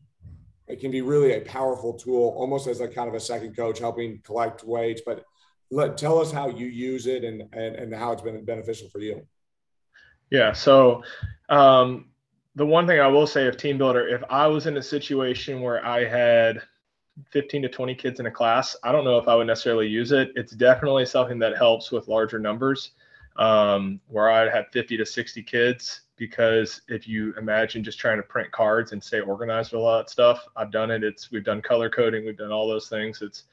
it 0.69 0.81
can 0.81 0.91
be 0.91 1.03
really 1.03 1.33
a 1.33 1.41
powerful 1.41 1.95
tool, 1.95 2.35
almost 2.37 2.67
as 2.67 2.81
a 2.81 2.89
kind 2.89 3.09
of 3.09 3.15
a 3.15 3.21
second 3.21 3.57
coach 3.57 3.79
helping 3.79 4.21
collect 4.25 4.65
weights. 4.65 5.03
But 5.05 5.25
let 5.71 5.97
tell 5.97 6.19
us 6.19 6.33
how 6.33 6.49
you 6.49 6.67
use 6.67 7.07
it 7.07 7.25
and 7.25 7.43
and, 7.53 7.77
and 7.77 7.95
how 7.95 8.13
it's 8.13 8.23
been 8.23 8.45
beneficial 8.45 8.89
for 8.91 9.01
you. 9.01 9.27
Yeah. 10.31 10.53
So 10.53 11.03
um, 11.49 12.11
the 12.55 12.67
one 12.67 12.87
thing 12.87 13.01
I 13.01 13.09
will 13.09 13.27
say 13.27 13.47
of 13.47 13.57
TeamBuildr, 13.57 14.13
if 14.13 14.23
I 14.31 14.47
was 14.47 14.67
in 14.67 14.77
a 14.77 14.83
situation 14.83 15.61
where 15.61 15.85
I 15.85 16.05
had 16.05 16.63
15 17.31 17.63
to 17.63 17.69
20 17.69 17.95
kids 17.95 18.21
in 18.21 18.27
a 18.27 18.31
class, 18.31 18.77
I 18.83 18.93
don't 18.93 19.05
know 19.05 19.19
if 19.19 19.29
I 19.29 19.35
would 19.35 19.47
necessarily 19.47 19.87
use 19.87 20.13
it. 20.13 20.33
It's 20.37 20.53
definitely 20.53 21.07
something 21.07 21.39
that 21.41 21.57
helps 21.57 21.91
with 21.91 22.09
larger 22.09 22.39
numbers, 22.39 22.93
um, 23.37 24.01
where 24.09 24.31
I'd 24.31 24.53
have 24.53 24.69
50 24.69 24.97
to 24.97 25.07
60 25.07 25.43
kids. 25.43 26.03
Because 26.17 26.83
if 26.89 27.09
you 27.09 27.33
imagine 27.39 27.83
just 27.83 27.99
trying 27.99 28.19
to 28.19 28.23
print 28.23 28.51
cards 28.53 28.93
and 28.93 29.03
stay 29.03 29.21
organized 29.21 29.73
with 29.73 29.81
a 29.81 29.83
lot 29.83 29.99
that 29.99 30.11
stuff, 30.11 30.47
I've 30.55 30.71
done 30.71 30.91
it. 30.91 31.03
It's 31.03 31.31
we've 31.31 31.45
done 31.45 31.63
color 31.63 31.89
coding, 31.89 32.27
we've 32.27 32.37
done 32.37 32.53
all 32.53 32.69
those 32.69 32.89
things. 32.89 33.23
It's 33.23 33.45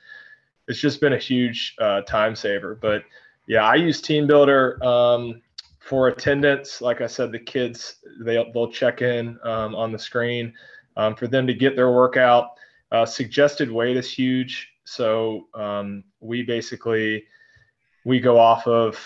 it's 0.68 0.80
just 0.80 1.00
been 1.00 1.14
a 1.14 1.18
huge 1.18 1.76
uh, 1.80 2.02
time 2.02 2.36
saver. 2.36 2.76
But 2.76 3.04
yeah, 3.48 3.64
I 3.64 3.76
use 3.76 4.02
TeamBuildr 4.02 4.82
um, 4.84 5.42
for 5.80 6.10
attendance. 6.10 6.82
Like 6.82 7.00
I 7.00 7.08
said, 7.08 7.32
the 7.32 7.40
kids 7.40 7.96
they 8.20 8.36
they'll 8.54 8.72
check 8.72 9.02
in 9.02 9.40
um, 9.44 9.74
on 9.74 9.94
the 9.94 10.00
screen 10.00 10.54
um, 10.98 11.16
for 11.16 11.28
them 11.28 11.48
to 11.48 11.54
get 11.54 11.78
their 11.78 11.92
workout 11.92 12.57
uh, 12.92 13.06
suggested 13.06 13.72
weight 13.72 13.98
is 13.98 14.12
huge. 14.12 14.70
So 14.86 15.48
um, 15.54 16.04
we 16.20 16.44
basically 16.44 17.26
we 18.06 18.20
go 18.20 18.40
off 18.40 18.68
of 18.68 18.98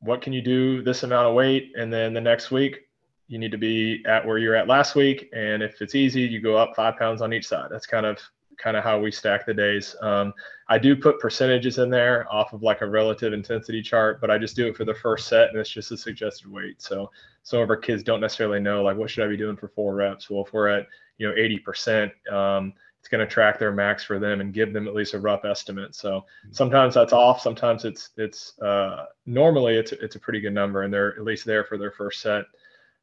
what 0.00 0.22
can 0.22 0.32
you 0.32 0.42
do 0.42 0.82
this 0.82 1.02
amount 1.02 1.28
of 1.28 1.34
weight, 1.34 1.72
and 1.76 1.92
then 1.92 2.14
the 2.14 2.20
next 2.20 2.50
week 2.50 2.80
you 3.28 3.38
need 3.38 3.52
to 3.52 3.58
be 3.58 4.04
at 4.06 4.26
where 4.26 4.38
you're 4.38 4.54
at 4.54 4.68
last 4.68 4.94
week. 4.94 5.30
And 5.34 5.62
if 5.62 5.80
it's 5.80 5.94
easy, 5.94 6.22
you 6.22 6.40
go 6.40 6.56
up 6.56 6.76
five 6.76 6.96
pounds 6.96 7.22
on 7.22 7.32
each 7.32 7.46
side. 7.46 7.68
That's 7.70 7.86
kind 7.86 8.06
of 8.06 8.18
kind 8.56 8.76
of 8.76 8.84
how 8.84 8.98
we 8.98 9.10
stack 9.10 9.46
the 9.46 9.54
days. 9.54 9.96
Um, 10.00 10.32
I 10.68 10.78
do 10.78 10.96
put 10.96 11.20
percentages 11.20 11.78
in 11.78 11.90
there 11.90 12.32
off 12.32 12.52
of 12.52 12.62
like 12.62 12.80
a 12.80 12.86
relative 12.86 13.32
intensity 13.32 13.82
chart, 13.82 14.20
but 14.20 14.30
I 14.30 14.38
just 14.38 14.56
do 14.56 14.66
it 14.66 14.76
for 14.76 14.84
the 14.84 14.94
first 14.94 15.28
set 15.28 15.48
and 15.48 15.58
it's 15.58 15.70
just 15.70 15.90
a 15.90 15.96
suggested 15.96 16.50
weight. 16.50 16.80
So 16.80 17.10
some 17.42 17.60
of 17.60 17.68
our 17.68 17.76
kids 17.76 18.02
don't 18.02 18.20
necessarily 18.20 18.60
know 18.60 18.82
like 18.82 18.96
what 18.96 19.10
should 19.10 19.24
I 19.24 19.28
be 19.28 19.36
doing 19.36 19.56
for 19.56 19.68
four 19.68 19.94
reps. 19.94 20.30
Well, 20.30 20.44
if 20.46 20.52
we're 20.52 20.68
at 20.68 20.86
you 21.18 21.28
know 21.28 21.34
80%, 21.34 22.32
um, 22.32 22.72
it's 23.04 23.10
going 23.10 23.20
to 23.20 23.30
track 23.30 23.58
their 23.58 23.70
max 23.70 24.02
for 24.02 24.18
them 24.18 24.40
and 24.40 24.54
give 24.54 24.72
them 24.72 24.88
at 24.88 24.94
least 24.94 25.12
a 25.12 25.18
rough 25.18 25.44
estimate. 25.44 25.94
So 25.94 26.20
mm-hmm. 26.20 26.52
sometimes 26.52 26.94
that's 26.94 27.12
off, 27.12 27.38
sometimes 27.38 27.84
it's 27.84 28.08
it's 28.16 28.58
uh, 28.60 29.04
normally 29.26 29.76
it's 29.76 29.92
it's 29.92 30.16
a 30.16 30.18
pretty 30.18 30.40
good 30.40 30.54
number, 30.54 30.84
and 30.84 30.94
they're 30.94 31.14
at 31.14 31.22
least 31.22 31.44
there 31.44 31.64
for 31.64 31.76
their 31.76 31.90
first 31.90 32.22
set. 32.22 32.46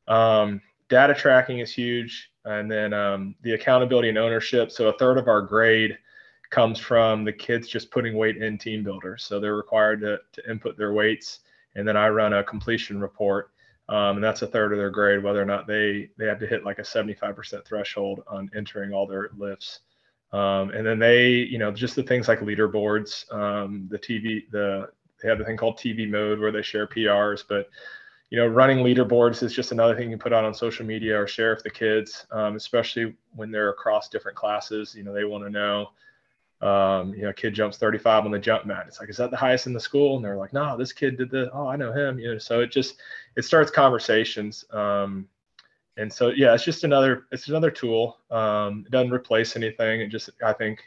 Um, 0.07 0.59
data 0.89 1.13
tracking 1.13 1.59
is 1.59 1.71
huge, 1.71 2.31
and 2.45 2.69
then 2.69 2.93
um, 2.93 3.35
the 3.43 3.53
accountability 3.53 4.09
and 4.09 4.17
ownership. 4.17 4.71
So 4.71 4.87
a 4.87 4.97
third 4.97 5.19
of 5.19 5.27
our 5.27 5.43
grade 5.43 5.99
comes 6.49 6.79
from 6.79 7.23
the 7.23 7.31
kids 7.31 7.67
just 7.67 7.91
putting 7.91 8.17
weight 8.17 8.37
in 8.37 8.57
team 8.57 8.83
builders. 8.83 9.23
So 9.23 9.39
they're 9.39 9.55
required 9.55 10.01
to, 10.01 10.17
to 10.31 10.49
input 10.49 10.79
their 10.79 10.93
weights, 10.93 11.41
and 11.75 11.87
then 11.87 11.95
I 11.95 12.09
run 12.09 12.33
a 12.33 12.43
completion 12.43 12.99
report. 12.99 13.51
Um, 13.87 14.15
and 14.15 14.23
that's 14.23 14.41
a 14.41 14.47
third 14.47 14.71
of 14.71 14.79
their 14.79 14.89
grade, 14.89 15.21
whether 15.21 15.39
or 15.39 15.45
not 15.45 15.67
they 15.67 16.09
they 16.17 16.25
have 16.25 16.39
to 16.39 16.47
hit 16.47 16.63
like 16.63 16.79
a 16.79 16.81
75% 16.81 17.63
threshold 17.65 18.23
on 18.27 18.49
entering 18.55 18.93
all 18.93 19.05
their 19.05 19.29
lifts. 19.37 19.81
Um, 20.33 20.69
and 20.69 20.85
then 20.85 20.97
they, 20.97 21.29
you 21.29 21.57
know, 21.57 21.71
just 21.71 21.95
the 21.95 22.03
things 22.03 22.27
like 22.27 22.39
leaderboards, 22.39 23.31
um, 23.33 23.87
the 23.91 23.99
TV, 23.99 24.49
the 24.51 24.89
they 25.21 25.29
have 25.29 25.39
a 25.39 25.45
thing 25.45 25.57
called 25.57 25.77
TV 25.77 26.09
mode 26.09 26.39
where 26.39 26.51
they 26.51 26.61
share 26.61 26.87
PRs, 26.87 27.43
but 27.47 27.69
you 28.31 28.37
know, 28.37 28.47
running 28.47 28.77
leaderboards 28.77 29.43
is 29.43 29.53
just 29.53 29.73
another 29.73 29.93
thing 29.93 30.05
you 30.05 30.11
can 30.11 30.19
put 30.19 30.31
out 30.31 30.45
on 30.45 30.53
social 30.53 30.85
media 30.85 31.19
or 31.19 31.27
share 31.27 31.53
with 31.53 31.63
the 31.63 31.69
kids, 31.69 32.25
um, 32.31 32.55
especially 32.55 33.13
when 33.35 33.51
they're 33.51 33.69
across 33.69 34.07
different 34.07 34.37
classes. 34.37 34.95
You 34.95 35.03
know, 35.03 35.13
they 35.13 35.25
want 35.25 35.43
to 35.43 35.49
know, 35.49 35.89
um, 36.65 37.13
you 37.13 37.23
know, 37.23 37.33
kid 37.33 37.53
jumps 37.53 37.77
35 37.77 38.23
on 38.23 38.31
the 38.31 38.39
jump 38.39 38.65
mat. 38.65 38.85
It's 38.87 39.01
like, 39.01 39.09
is 39.09 39.17
that 39.17 39.31
the 39.31 39.37
highest 39.37 39.67
in 39.67 39.73
the 39.73 39.81
school? 39.81 40.15
And 40.15 40.23
they're 40.23 40.37
like, 40.37 40.53
no, 40.53 40.77
this 40.77 40.93
kid 40.93 41.17
did 41.17 41.29
this. 41.29 41.49
Oh, 41.53 41.67
I 41.67 41.75
know 41.75 41.91
him. 41.91 42.19
You 42.19 42.31
know, 42.31 42.37
so 42.37 42.61
it 42.61 42.71
just 42.71 43.01
it 43.35 43.43
starts 43.43 43.69
conversations. 43.69 44.63
Um, 44.71 45.27
and 45.97 46.11
so 46.11 46.29
yeah 46.29 46.53
it's 46.53 46.63
just 46.63 46.83
another 46.83 47.25
it's 47.31 47.47
another 47.47 47.71
tool. 47.71 48.17
Um, 48.29 48.83
it 48.85 48.91
doesn't 48.91 49.11
replace 49.11 49.55
anything. 49.55 50.01
It 50.01 50.07
just 50.07 50.29
i 50.43 50.53
think 50.53 50.81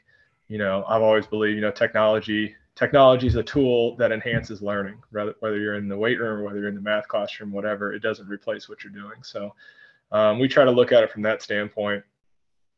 you 0.49 0.59
know 0.59 0.85
i've 0.89 1.03
always 1.03 1.27
believed 1.27 1.55
you 1.57 1.61
know 1.63 1.71
technology 1.71 2.55
technology 2.75 3.27
is 3.27 3.37
a 3.37 3.43
tool 3.43 3.97
that 3.97 4.13
enhances 4.13 4.61
learning 4.61 5.01
whether, 5.11 5.35
whether 5.41 5.59
you're 5.59 5.77
in 5.77 5.89
the 5.89 5.97
weight 5.97 6.19
room 6.19 6.41
or 6.41 6.45
whether 6.45 6.59
you're 6.59 6.69
in 6.69 6.75
the 6.75 6.81
math 6.81 7.09
classroom 7.09 7.53
whatever 7.53 7.93
it 7.93 8.01
doesn't 8.01 8.29
replace 8.29 8.69
what 8.69 8.83
you're 8.83 8.93
doing. 8.93 9.23
So 9.23 9.55
um, 10.13 10.39
we 10.39 10.49
try 10.49 10.65
to 10.65 10.71
look 10.71 10.93
at 10.93 11.03
it 11.03 11.11
from 11.11 11.23
that 11.23 11.43
standpoint. 11.43 12.05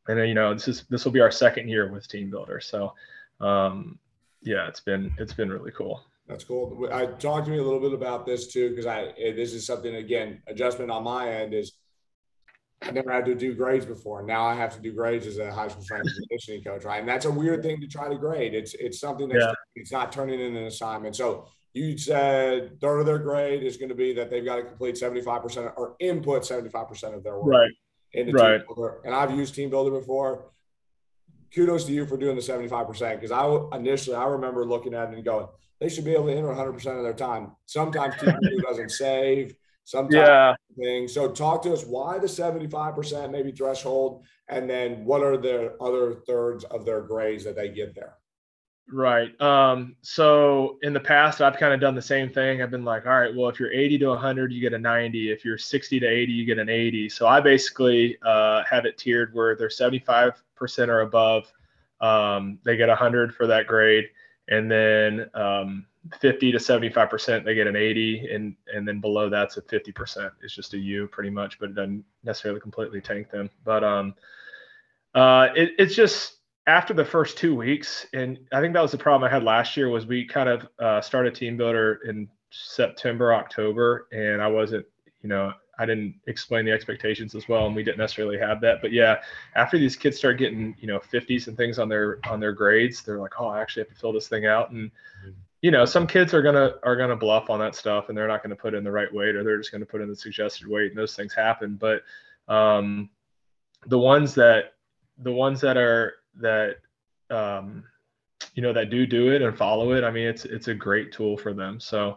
And 0.08 0.18
then, 0.18 0.28
you 0.28 0.34
know 0.34 0.54
this 0.54 0.68
is 0.68 0.84
this 0.90 1.04
will 1.04 1.12
be 1.12 1.20
our 1.20 1.32
second 1.32 1.68
year 1.68 1.90
with 1.90 2.08
TeamBuildr. 2.08 2.62
So 2.62 2.94
um, 3.40 3.98
yeah 4.42 4.68
it's 4.68 4.80
been 4.80 5.12
it's 5.18 5.32
been 5.32 5.50
really 5.50 5.72
cool. 5.72 6.04
That's 6.28 6.44
cool. 6.44 6.88
I 6.92 7.06
talked 7.06 7.46
to 7.46 7.52
me 7.52 7.58
a 7.58 7.62
little 7.62 7.80
bit 7.80 7.92
about 7.92 8.26
this 8.26 8.48
too, 8.48 8.70
because 8.70 8.86
I 8.86 9.12
this 9.16 9.52
is 9.52 9.66
something 9.66 9.96
again 9.96 10.42
adjustment 10.46 10.90
on 10.90 11.04
my 11.04 11.30
end 11.30 11.54
is 11.54 11.72
I 12.82 12.90
never 12.90 13.10
had 13.10 13.24
to 13.24 13.34
do 13.34 13.54
grades 13.54 13.86
before. 13.86 14.22
Now 14.22 14.44
I 14.46 14.54
have 14.54 14.74
to 14.74 14.80
do 14.80 14.92
grades 14.92 15.26
as 15.26 15.38
a 15.38 15.50
high 15.50 15.68
school 15.68 15.82
strength 15.82 16.08
conditioning 16.14 16.62
coach, 16.62 16.84
right? 16.84 17.00
And 17.00 17.08
that's 17.08 17.24
a 17.24 17.30
weird 17.30 17.62
thing 17.62 17.80
to 17.80 17.86
try 17.86 18.08
to 18.08 18.16
grade. 18.16 18.54
It's 18.54 18.74
it's 18.74 19.00
something 19.00 19.28
that's 19.28 19.44
yeah. 19.44 19.52
it's 19.74 19.92
not 19.92 20.12
turning 20.12 20.40
in 20.40 20.54
an 20.54 20.64
assignment. 20.64 21.16
So 21.16 21.48
you 21.72 21.96
said 21.96 22.80
third 22.80 23.00
of 23.00 23.06
their 23.06 23.18
grade 23.18 23.62
is 23.62 23.76
going 23.76 23.88
to 23.88 23.94
be 23.94 24.12
that 24.14 24.30
they've 24.30 24.44
got 24.44 24.56
to 24.56 24.62
complete 24.62 24.94
75% 24.94 25.72
or 25.76 25.96
input 26.00 26.42
75% 26.42 27.14
of 27.14 27.22
their 27.22 27.38
work. 27.38 27.46
Right. 27.46 27.72
Into 28.12 28.32
right. 28.32 28.62
And 29.04 29.14
I've 29.14 29.32
used 29.32 29.54
TeamBuildr 29.54 29.98
before. 29.98 30.50
Kudos 31.54 31.84
to 31.84 31.92
you 31.92 32.06
for 32.06 32.16
doing 32.16 32.34
the 32.34 32.42
75% 32.42 33.20
because 33.20 33.30
I 33.30 33.76
initially 33.76 34.16
I 34.16 34.24
remember 34.24 34.64
looking 34.64 34.94
at 34.94 35.10
it 35.10 35.14
and 35.14 35.24
going, 35.24 35.46
they 35.80 35.88
should 35.88 36.04
be 36.04 36.12
able 36.12 36.26
to 36.26 36.32
enter 36.32 36.48
100% 36.48 36.74
of 36.96 37.02
their 37.02 37.14
time. 37.14 37.52
Sometimes 37.66 38.14
TeamBuildr 38.16 38.62
doesn't 38.62 38.90
save 38.90 39.54
sometimes 39.86 40.14
yeah. 40.14 40.54
thing. 40.76 41.06
So 41.06 41.30
talk 41.30 41.62
to 41.62 41.72
us 41.72 41.84
why 41.84 42.18
the 42.18 42.26
75% 42.26 43.30
maybe 43.30 43.52
threshold 43.52 44.24
and 44.48 44.68
then 44.68 45.04
what 45.04 45.22
are 45.22 45.36
the 45.36 45.76
other 45.80 46.14
thirds 46.26 46.64
of 46.64 46.84
their 46.84 47.00
grades 47.00 47.44
that 47.44 47.54
they 47.54 47.68
get 47.68 47.94
there? 47.94 48.16
Right. 48.92 49.40
Um, 49.40 49.94
so 50.02 50.78
in 50.82 50.92
the 50.92 51.00
past, 51.00 51.40
I've 51.40 51.56
kind 51.56 51.72
of 51.72 51.80
done 51.80 51.94
the 51.94 52.02
same 52.02 52.30
thing. 52.30 52.62
I've 52.62 52.70
been 52.70 52.84
like, 52.84 53.06
all 53.06 53.18
right, 53.18 53.34
well, 53.34 53.48
if 53.48 53.60
you're 53.60 53.72
80 53.72 53.98
to 53.98 54.08
100, 54.08 54.52
you 54.52 54.60
get 54.60 54.72
a 54.72 54.78
90. 54.78 55.30
If 55.30 55.44
you're 55.44 55.58
60 55.58 56.00
to 56.00 56.06
80, 56.06 56.32
you 56.32 56.44
get 56.44 56.58
an 56.58 56.68
80. 56.68 57.08
So 57.08 57.26
I 57.26 57.40
basically 57.40 58.18
uh, 58.22 58.64
have 58.68 58.86
it 58.86 58.98
tiered 58.98 59.34
where 59.34 59.54
they're 59.56 59.68
75% 59.68 60.34
or 60.88 61.00
above. 61.00 61.52
Um, 62.00 62.58
they 62.64 62.76
get 62.76 62.88
100 62.88 63.34
for 63.34 63.46
that 63.46 63.68
grade. 63.68 64.06
And 64.48 64.70
then 64.70 65.30
um, 65.34 65.86
50 66.20 66.52
to 66.52 66.60
75 66.60 67.10
percent 67.10 67.44
they 67.44 67.54
get 67.54 67.66
an 67.66 67.76
80 67.76 68.28
and 68.32 68.56
and 68.72 68.86
then 68.86 69.00
below 69.00 69.28
that's 69.28 69.56
a 69.56 69.62
50 69.62 69.92
percent. 69.92 70.32
It's 70.42 70.54
just 70.54 70.74
a 70.74 70.78
u 70.78 71.06
pretty 71.08 71.30
much 71.30 71.58
but 71.58 71.70
it 71.70 71.74
doesn't 71.74 72.04
necessarily 72.24 72.60
completely 72.60 73.00
tank 73.00 73.30
them. 73.30 73.50
But 73.64 73.84
um 73.84 74.14
uh 75.14 75.48
it, 75.54 75.72
it's 75.78 75.94
just 75.94 76.34
after 76.66 76.92
the 76.92 77.04
first 77.04 77.38
two 77.38 77.54
weeks 77.54 78.06
and 78.12 78.38
i 78.52 78.60
think 78.60 78.74
that 78.74 78.82
was 78.82 78.90
the 78.90 78.98
problem 78.98 79.26
i 79.26 79.32
had 79.32 79.44
last 79.44 79.76
year 79.76 79.88
was 79.88 80.04
we 80.04 80.26
kind 80.26 80.48
of 80.48 80.66
uh, 80.80 81.00
started 81.00 81.32
TeamBuildr 81.32 81.98
in 82.08 82.28
september 82.50 83.32
october 83.32 84.08
and 84.10 84.42
i 84.42 84.48
wasn't 84.48 84.84
you 85.22 85.28
know 85.28 85.52
I 85.78 85.84
didn't 85.84 86.14
explain 86.26 86.64
the 86.64 86.72
expectations 86.72 87.34
as 87.34 87.48
well, 87.48 87.66
and 87.66 87.76
we 87.76 87.82
didn't 87.82 87.98
necessarily 87.98 88.38
have 88.38 88.62
that. 88.62 88.80
But 88.80 88.92
yeah, 88.92 89.20
after 89.54 89.78
these 89.78 89.94
kids 89.94 90.16
start 90.16 90.38
getting 90.38 90.74
you 90.80 90.86
know 90.86 90.98
50s 91.00 91.48
and 91.48 91.56
things 91.56 91.78
on 91.78 91.88
their 91.88 92.18
on 92.28 92.40
their 92.40 92.52
grades, 92.52 93.02
they're 93.02 93.18
like, 93.20 93.34
oh, 93.38 93.48
I 93.48 93.60
actually 93.60 93.82
have 93.82 93.90
to 93.90 94.00
fill 94.00 94.12
this 94.12 94.28
thing 94.28 94.46
out, 94.46 94.70
and 94.70 94.90
mm-hmm 94.90 95.30
you 95.66 95.72
know, 95.72 95.84
some 95.84 96.06
kids 96.06 96.32
are 96.32 96.42
gonna 96.42 96.74
are 96.84 96.94
gonna 96.94 97.16
bluff 97.16 97.50
on 97.50 97.58
that 97.58 97.74
stuff, 97.74 98.08
and 98.08 98.16
they're 98.16 98.28
not 98.28 98.40
gonna 98.40 98.54
put 98.54 98.72
in 98.72 98.84
the 98.84 98.92
right 98.92 99.12
weight, 99.12 99.34
or 99.34 99.42
they're 99.42 99.58
just 99.58 99.72
gonna 99.72 99.84
put 99.84 100.00
in 100.00 100.08
the 100.08 100.14
suggested 100.14 100.68
weight, 100.68 100.92
and 100.92 100.96
those 100.96 101.16
things 101.16 101.34
happen. 101.34 101.74
But 101.74 102.02
um, 102.46 103.10
the 103.84 103.98
ones 103.98 104.32
that 104.36 104.74
the 105.18 105.32
ones 105.32 105.60
that 105.62 105.76
are 105.76 106.18
that 106.36 106.76
um, 107.30 107.82
you 108.54 108.62
know 108.62 108.72
that 108.74 108.90
do 108.90 109.06
do 109.06 109.32
it 109.32 109.42
and 109.42 109.58
follow 109.58 109.90
it, 109.90 110.04
I 110.04 110.12
mean, 110.12 110.28
it's 110.28 110.44
it's 110.44 110.68
a 110.68 110.74
great 110.74 111.10
tool 111.10 111.36
for 111.36 111.52
them. 111.52 111.80
So 111.80 112.16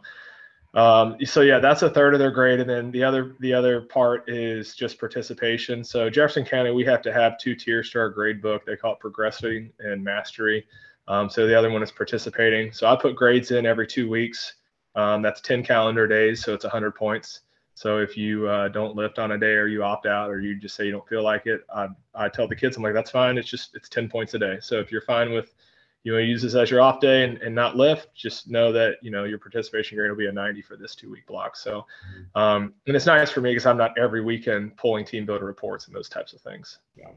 um, 0.76 1.18
so 1.26 1.42
yeah, 1.42 1.58
that's 1.58 1.82
a 1.82 1.90
third 1.90 2.14
of 2.14 2.20
their 2.20 2.30
grade, 2.30 2.60
and 2.60 2.70
then 2.70 2.92
the 2.92 3.04
other 3.04 3.36
the 3.40 3.52
other 3.52 3.82
part 3.82 4.30
is 4.30 4.76
just 4.76 5.00
participation. 5.00 5.84
So 5.84 6.08
Jefferson 6.08 6.46
County, 6.46 6.70
we 6.70 6.86
have 6.86 7.02
to 7.02 7.12
have 7.12 7.40
two 7.40 7.56
tiers 7.56 7.90
to 7.92 8.00
our 8.00 8.10
grade 8.10 8.44
book. 8.44 8.64
They 8.64 8.76
call 8.76 8.94
it 8.94 9.00
progressing 9.00 9.72
and 9.80 10.04
mastery. 10.04 10.68
Um, 11.10 11.30
so 11.30 11.48
the 11.48 11.58
other 11.58 11.72
one 11.72 11.84
is 11.84 11.92
participating. 11.92 12.72
So 12.72 12.88
I 12.88 12.96
put 12.96 13.16
grades 13.16 13.52
in 13.52 13.66
every 13.66 13.88
two 13.88 14.08
weeks. 14.10 14.54
Um, 14.96 15.22
that's 15.22 15.42
10 15.42 15.64
calendar 15.64 16.08
days, 16.08 16.44
so 16.44 16.54
it's 16.54 16.64
100 16.64 16.92
points. 16.96 17.42
So 17.74 17.98
if 17.98 18.16
you 18.18 18.48
uh, 18.48 18.68
don't 18.68 18.96
lift 18.96 19.20
on 19.20 19.32
a 19.32 19.38
day 19.38 19.54
or 19.54 19.68
you 19.68 19.84
opt 19.84 20.06
out 20.06 20.30
or 20.30 20.40
you 20.40 20.56
just 20.56 20.76
say 20.76 20.86
you 20.86 20.92
don't 20.92 21.08
feel 21.08 21.24
like 21.24 21.48
it, 21.48 21.62
I, 21.74 21.88
I 22.14 22.30
tell 22.30 22.48
the 22.48 22.56
kids, 22.56 22.78
I'm 22.78 22.84
like, 22.84 22.94
that's 22.94 23.12
fine. 23.12 23.38
It's 23.38 23.50
just, 23.50 23.76
it's 23.76 23.90
10 23.90 24.10
points 24.10 24.34
a 24.34 24.40
day. 24.40 24.58
So 24.62 24.80
if 24.80 24.92
you're 24.92 25.02
fine 25.02 25.32
with, 25.32 25.54
you 26.04 26.12
know, 26.12 26.20
use 26.20 26.42
this 26.42 26.56
as 26.56 26.70
your 26.70 26.82
off 26.82 27.00
day 27.00 27.24
and, 27.24 27.38
and 27.40 27.56
not 27.56 27.76
lift, 27.76 28.14
just 28.14 28.50
know 28.50 28.72
that, 28.74 28.98
you 29.02 29.12
know, 29.12 29.24
your 29.24 29.40
participation 29.40 29.98
grade 29.98 30.10
will 30.10 30.18
be 30.18 30.28
a 30.28 30.32
90 30.32 30.62
for 30.62 30.76
this 30.76 30.94
two 30.94 31.10
week 31.10 31.26
block. 31.26 31.56
So, 31.56 31.86
mm-hmm. 32.06 32.40
um, 32.40 32.74
and 32.86 32.96
it's 32.96 33.06
nice 33.06 33.32
for 33.32 33.42
me 33.42 33.52
because 33.52 33.66
I'm 33.66 33.78
not 33.78 33.98
every 33.98 34.22
weekend 34.22 34.78
pulling 34.78 35.06
TeamBuildr 35.06 35.42
reports 35.42 35.88
and 35.88 35.96
those 35.96 36.10
types 36.10 36.34
of 36.34 36.42
things. 36.42 36.80
Yeah. 36.96 37.10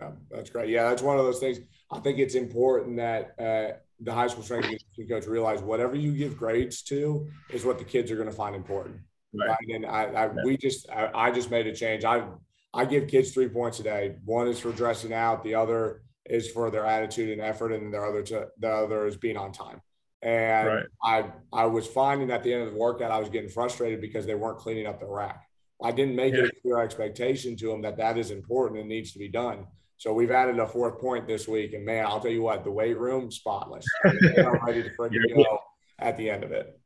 Um, 0.00 0.18
that's 0.30 0.50
great. 0.50 0.70
Yeah, 0.70 0.88
that's 0.88 1.02
one 1.02 1.18
of 1.18 1.24
those 1.24 1.38
things. 1.38 1.58
I 1.90 2.00
think 2.00 2.18
it's 2.18 2.34
important 2.34 2.96
that 2.96 3.34
uh, 3.38 3.76
the 4.00 4.12
high 4.12 4.26
school 4.26 4.42
strength 4.42 4.68
and 4.68 4.78
conditioning 4.78 5.08
coach 5.08 5.26
realize 5.28 5.62
whatever 5.62 5.94
you 5.94 6.12
give 6.12 6.36
grades 6.36 6.82
to 6.82 7.28
is 7.50 7.64
what 7.64 7.78
the 7.78 7.84
kids 7.84 8.10
are 8.10 8.16
going 8.16 8.28
to 8.28 8.34
find 8.34 8.56
important. 8.56 8.96
Right. 9.32 9.50
right? 9.50 9.68
And 9.74 9.86
I, 9.86 10.04
I 10.04 10.26
yeah. 10.26 10.32
we 10.44 10.56
just, 10.56 10.88
I, 10.90 11.10
I, 11.14 11.30
just 11.30 11.50
made 11.50 11.66
a 11.66 11.74
change. 11.74 12.04
I, 12.04 12.24
I 12.72 12.84
give 12.84 13.08
kids 13.08 13.32
three 13.32 13.48
points 13.48 13.80
a 13.80 13.82
day. 13.82 14.16
One 14.24 14.48
is 14.48 14.60
for 14.60 14.72
dressing 14.72 15.12
out. 15.12 15.44
The 15.44 15.54
other 15.54 16.02
is 16.26 16.50
for 16.50 16.70
their 16.70 16.86
attitude 16.86 17.30
and 17.30 17.40
effort, 17.40 17.72
and 17.72 17.92
the 17.92 17.98
other, 17.98 18.22
to, 18.22 18.48
the 18.58 18.70
other 18.70 19.06
is 19.06 19.16
being 19.16 19.36
on 19.36 19.52
time. 19.52 19.80
And 20.22 20.68
right. 20.68 20.86
I, 21.02 21.24
I 21.52 21.66
was 21.66 21.86
finding 21.86 22.30
at 22.30 22.42
the 22.42 22.52
end 22.52 22.62
of 22.62 22.72
the 22.72 22.78
workout, 22.78 23.10
I 23.10 23.18
was 23.18 23.28
getting 23.28 23.50
frustrated 23.50 24.00
because 24.00 24.24
they 24.24 24.34
weren't 24.34 24.58
cleaning 24.58 24.86
up 24.86 24.98
the 24.98 25.06
rack. 25.06 25.44
I 25.82 25.90
didn't 25.90 26.16
make 26.16 26.32
yeah. 26.32 26.44
it 26.44 26.46
a 26.46 26.60
clear 26.62 26.80
expectation 26.80 27.56
to 27.56 27.68
them 27.68 27.82
that 27.82 27.98
that 27.98 28.16
is 28.16 28.30
important 28.30 28.80
and 28.80 28.88
needs 28.88 29.12
to 29.12 29.18
be 29.18 29.28
done. 29.28 29.66
So 29.96 30.12
we've 30.12 30.30
added 30.30 30.58
a 30.58 30.66
fourth 30.66 31.00
point 31.00 31.26
this 31.26 31.48
week, 31.48 31.72
and 31.72 31.84
man, 31.84 32.06
I'll 32.06 32.20
tell 32.20 32.30
you 32.30 32.42
what, 32.42 32.64
the 32.64 32.70
weight 32.70 32.98
room 32.98 33.30
spotless. 33.30 33.84
They're 34.04 34.60
ready 34.66 34.82
to 34.82 34.90
freaking 34.90 35.34
go 35.34 35.58
at 35.98 36.16
the 36.16 36.28
end 36.28 36.44
of 36.44 36.52
it. 36.52 36.78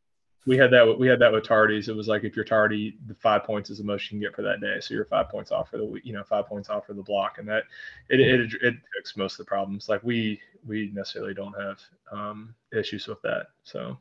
We 0.47 0.57
had 0.57 0.71
that. 0.71 0.99
We 0.99 1.09
had 1.09 1.19
that 1.19 1.33
with 1.33 1.45
tardies. 1.45 1.89
It 1.89 1.97
was 1.97 2.09
like 2.09 2.25
if 2.25 2.35
you're 2.35 2.45
tardy, 2.45 2.97
the 3.07 3.15
five 3.15 3.45
points 3.45 3.71
is 3.71 3.79
the 3.79 3.85
most 3.85 4.05
you 4.05 4.11
can 4.11 4.21
get 4.21 4.35
for 4.35 4.43
that 4.43 4.61
day. 4.61 4.79
So 4.81 4.95
you're 4.95 5.05
five 5.05 5.29
points 5.29 5.51
off 5.51 5.69
for 5.69 5.77
the 5.77 5.85
week. 5.85 6.05
You 6.07 6.15
know, 6.15 6.25
five 6.25 6.47
points 6.47 6.71
off 6.71 6.87
for 6.87 6.95
the 6.95 7.03
block, 7.03 7.37
and 7.39 7.47
that 7.49 7.65
it 8.09 8.21
it 8.21 8.41
it, 8.41 8.55
it 8.63 8.75
fixed 8.97 9.19
most 9.19 9.35
of 9.35 9.39
the 9.39 9.45
problems. 9.45 9.89
Like 9.89 10.03
we 10.03 10.41
we 10.67 10.91
necessarily 10.95 11.35
don't 11.35 11.55
have 11.61 11.79
um, 12.13 12.55
issues 12.73 13.09
with 13.09 13.21
that. 13.23 13.49
So 13.65 13.99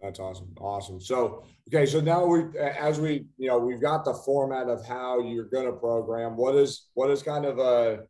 that's 0.00 0.18
awesome. 0.18 0.54
Awesome. 0.58 1.00
So, 1.00 1.44
okay. 1.68 1.84
So 1.84 2.00
now 2.00 2.24
we, 2.24 2.58
as 2.58 2.98
we, 2.98 3.26
you 3.36 3.48
know, 3.48 3.58
we've 3.58 3.80
got 3.80 4.04
the 4.04 4.14
format 4.14 4.68
of 4.68 4.84
how 4.86 5.20
you're 5.20 5.44
going 5.44 5.66
to 5.66 5.72
program. 5.72 6.36
What 6.36 6.54
is, 6.54 6.86
what 6.94 7.10
is 7.10 7.22
kind 7.22 7.44
of 7.44 7.58
a, 7.58 8.04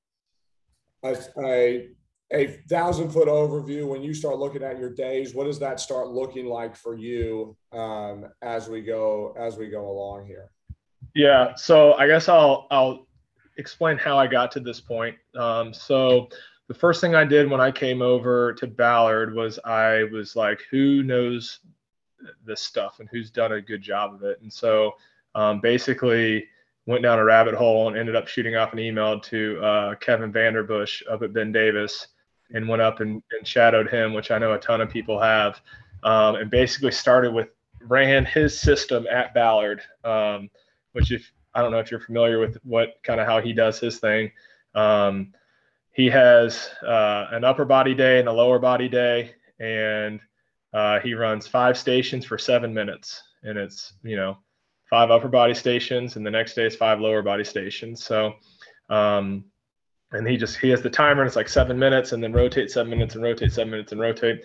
a, 1.02 1.16
a, 1.38 1.88
a 2.32 2.46
thousand 2.68 3.10
foot 3.10 3.28
overview 3.28 3.86
when 3.88 4.02
you 4.02 4.14
start 4.14 4.38
looking 4.38 4.62
at 4.62 4.78
your 4.78 4.90
days 4.90 5.34
what 5.34 5.44
does 5.44 5.58
that 5.58 5.80
start 5.80 6.08
looking 6.08 6.46
like 6.46 6.76
for 6.76 6.94
you 6.96 7.56
um, 7.72 8.26
as 8.42 8.68
we 8.68 8.82
go 8.82 9.34
as 9.38 9.56
we 9.56 9.68
go 9.68 9.90
along 9.90 10.26
here? 10.26 10.50
Yeah 11.14 11.54
so 11.54 11.94
i 11.94 12.06
guess 12.06 12.28
i'll 12.28 12.66
i'll 12.70 13.06
explain 13.56 13.98
how 13.98 14.16
i 14.16 14.26
got 14.26 14.50
to 14.52 14.60
this 14.60 14.80
point. 14.80 15.16
Um, 15.36 15.74
so 15.74 16.28
the 16.68 16.74
first 16.74 17.00
thing 17.00 17.14
i 17.14 17.24
did 17.24 17.50
when 17.50 17.60
i 17.60 17.70
came 17.70 18.00
over 18.00 18.52
to 18.54 18.66
ballard 18.66 19.34
was 19.34 19.58
i 19.64 20.04
was 20.04 20.36
like 20.36 20.60
who 20.70 21.02
knows 21.02 21.60
this 22.44 22.60
stuff 22.60 23.00
and 23.00 23.08
who's 23.10 23.30
done 23.30 23.52
a 23.52 23.60
good 23.60 23.82
job 23.82 24.14
of 24.14 24.22
it? 24.22 24.40
And 24.42 24.52
so 24.52 24.92
um, 25.34 25.60
basically 25.60 26.46
went 26.90 27.02
down 27.02 27.18
a 27.18 27.24
rabbit 27.24 27.54
hole 27.54 27.88
and 27.88 27.96
ended 27.96 28.16
up 28.16 28.28
shooting 28.28 28.56
off 28.56 28.72
an 28.72 28.78
email 28.78 29.18
to 29.20 29.62
uh, 29.62 29.94
kevin 29.96 30.32
vanderbush 30.32 31.02
up 31.10 31.22
at 31.22 31.32
ben 31.32 31.52
davis 31.52 32.08
and 32.52 32.68
went 32.68 32.82
up 32.82 33.00
and, 33.00 33.22
and 33.36 33.46
shadowed 33.46 33.88
him, 33.88 34.12
which 34.12 34.30
I 34.30 34.38
know 34.38 34.52
a 34.52 34.58
ton 34.58 34.80
of 34.80 34.90
people 34.90 35.20
have, 35.20 35.60
um, 36.02 36.36
and 36.36 36.50
basically 36.50 36.92
started 36.92 37.32
with 37.32 37.48
ran 37.82 38.24
his 38.24 38.58
system 38.58 39.06
at 39.10 39.32
Ballard, 39.34 39.80
um, 40.04 40.50
which 40.92 41.12
if 41.12 41.30
I 41.54 41.62
don't 41.62 41.72
know 41.72 41.78
if 41.78 41.90
you're 41.90 42.00
familiar 42.00 42.38
with 42.38 42.58
what 42.62 42.94
kind 43.02 43.20
of 43.20 43.26
how 43.26 43.40
he 43.40 43.52
does 43.52 43.80
his 43.80 43.98
thing. 43.98 44.30
Um, 44.74 45.32
he 45.92 46.06
has 46.06 46.70
uh, 46.86 47.26
an 47.32 47.44
upper 47.44 47.64
body 47.64 47.94
day 47.94 48.20
and 48.20 48.28
a 48.28 48.32
lower 48.32 48.58
body 48.58 48.88
day, 48.88 49.34
and 49.58 50.20
uh, 50.72 51.00
he 51.00 51.14
runs 51.14 51.46
five 51.46 51.76
stations 51.76 52.24
for 52.24 52.38
seven 52.38 52.72
minutes, 52.72 53.22
and 53.42 53.58
it's 53.58 53.94
you 54.02 54.16
know 54.16 54.38
five 54.90 55.10
upper 55.10 55.28
body 55.28 55.54
stations, 55.54 56.16
and 56.16 56.26
the 56.26 56.30
next 56.30 56.54
day 56.54 56.66
is 56.66 56.76
five 56.76 57.00
lower 57.00 57.22
body 57.22 57.44
stations. 57.44 58.04
So 58.04 58.34
um, 58.90 59.44
and 60.12 60.26
he 60.26 60.36
just 60.36 60.58
he 60.58 60.68
has 60.70 60.82
the 60.82 60.90
timer 60.90 61.22
and 61.22 61.28
it's 61.28 61.36
like 61.36 61.48
seven 61.48 61.78
minutes 61.78 62.12
and 62.12 62.22
then 62.22 62.32
rotate 62.32 62.70
seven 62.70 62.90
minutes 62.90 63.14
and 63.14 63.22
rotate 63.22 63.52
seven 63.52 63.70
minutes 63.70 63.92
and 63.92 64.00
rotate. 64.00 64.42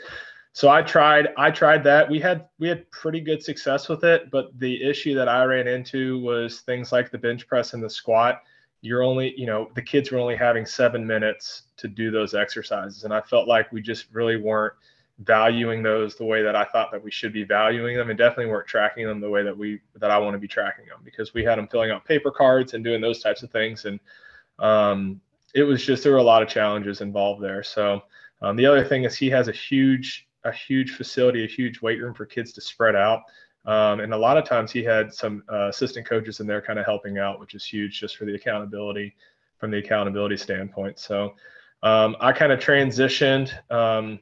So 0.54 0.70
i 0.70 0.82
tried 0.82 1.30
i 1.38 1.52
tried 1.52 1.84
that. 1.84 2.10
We 2.10 2.20
had 2.20 2.48
we 2.60 2.68
had 2.68 2.90
pretty 2.92 3.20
good 3.20 3.44
success 3.44 3.90
with 3.90 4.04
it 4.04 4.32
but 4.32 4.58
the 4.60 4.84
issue 4.84 5.16
that 5.16 5.28
i 5.28 5.44
ran 5.44 5.68
into 5.68 6.20
was 6.20 6.62
things 6.62 6.92
like 6.92 7.12
the 7.12 7.18
bench 7.18 7.48
press 7.48 7.74
and 7.74 7.84
the 7.84 7.90
squat. 7.90 8.42
You're 8.82 9.04
only 9.04 9.34
you 9.36 9.48
know 9.48 9.70
the 9.74 9.82
kids 9.82 10.12
were 10.12 10.20
only 10.20 10.36
having 10.36 10.66
seven 10.66 11.06
minutes 11.06 11.64
to 11.78 11.88
do 11.88 12.12
those 12.12 12.36
exercises 12.36 13.04
and 13.04 13.14
i 13.14 13.22
felt 13.22 13.48
like 13.48 13.72
we 13.72 13.82
just 13.82 14.06
really 14.14 14.38
weren't 14.38 14.74
valuing 15.20 15.82
those 15.82 16.16
the 16.16 16.26
way 16.26 16.44
that 16.44 16.58
i 16.58 16.66
thought 16.66 16.92
that 16.92 17.02
we 17.02 17.10
should 17.10 17.32
be 17.32 17.44
valuing 17.44 17.96
them 17.96 18.10
and 18.10 18.18
definitely 18.18 18.48
weren't 18.48 18.68
tracking 18.68 19.06
them 19.06 19.22
the 19.22 19.30
way 19.30 19.44
that 19.44 19.58
we 19.58 19.80
that 19.96 20.12
i 20.12 20.18
want 20.18 20.34
to 20.34 20.40
be 20.40 20.48
tracking 20.48 20.86
them 20.88 21.00
because 21.06 21.34
we 21.34 21.42
had 21.42 21.58
them 21.58 21.68
filling 21.70 21.90
out 21.90 22.04
paper 22.04 22.30
cards 22.30 22.74
and 22.74 22.84
doing 22.84 23.00
those 23.00 23.22
types 23.22 23.42
of 23.42 23.50
things 23.50 23.86
and 23.86 24.00
um, 24.60 25.22
it 25.56 25.64
was 25.64 25.84
just 25.84 26.04
there 26.04 26.12
were 26.12 26.20
a 26.20 26.24
lot 26.24 26.44
of 26.44 26.50
challenges 26.50 27.02
involved 27.02 27.42
there. 27.42 27.64
So 27.64 28.04
um, 28.42 28.56
the 28.56 28.66
other 28.66 28.84
thing 28.84 29.06
is 29.06 29.16
he 29.16 29.30
has 29.32 29.48
a 29.48 29.54
huge 29.54 30.28
a 30.44 30.52
huge 30.52 30.92
facility, 30.92 31.44
a 31.44 31.48
huge 31.48 31.82
weight 31.82 32.00
room 32.00 32.14
for 32.14 32.24
kids 32.24 32.54
to 32.54 32.62
spread 32.62 32.96
out. 32.96 33.24
Um, 33.66 34.00
and 34.02 34.14
a 34.14 34.18
lot 34.18 34.38
of 34.38 34.46
times 34.46 34.72
he 34.72 34.84
had 34.84 35.12
some 35.12 35.42
uh, 35.52 35.70
assistant 35.70 36.08
coaches 36.08 36.40
in 36.40 36.46
there 36.46 36.62
kind 36.62 36.78
of 36.78 36.86
helping 36.86 37.18
out, 37.18 37.40
which 37.40 37.56
is 37.56 37.66
huge 37.66 38.00
just 38.00 38.16
for 38.16 38.26
the 38.26 38.36
accountability 38.36 39.16
from 39.58 39.72
the 39.72 39.78
accountability 39.80 40.38
standpoint. 40.38 41.00
So 41.00 41.34
um, 41.82 42.16
I 42.20 42.32
kind 42.32 42.52
of 42.52 42.60
transitioned 42.60 43.50
um, 43.72 44.20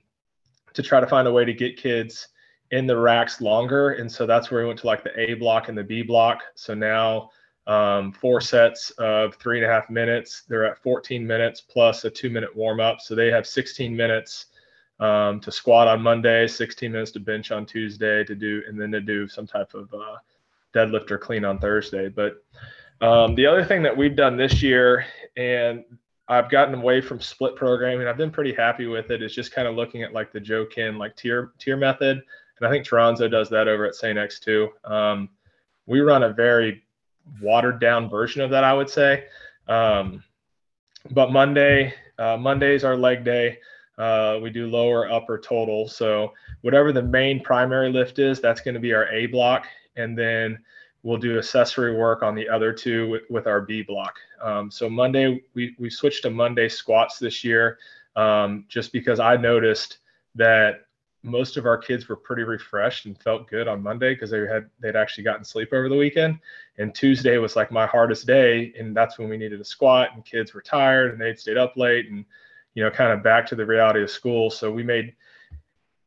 to 0.73 0.83
try 0.83 0.99
to 0.99 1.07
find 1.07 1.27
a 1.27 1.31
way 1.31 1.45
to 1.45 1.53
get 1.53 1.77
kids 1.77 2.27
in 2.71 2.87
the 2.87 2.97
racks 2.97 3.41
longer. 3.41 3.91
And 3.91 4.11
so 4.11 4.25
that's 4.25 4.49
where 4.49 4.61
we 4.61 4.67
went 4.67 4.79
to 4.79 4.87
like 4.87 5.03
the 5.03 5.17
A 5.19 5.35
block 5.35 5.69
and 5.69 5.77
the 5.77 5.83
B 5.83 6.01
block. 6.01 6.41
So 6.55 6.73
now 6.73 7.29
um, 7.67 8.11
four 8.11 8.41
sets 8.41 8.89
of 8.91 9.35
three 9.35 9.57
and 9.61 9.69
a 9.69 9.73
half 9.73 9.89
minutes. 9.89 10.43
They're 10.47 10.65
at 10.65 10.81
14 10.81 11.25
minutes 11.25 11.61
plus 11.61 12.03
a 12.05 12.09
two 12.09 12.29
minute 12.29 12.55
warm 12.55 12.79
up. 12.79 12.99
So 12.99 13.15
they 13.15 13.29
have 13.31 13.47
16 13.47 13.95
minutes 13.95 14.47
um, 14.99 15.39
to 15.41 15.51
squat 15.51 15.87
on 15.87 16.01
Monday, 16.01 16.47
16 16.47 16.91
minutes 16.91 17.11
to 17.11 17.19
bench 17.19 17.51
on 17.51 17.65
Tuesday 17.65 18.23
to 18.23 18.35
do, 18.35 18.63
and 18.67 18.79
then 18.79 18.91
to 18.91 19.01
do 19.01 19.27
some 19.27 19.47
type 19.47 19.73
of 19.73 19.93
uh, 19.93 20.17
deadlift 20.73 21.11
or 21.11 21.17
clean 21.17 21.45
on 21.45 21.59
Thursday. 21.59 22.09
But 22.09 22.43
um, 23.01 23.35
the 23.35 23.45
other 23.45 23.63
thing 23.63 23.83
that 23.83 23.95
we've 23.95 24.15
done 24.15 24.37
this 24.37 24.61
year, 24.61 25.05
and 25.35 25.83
I've 26.27 26.49
gotten 26.49 26.75
away 26.75 27.01
from 27.01 27.19
split 27.19 27.55
programming. 27.55 28.07
I've 28.07 28.17
been 28.17 28.31
pretty 28.31 28.53
happy 28.53 28.85
with 28.85 29.11
it. 29.11 29.21
it. 29.21 29.25
Is 29.25 29.35
just 29.35 29.51
kind 29.51 29.67
of 29.67 29.75
looking 29.75 30.03
at 30.03 30.13
like 30.13 30.31
the 30.31 30.39
Joe 30.39 30.65
Kenn 30.65 30.97
like 30.97 31.15
tier 31.15 31.51
tier 31.59 31.77
method, 31.77 32.21
and 32.57 32.67
I 32.67 32.71
think 32.71 32.85
Toronzo 32.85 33.29
does 33.29 33.49
that 33.49 33.67
over 33.67 33.85
at 33.85 33.95
St. 33.95 34.17
X 34.17 34.39
too. 34.39 34.69
Um, 34.85 35.29
we 35.85 35.99
run 35.99 36.23
a 36.23 36.29
very 36.29 36.83
watered 37.41 37.79
down 37.79 38.09
version 38.09 38.41
of 38.41 38.49
that, 38.51 38.63
I 38.63 38.73
would 38.73 38.89
say. 38.89 39.25
Um, 39.67 40.23
but 41.11 41.31
Monday, 41.31 41.93
uh, 42.17 42.37
Monday 42.37 42.75
is 42.75 42.83
our 42.83 42.95
leg 42.95 43.23
day. 43.23 43.59
Uh, 43.97 44.39
we 44.41 44.49
do 44.49 44.67
lower, 44.67 45.11
upper, 45.11 45.37
total. 45.37 45.87
So 45.87 46.33
whatever 46.61 46.91
the 46.91 47.03
main 47.03 47.41
primary 47.41 47.91
lift 47.91 48.17
is, 48.19 48.39
that's 48.39 48.61
going 48.61 48.73
to 48.73 48.79
be 48.79 48.93
our 48.93 49.07
A 49.09 49.27
block, 49.27 49.67
and 49.95 50.17
then 50.17 50.57
we'll 51.03 51.17
do 51.17 51.37
accessory 51.37 51.95
work 51.95 52.23
on 52.23 52.33
the 52.33 52.49
other 52.49 52.73
two 52.73 53.09
with, 53.09 53.23
with 53.29 53.47
our 53.47 53.61
B 53.61 53.83
block. 53.83 54.15
Um, 54.41 54.71
so 54.71 54.89
Monday, 54.89 55.43
we 55.53 55.75
we 55.77 55.89
switched 55.89 56.23
to 56.23 56.29
Monday 56.29 56.69
squats 56.69 57.19
this 57.19 57.43
year, 57.43 57.77
um, 58.15 58.65
just 58.69 58.91
because 58.91 59.19
I 59.19 59.37
noticed 59.37 59.99
that 60.35 60.85
most 61.21 61.55
of 61.55 61.65
our 61.65 61.77
kids 61.77 62.09
were 62.09 62.17
pretty 62.17 62.43
refreshed 62.43 63.05
and 63.05 63.21
felt 63.21 63.47
good 63.47 63.67
on 63.67 63.81
Monday 63.81 64.13
because 64.13 64.31
they 64.31 64.39
had 64.39 64.69
they'd 64.81 64.95
actually 64.95 65.23
gotten 65.23 65.45
sleep 65.45 65.71
over 65.71 65.87
the 65.87 65.95
weekend. 65.95 66.39
And 66.77 66.93
Tuesday 66.93 67.37
was 67.37 67.55
like 67.55 67.71
my 67.71 67.85
hardest 67.85 68.25
day, 68.25 68.73
and 68.77 68.95
that's 68.95 69.17
when 69.17 69.29
we 69.29 69.37
needed 69.37 69.61
a 69.61 69.65
squat, 69.65 70.09
and 70.13 70.25
kids 70.25 70.53
were 70.53 70.61
tired 70.61 71.11
and 71.11 71.21
they'd 71.21 71.39
stayed 71.39 71.57
up 71.57 71.77
late, 71.77 72.09
and 72.09 72.25
you 72.73 72.83
know, 72.83 72.89
kind 72.89 73.11
of 73.11 73.23
back 73.23 73.45
to 73.47 73.55
the 73.55 73.65
reality 73.65 74.01
of 74.01 74.09
school. 74.09 74.49
So 74.49 74.71
we 74.71 74.83
made, 74.83 75.13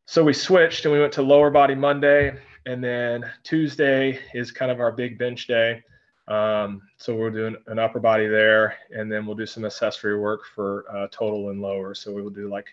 so 0.06 0.24
we 0.24 0.32
switched 0.32 0.84
and 0.84 0.92
we 0.92 1.00
went 1.00 1.12
to 1.14 1.22
lower 1.22 1.50
body 1.50 1.74
Monday, 1.74 2.36
and 2.66 2.82
then 2.82 3.24
Tuesday 3.44 4.20
is 4.34 4.50
kind 4.50 4.70
of 4.70 4.80
our 4.80 4.92
big 4.92 5.18
bench 5.18 5.46
day. 5.46 5.82
Um, 6.28 6.82
so 6.98 7.14
we're 7.14 7.30
doing 7.30 7.56
an 7.68 7.78
upper 7.78 8.00
body 8.00 8.26
there, 8.26 8.76
and 8.90 9.10
then 9.10 9.24
we'll 9.24 9.36
do 9.36 9.46
some 9.46 9.64
accessory 9.64 10.18
work 10.18 10.40
for 10.54 10.84
uh, 10.94 11.06
total 11.12 11.50
and 11.50 11.62
lower. 11.62 11.94
So 11.94 12.12
we 12.12 12.20
will 12.20 12.30
do 12.30 12.48
like 12.50 12.66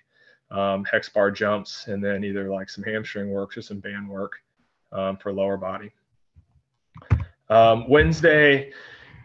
um, 0.50 0.84
hex 0.86 1.10
bar 1.10 1.30
jumps, 1.30 1.88
and 1.88 2.04
then 2.04 2.24
either 2.24 2.50
like 2.50 2.70
some 2.70 2.84
hamstring 2.84 3.30
work 3.30 3.56
or 3.56 3.62
some 3.62 3.80
band 3.80 4.10
work 4.10 4.34
um, 4.92 5.18
for 5.18 5.32
lower 5.32 5.58
body. 5.58 5.92
Um, 7.50 7.88
Wednesday, 7.88 8.72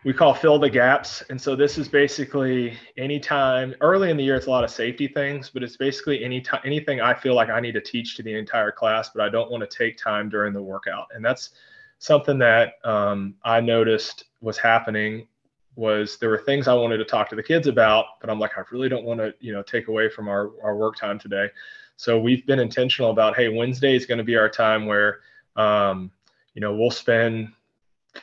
we 0.05 0.13
call 0.13 0.33
fill 0.33 0.59
the 0.59 0.71
gaps. 0.71 1.23
And 1.29 1.41
so 1.41 1.57
this 1.57 1.77
is 1.77 1.89
basically 1.89 2.77
anytime 2.97 3.75
early 3.81 4.11
in 4.11 4.17
the 4.17 4.25
year, 4.25 4.37
it's 4.37 4.47
a 4.47 4.51
lot 4.51 4.65
of 4.65 4.71
safety 4.71 5.09
things, 5.09 5.51
but 5.51 5.63
it's 5.63 5.77
basically 5.77 6.25
any 6.25 6.41
time, 6.41 6.61
anything 6.65 7.01
I 7.01 7.15
feel 7.15 7.35
like 7.35 7.49
I 7.49 7.61
need 7.61 7.73
to 7.73 7.81
teach 7.81 8.17
to 8.17 8.23
the 8.23 8.35
entire 8.35 8.71
class, 8.71 9.11
but 9.15 9.23
I 9.23 9.29
don't 9.29 9.51
want 9.51 9.69
to 9.69 9.77
take 9.77 9.97
time 9.97 10.29
during 10.29 10.53
the 10.53 10.63
workout. 10.63 11.09
And 11.15 11.25
that's 11.25 11.51
something 11.99 12.39
that 12.39 12.75
um, 12.85 13.35
I 13.45 13.61
noticed 13.61 14.25
was 14.41 14.57
happening 14.57 15.27
was 15.75 16.17
there 16.19 16.31
were 16.31 16.39
things 16.39 16.69
I 16.69 16.75
wanted 16.75 16.99
to 16.99 17.05
talk 17.05 17.29
to 17.31 17.37
the 17.37 17.43
kids 17.43 17.67
about, 17.67 18.07
but 18.21 18.31
I'm 18.31 18.39
like, 18.39 18.57
I 18.57 18.63
really 18.71 18.89
don't 18.89 19.05
want 19.05 19.21
to, 19.21 19.33
you 19.41 19.53
know, 19.53 19.63
take 19.63 19.89
away 19.89 20.09
from 20.09 20.29
our, 20.29 20.51
our 20.63 20.77
work 20.77 20.97
time 20.97 21.19
today. 21.19 21.49
So 21.97 22.19
we've 22.19 22.47
been 22.47 22.61
intentional 22.61 23.11
about, 23.11 23.37
hey, 23.37 23.49
Wednesday 23.49 23.95
is 23.95 24.07
going 24.07 24.19
to 24.19 24.25
be 24.25 24.37
our 24.37 24.49
time 24.49 24.87
where, 24.87 25.21
um, 25.57 26.11
you 26.55 26.61
know, 26.61 26.75
we'll 26.75 26.91
spend 26.91 27.53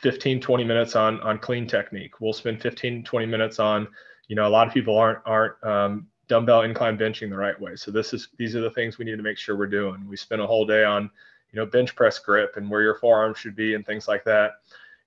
15, 0.00 0.40
20 0.40 0.64
minutes 0.64 0.96
on, 0.96 1.20
on 1.20 1.38
clean 1.38 1.66
technique. 1.66 2.20
We'll 2.20 2.32
spend 2.32 2.60
15, 2.60 3.04
20 3.04 3.26
minutes 3.26 3.58
on, 3.58 3.88
you 4.28 4.36
know, 4.36 4.46
a 4.46 4.50
lot 4.50 4.66
of 4.66 4.74
people 4.74 4.96
aren't, 4.96 5.18
aren't 5.24 5.64
um, 5.64 6.06
dumbbell 6.28 6.62
incline 6.62 6.98
benching 6.98 7.30
the 7.30 7.36
right 7.36 7.58
way. 7.60 7.76
So 7.76 7.90
this 7.90 8.12
is, 8.12 8.28
these 8.36 8.56
are 8.56 8.60
the 8.60 8.70
things 8.70 8.98
we 8.98 9.04
need 9.04 9.16
to 9.16 9.22
make 9.22 9.38
sure 9.38 9.56
we're 9.56 9.66
doing. 9.66 10.06
We 10.08 10.16
spend 10.16 10.42
a 10.42 10.46
whole 10.46 10.66
day 10.66 10.84
on, 10.84 11.10
you 11.52 11.60
know, 11.60 11.66
bench 11.66 11.94
press 11.94 12.18
grip 12.18 12.56
and 12.56 12.70
where 12.70 12.82
your 12.82 12.96
forearms 12.96 13.38
should 13.38 13.56
be 13.56 13.74
and 13.74 13.86
things 13.86 14.08
like 14.08 14.24
that. 14.24 14.52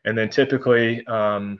And 0.05 0.17
then 0.17 0.29
typically, 0.29 1.05
um, 1.07 1.59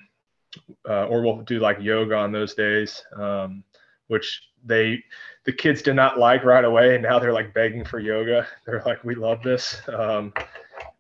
uh, 0.88 1.06
or 1.06 1.22
we'll 1.22 1.42
do 1.42 1.60
like 1.60 1.78
yoga 1.80 2.16
on 2.16 2.32
those 2.32 2.54
days, 2.54 3.04
um, 3.16 3.64
which 4.08 4.50
they 4.66 5.04
the 5.46 5.54
kids 5.54 5.82
did 5.82 5.96
not 5.96 6.20
like 6.20 6.44
right 6.44 6.66
away, 6.66 6.96
and 6.96 7.04
now 7.04 7.20
they're 7.20 7.34
like 7.34 7.54
begging 7.54 7.86
for 7.86 8.00
yoga. 8.00 8.48
They're 8.66 8.84
like, 8.86 9.04
"We 9.04 9.16
love 9.16 9.42
this." 9.42 9.82
Um, 9.88 10.34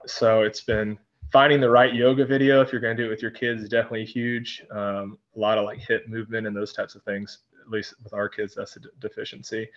so 0.05 0.41
it's 0.41 0.61
been 0.61 0.97
finding 1.31 1.61
the 1.61 1.69
right 1.69 1.93
yoga 1.93 2.25
video 2.25 2.61
if 2.61 2.71
you're 2.71 2.81
going 2.81 2.95
to 2.95 3.03
do 3.03 3.07
it 3.07 3.11
with 3.11 3.21
your 3.21 3.31
kids 3.31 3.61
is 3.63 3.69
definitely 3.69 4.05
huge. 4.05 4.63
Um, 4.71 5.17
a 5.35 5.39
lot 5.39 5.57
of 5.57 5.65
like 5.65 5.79
hip 5.79 6.07
movement 6.07 6.47
and 6.47 6.55
those 6.55 6.73
types 6.73 6.95
of 6.95 7.03
things. 7.03 7.39
At 7.61 7.69
least 7.69 7.93
with 8.03 8.13
our 8.13 8.27
kids, 8.27 8.55
that's 8.55 8.77
a 8.77 8.79
deficiency. 8.99 9.69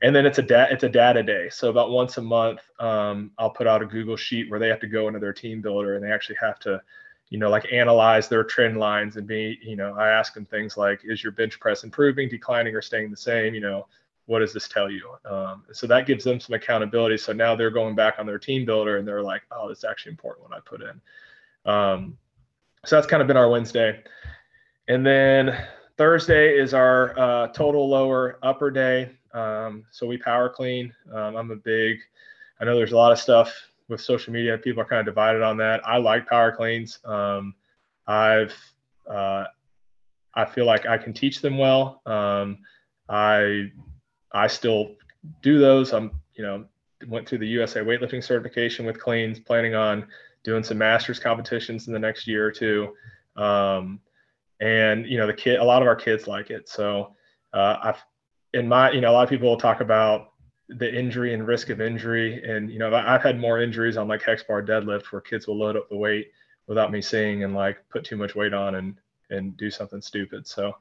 And 0.00 0.14
then 0.14 0.26
it's 0.26 0.38
a 0.38 0.42
da- 0.42 0.68
it's 0.70 0.84
a 0.84 0.88
data 0.88 1.22
day. 1.22 1.48
So 1.50 1.70
about 1.70 1.90
once 1.90 2.16
a 2.18 2.22
month, 2.22 2.60
um, 2.78 3.30
I'll 3.38 3.50
put 3.50 3.66
out 3.66 3.82
a 3.82 3.86
Google 3.86 4.16
sheet 4.16 4.50
where 4.50 4.58
they 4.58 4.68
have 4.68 4.80
to 4.80 4.86
go 4.86 5.08
into 5.08 5.20
their 5.20 5.32
TeamBuildr 5.32 5.96
and 5.96 6.04
they 6.04 6.10
actually 6.10 6.36
have 6.40 6.58
to 6.60 6.80
you 7.32 7.38
know, 7.38 7.48
like 7.48 7.72
analyze 7.72 8.28
their 8.28 8.44
trend 8.44 8.76
lines 8.76 9.16
and 9.16 9.26
be, 9.26 9.58
you 9.62 9.74
know, 9.74 9.94
I 9.94 10.10
ask 10.10 10.34
them 10.34 10.44
things 10.44 10.76
like, 10.76 11.00
is 11.02 11.22
your 11.22 11.32
bench 11.32 11.58
press 11.58 11.82
improving, 11.82 12.28
declining, 12.28 12.74
or 12.76 12.82
staying 12.82 13.10
the 13.10 13.16
same? 13.16 13.54
You 13.54 13.62
know, 13.62 13.86
what 14.32 14.38
does 14.38 14.54
this 14.54 14.66
tell 14.66 14.90
you? 14.90 15.10
Um, 15.26 15.64
so 15.72 15.86
that 15.86 16.06
gives 16.06 16.24
them 16.24 16.40
some 16.40 16.54
accountability. 16.54 17.18
So 17.18 17.34
now 17.34 17.54
they're 17.54 17.70
going 17.70 17.94
back 17.94 18.14
on 18.18 18.24
their 18.24 18.38
TeamBuildr 18.38 18.98
and 18.98 19.06
they're 19.06 19.22
like, 19.22 19.42
oh, 19.50 19.68
it's 19.68 19.84
actually 19.84 20.12
important 20.12 20.48
what 20.48 20.56
I 20.56 20.60
put 20.64 20.80
in. 20.80 21.70
Um, 21.70 22.16
so 22.86 22.96
that's 22.96 23.06
kind 23.06 23.20
of 23.20 23.28
been 23.28 23.36
our 23.36 23.50
Wednesday. 23.50 24.02
And 24.88 25.04
then 25.04 25.66
Thursday 25.98 26.58
is 26.58 26.72
our 26.72 27.18
uh, 27.18 27.48
total 27.48 27.86
lower 27.90 28.38
upper 28.42 28.70
day. 28.70 29.10
Um, 29.34 29.84
so 29.90 30.06
we 30.06 30.16
power 30.16 30.48
clean. 30.48 30.94
Um, 31.12 31.36
I'm 31.36 31.50
a 31.50 31.56
big, 31.56 31.98
I 32.58 32.64
know 32.64 32.74
there's 32.74 32.92
a 32.92 32.96
lot 32.96 33.12
of 33.12 33.18
stuff 33.18 33.52
with 33.90 34.00
social 34.00 34.32
media. 34.32 34.56
People 34.56 34.80
are 34.80 34.86
kind 34.86 35.00
of 35.00 35.04
divided 35.04 35.42
on 35.42 35.58
that. 35.58 35.86
I 35.86 35.98
like 35.98 36.26
power 36.26 36.52
cleans. 36.52 37.00
Um, 37.04 37.54
I've, 38.06 38.54
uh, 39.06 39.44
I 40.34 40.46
feel 40.46 40.64
like 40.64 40.86
I 40.86 40.96
can 40.96 41.12
teach 41.12 41.42
them 41.42 41.58
well. 41.58 42.00
Um, 42.06 42.60
I, 43.10 43.70
I 44.32 44.46
still 44.46 44.92
do 45.42 45.58
those. 45.58 45.92
I'm, 45.92 46.10
you 46.34 46.44
know, 46.44 46.64
went 47.08 47.28
through 47.28 47.38
the 47.38 47.48
USA 47.48 47.80
weightlifting 47.80 48.22
certification 48.22 48.86
with 48.86 49.00
cleans, 49.00 49.38
planning 49.38 49.74
on 49.74 50.06
doing 50.44 50.62
some 50.64 50.78
masters 50.78 51.18
competitions 51.18 51.86
in 51.86 51.92
the 51.92 51.98
next 51.98 52.26
year 52.26 52.46
or 52.46 52.52
two. 52.52 52.94
Um, 53.36 54.00
and 54.60 55.06
you 55.06 55.18
know, 55.18 55.26
the 55.26 55.34
kid, 55.34 55.58
a 55.58 55.64
lot 55.64 55.82
of 55.82 55.88
our 55.88 55.96
kids 55.96 56.26
like 56.26 56.50
it. 56.50 56.68
So 56.68 57.14
uh, 57.52 57.76
I've, 57.82 58.04
in 58.54 58.68
my, 58.68 58.90
you 58.90 59.00
know, 59.00 59.10
a 59.10 59.14
lot 59.14 59.24
of 59.24 59.30
people 59.30 59.48
will 59.48 59.56
talk 59.56 59.80
about 59.80 60.32
the 60.68 60.92
injury 60.92 61.34
and 61.34 61.46
risk 61.46 61.70
of 61.70 61.80
injury. 61.80 62.42
And, 62.44 62.70
you 62.70 62.78
know, 62.78 62.94
I've 62.94 63.22
had 63.22 63.38
more 63.38 63.60
injuries 63.60 63.96
on 63.96 64.08
like 64.08 64.22
hex 64.22 64.42
bar 64.42 64.62
deadlift 64.62 65.06
where 65.06 65.20
kids 65.20 65.46
will 65.46 65.58
load 65.58 65.76
up 65.76 65.88
the 65.88 65.96
weight 65.96 66.30
without 66.66 66.92
me 66.92 67.02
seeing 67.02 67.44
and 67.44 67.54
like 67.54 67.78
put 67.90 68.04
too 68.04 68.16
much 68.16 68.34
weight 68.34 68.54
on 68.54 68.76
and, 68.76 68.96
and 69.30 69.56
do 69.56 69.70
something 69.70 70.00
stupid. 70.00 70.46
So, 70.46 70.74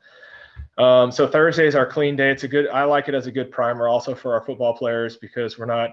um, 0.77 1.11
so 1.11 1.27
Thursday 1.27 1.67
is 1.67 1.75
our 1.75 1.85
clean 1.85 2.15
day. 2.15 2.31
It's 2.31 2.43
a 2.43 2.47
good, 2.47 2.67
I 2.69 2.83
like 2.83 3.07
it 3.07 3.15
as 3.15 3.27
a 3.27 3.31
good 3.31 3.51
primer 3.51 3.87
also 3.87 4.15
for 4.15 4.33
our 4.33 4.41
football 4.41 4.73
players 4.75 5.17
because 5.17 5.57
we're 5.59 5.65
not, 5.65 5.91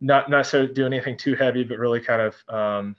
not 0.00 0.30
not 0.30 0.46
so 0.46 0.66
doing 0.66 0.92
anything 0.92 1.16
too 1.16 1.34
heavy, 1.34 1.62
but 1.62 1.78
really 1.78 2.00
kind 2.00 2.22
of, 2.22 2.34
um, 2.48 2.96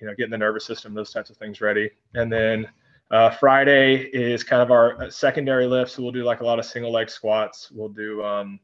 you 0.00 0.06
know, 0.06 0.14
getting 0.14 0.30
the 0.30 0.38
nervous 0.38 0.64
system, 0.64 0.94
those 0.94 1.12
types 1.12 1.30
of 1.30 1.36
things 1.36 1.60
ready. 1.60 1.90
And 2.14 2.32
then 2.32 2.68
uh, 3.10 3.30
Friday 3.30 4.10
is 4.12 4.42
kind 4.42 4.62
of 4.62 4.70
our 4.70 5.02
uh, 5.02 5.10
secondary 5.10 5.66
lift. 5.66 5.92
So 5.92 6.02
we'll 6.02 6.12
do 6.12 6.24
like 6.24 6.40
a 6.40 6.44
lot 6.44 6.58
of 6.58 6.64
single 6.64 6.92
leg 6.92 7.10
squats. 7.10 7.70
We'll 7.70 7.88
do 7.88 8.24
um, 8.24 8.60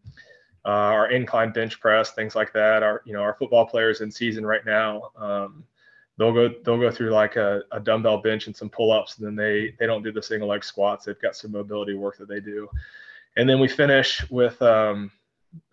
uh, 0.64 0.68
our 0.68 1.10
incline 1.10 1.52
bench 1.52 1.80
press, 1.80 2.12
things 2.12 2.34
like 2.34 2.52
that. 2.52 2.82
Our, 2.82 3.02
you 3.04 3.12
know, 3.12 3.20
our 3.20 3.34
football 3.34 3.66
players 3.66 4.00
in 4.00 4.10
season 4.10 4.44
right 4.44 4.64
now, 4.66 5.10
um, 5.16 5.64
they'll 6.18 6.32
go, 6.32 6.48
they'll 6.64 6.80
go 6.80 6.90
through 6.90 7.10
like 7.10 7.36
a, 7.36 7.62
a 7.72 7.80
dumbbell 7.80 8.18
bench 8.18 8.46
and 8.46 8.56
some 8.56 8.70
pull 8.70 8.92
ups. 8.92 9.18
And 9.18 9.26
then 9.26 9.36
they, 9.36 9.74
they 9.78 9.86
don't 9.86 10.02
do 10.02 10.12
the 10.12 10.22
single 10.22 10.48
leg 10.48 10.64
squats. 10.64 11.04
They've 11.04 11.20
got 11.20 11.36
some 11.36 11.52
mobility 11.52 11.94
work 11.94 12.16
that 12.18 12.28
they 12.28 12.40
do. 12.40 12.68
And 13.36 13.48
then 13.48 13.60
we 13.60 13.68
finish 13.68 14.28
with, 14.30 14.60
um, 14.62 15.10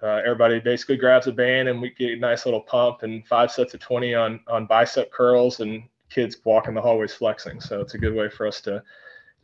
uh, 0.01 0.21
everybody 0.25 0.59
basically 0.59 0.97
grabs 0.97 1.27
a 1.27 1.31
band 1.31 1.67
and 1.67 1.81
we 1.81 1.91
get 1.91 2.11
a 2.11 2.17
nice 2.17 2.45
little 2.45 2.61
pump 2.61 3.03
and 3.03 3.25
five 3.27 3.51
sets 3.51 3.73
of 3.73 3.79
20 3.79 4.13
on 4.13 4.39
on 4.47 4.65
bicep 4.65 5.11
curls 5.11 5.59
and 5.59 5.83
kids 6.09 6.37
walking 6.43 6.73
the 6.73 6.81
hallways 6.81 7.13
flexing 7.13 7.59
so 7.59 7.81
it's 7.81 7.93
a 7.93 7.97
good 7.97 8.13
way 8.13 8.29
for 8.29 8.47
us 8.47 8.61
to 8.61 8.81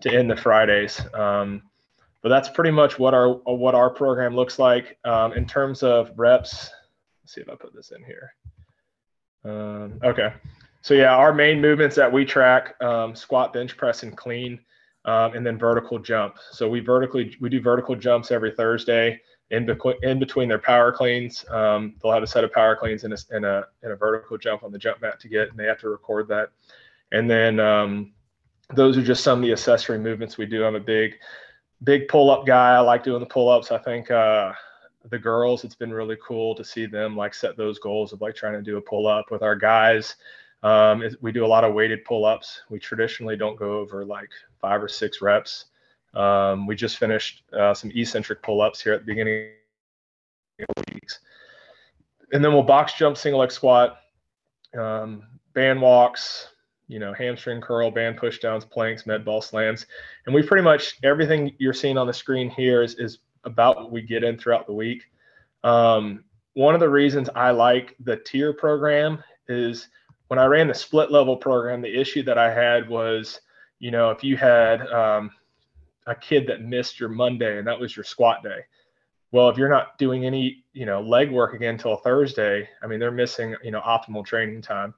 to 0.02 0.14
end 0.14 0.30
the 0.30 0.36
fridays 0.36 1.02
um, 1.14 1.62
but 2.22 2.30
that's 2.30 2.50
pretty 2.50 2.72
much 2.72 3.00
what 3.00 3.14
our 3.14 3.34
what 3.46 3.76
our 3.76 3.90
program 3.90 4.36
looks 4.36 4.60
like 4.60 4.98
um, 5.06 5.34
in 5.34 5.46
terms 5.46 5.84
of 5.84 6.12
reps 6.18 6.70
let's 7.24 7.34
see 7.34 7.42
if 7.42 7.50
i 7.50 7.56
put 7.56 7.74
this 7.74 7.92
in 7.92 8.04
here 8.04 8.34
um, 9.46 10.00
okay 10.04 10.34
so 10.82 10.94
yeah 10.94 11.16
our 11.16 11.34
main 11.34 11.60
movements 11.60 11.96
that 11.96 12.12
we 12.12 12.26
track 12.26 12.76
um, 12.82 13.16
squat 13.16 13.54
bench 13.54 13.76
press 13.78 14.04
and 14.04 14.16
clean 14.18 14.60
um, 15.06 15.34
and 15.34 15.46
then 15.46 15.58
vertical 15.58 16.00
jump 16.00 16.36
so 16.52 16.68
we 16.68 16.80
vertically 16.80 17.36
we 17.40 17.50
do 17.50 17.62
vertical 17.62 17.96
jumps 17.96 18.32
every 18.32 18.52
thursday 18.52 19.20
in, 19.52 19.66
be- 19.66 19.76
in 20.04 20.20
between 20.20 20.48
their 20.48 20.60
power 20.60 20.92
cleans. 20.92 21.46
Um, 21.50 21.96
they'll 22.02 22.12
have 22.12 22.24
a 22.24 22.28
set 22.28 22.44
of 22.44 22.52
power 22.52 22.76
cleans 22.76 23.04
and 23.04 23.14
a, 23.14 23.18
and, 23.32 23.46
a, 23.46 23.66
a 23.84 23.96
vertical 23.96 24.38
jump 24.38 24.64
on 24.64 24.72
the 24.72 24.78
jump 24.78 25.02
mat 25.02 25.20
to 25.22 25.28
get, 25.28 25.50
and 25.50 25.58
they 25.58 25.66
have 25.66 25.80
to 25.80 25.90
record 25.90 26.28
that. 26.28 26.50
And 27.12 27.30
then 27.30 27.60
um, 27.60 28.14
those 28.76 28.98
are 28.98 29.04
just 29.04 29.24
some 29.24 29.40
of 29.40 29.46
the 29.46 29.52
accessory 29.52 29.98
movements 29.98 30.38
we 30.38 30.46
do. 30.46 30.66
I'm 30.66 30.76
a 30.76 30.80
big, 30.80 31.16
big 31.84 32.08
pull 32.08 32.30
up 32.30 32.46
guy. 32.46 32.76
I 32.76 32.80
like 32.80 33.04
doing 33.04 33.20
the 33.20 33.26
pull 33.26 33.50
ups. 33.50 33.72
I 33.72 33.80
think 33.80 34.12
uh, 34.12 34.54
the 35.10 35.18
girls, 35.18 35.64
it's 35.64 35.76
been 35.76 35.94
really 35.94 36.18
cool 36.26 36.54
to 36.56 36.64
see 36.64 36.86
them 36.86 37.16
like 37.18 37.34
set 37.34 37.58
those 37.58 37.80
goals 37.80 38.14
of 38.14 38.22
like 38.22 38.36
trying 38.36 38.54
to 38.54 38.62
do 38.62 38.78
a 38.78 38.82
pull 38.82 39.08
up 39.08 39.32
with 39.32 39.42
our 39.42 39.56
guys. 39.56 40.16
Um, 40.62 41.04
we 41.22 41.32
do 41.32 41.46
a 41.46 41.48
lot 41.48 41.64
of 41.64 41.74
weighted 41.74 42.04
pull 42.04 42.26
ups. 42.26 42.64
We 42.70 42.80
traditionally 42.80 43.38
don't 43.38 43.58
go 43.58 43.80
over 43.80 44.06
like 44.06 44.30
five 44.60 44.84
or 44.84 44.90
six 44.90 45.22
reps. 45.22 45.66
Um, 46.14 46.66
we 46.66 46.76
just 46.76 46.98
finished 46.98 47.44
uh, 47.54 47.74
some 47.74 47.92
eccentric 47.94 48.42
pull-ups 48.42 48.82
here 48.82 48.94
at 48.94 49.02
the 49.02 49.06
beginning 49.06 49.52
of 50.60 50.68
the 50.76 50.94
weeks. 50.94 51.20
And 52.34 52.44
then 52.44 52.54
we'll 52.54 52.64
box 52.64 52.94
jump, 52.94 53.18
single 53.18 53.40
leg 53.40 53.52
squat, 53.52 53.98
um, 54.78 55.24
band 55.54 55.82
walks, 55.82 56.50
you 56.88 57.00
know, 57.00 57.14
hamstring 57.14 57.62
curl, 57.62 57.92
band 57.92 58.18
push 58.18 58.40
downs, 58.40 58.66
planks, 58.66 59.06
med 59.06 59.24
ball 59.24 59.42
slams. 59.42 59.86
And 60.26 60.34
we 60.34 60.42
pretty 60.42 60.64
much, 60.64 60.98
everything 61.04 61.54
you're 61.60 61.74
seeing 61.74 61.98
on 61.98 62.08
the 62.08 62.14
screen 62.14 62.50
here 62.50 62.82
is, 62.82 62.96
is 62.96 63.20
about 63.44 63.78
what 63.78 63.92
we 63.92 64.02
get 64.02 64.24
in 64.24 64.38
throughout 64.38 64.66
the 64.66 64.74
week. 64.74 65.04
Um, 65.64 66.24
one 66.54 66.74
of 66.74 66.80
the 66.80 66.90
reasons 66.90 67.30
I 67.36 67.52
like 67.52 67.96
the 68.00 68.18
tier 68.18 68.54
program 68.54 69.24
is 69.48 69.88
when 70.30 70.40
I 70.40 70.46
ran 70.46 70.68
the 70.68 70.74
split 70.76 71.12
level 71.12 71.36
program, 71.36 71.82
the 71.82 72.00
issue 72.00 72.24
that 72.24 72.38
I 72.38 72.54
had 72.54 72.88
was, 72.88 73.42
you 73.80 73.90
know, 73.92 74.12
if 74.12 74.24
you 74.24 74.38
had 74.38 74.82
um, 74.88 75.32
a 76.06 76.14
kid 76.14 76.46
that 76.48 76.62
missed 76.62 77.00
your 77.00 77.10
Monday 77.10 77.58
and 77.58 77.68
that 77.68 77.80
was 77.80 77.96
your 77.96 78.04
squat 78.04 78.44
day. 78.44 78.60
Well, 79.32 79.50
if 79.50 79.58
you're 79.58 79.70
not 79.70 79.98
doing 79.98 80.26
any, 80.26 80.64
you 80.74 80.86
know, 80.86 81.02
leg 81.02 81.32
work 81.32 81.54
again 81.56 81.76
until 81.76 81.98
Thursday, 81.98 82.70
I 82.82 82.88
mean, 82.88 83.00
they're 83.00 83.12
missing, 83.12 83.56
you 83.64 83.72
know, 83.72 83.82
optimal 83.82 84.26
training 84.26 84.62
time. 84.62 84.94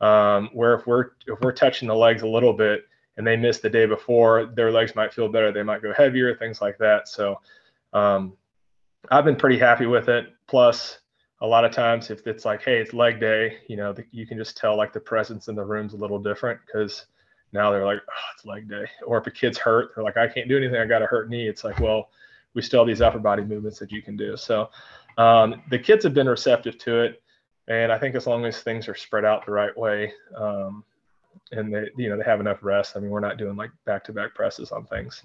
Um, 0.00 0.50
where 0.52 0.74
if 0.74 0.84
we're 0.84 1.10
if 1.28 1.40
we're 1.40 1.52
touching 1.52 1.86
the 1.86 1.94
legs 1.94 2.22
a 2.22 2.26
little 2.26 2.52
bit 2.52 2.82
and 3.16 3.24
they 3.24 3.36
miss 3.36 3.58
the 3.58 3.70
day 3.70 3.86
before, 3.86 4.46
their 4.46 4.72
legs 4.72 4.96
might 4.96 5.14
feel 5.14 5.28
better. 5.28 5.52
They 5.52 5.62
might 5.62 5.82
go 5.82 5.92
heavier, 5.92 6.34
things 6.34 6.60
like 6.60 6.76
that. 6.78 7.06
So 7.06 7.40
um, 7.92 8.32
I've 9.12 9.24
been 9.24 9.36
pretty 9.36 9.58
happy 9.58 9.86
with 9.86 10.08
it. 10.08 10.26
Plus, 10.48 10.98
a 11.42 11.46
lot 11.46 11.64
of 11.64 11.72
times 11.72 12.08
if 12.08 12.26
it's 12.28 12.44
like, 12.44 12.62
hey, 12.62 12.78
it's 12.78 12.92
leg 12.92 13.18
day, 13.18 13.58
you 13.66 13.76
know, 13.76 13.92
the, 13.92 14.04
you 14.12 14.26
can 14.26 14.38
just 14.38 14.56
tell 14.56 14.76
like 14.76 14.92
the 14.92 15.00
presence 15.00 15.48
in 15.48 15.56
the 15.56 15.64
room's 15.64 15.92
a 15.92 15.96
little 15.96 16.18
different 16.18 16.60
because 16.64 17.06
now 17.52 17.70
they're 17.72 17.84
like, 17.84 17.98
oh, 17.98 18.30
it's 18.34 18.46
leg 18.46 18.68
day. 18.68 18.84
Or 19.04 19.18
if 19.18 19.26
a 19.26 19.30
kid's 19.30 19.58
hurt, 19.58 19.90
they're 19.94 20.04
like, 20.04 20.16
I 20.16 20.28
can't 20.28 20.48
do 20.48 20.56
anything. 20.56 20.80
I 20.80 20.86
got 20.86 21.02
a 21.02 21.06
hurt 21.06 21.28
knee. 21.28 21.48
It's 21.48 21.64
like, 21.64 21.80
well, 21.80 22.10
we 22.54 22.62
still 22.62 22.80
have 22.80 22.86
these 22.86 23.02
upper 23.02 23.18
body 23.18 23.42
movements 23.42 23.80
that 23.80 23.90
you 23.90 24.02
can 24.02 24.16
do. 24.16 24.36
So 24.36 24.70
um, 25.18 25.62
the 25.68 25.78
kids 25.78 26.04
have 26.04 26.14
been 26.14 26.28
receptive 26.28 26.78
to 26.78 27.00
it. 27.02 27.22
And 27.66 27.90
I 27.90 27.98
think 27.98 28.14
as 28.14 28.26
long 28.26 28.44
as 28.44 28.60
things 28.60 28.88
are 28.88 28.94
spread 28.94 29.24
out 29.24 29.44
the 29.44 29.52
right 29.52 29.76
way, 29.76 30.12
um, 30.36 30.84
and 31.50 31.74
they, 31.74 31.88
you 31.96 32.08
know, 32.08 32.16
they 32.16 32.24
have 32.24 32.40
enough 32.40 32.58
rest. 32.62 32.96
I 32.96 33.00
mean, 33.00 33.10
we're 33.10 33.20
not 33.20 33.36
doing 33.36 33.56
like 33.56 33.70
back-to-back 33.84 34.34
presses 34.34 34.70
on 34.70 34.84
things. 34.86 35.22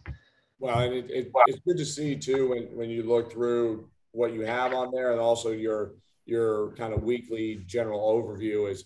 Well, 0.59 0.79
and 0.79 0.93
it, 0.93 1.11
it, 1.11 1.31
it's 1.45 1.59
good 1.59 1.77
to 1.77 1.85
see 1.85 2.15
too 2.15 2.49
when 2.49 2.63
when 2.75 2.89
you 2.89 3.03
look 3.03 3.31
through 3.31 3.87
what 4.13 4.33
you 4.33 4.41
have 4.41 4.73
on 4.73 4.91
there, 4.91 5.11
and 5.11 5.19
also 5.19 5.51
your 5.51 5.91
your 6.27 6.73
kind 6.73 6.93
of 6.93 7.03
weekly 7.03 7.63
general 7.65 8.01
overview 8.01 8.69
is 8.69 8.85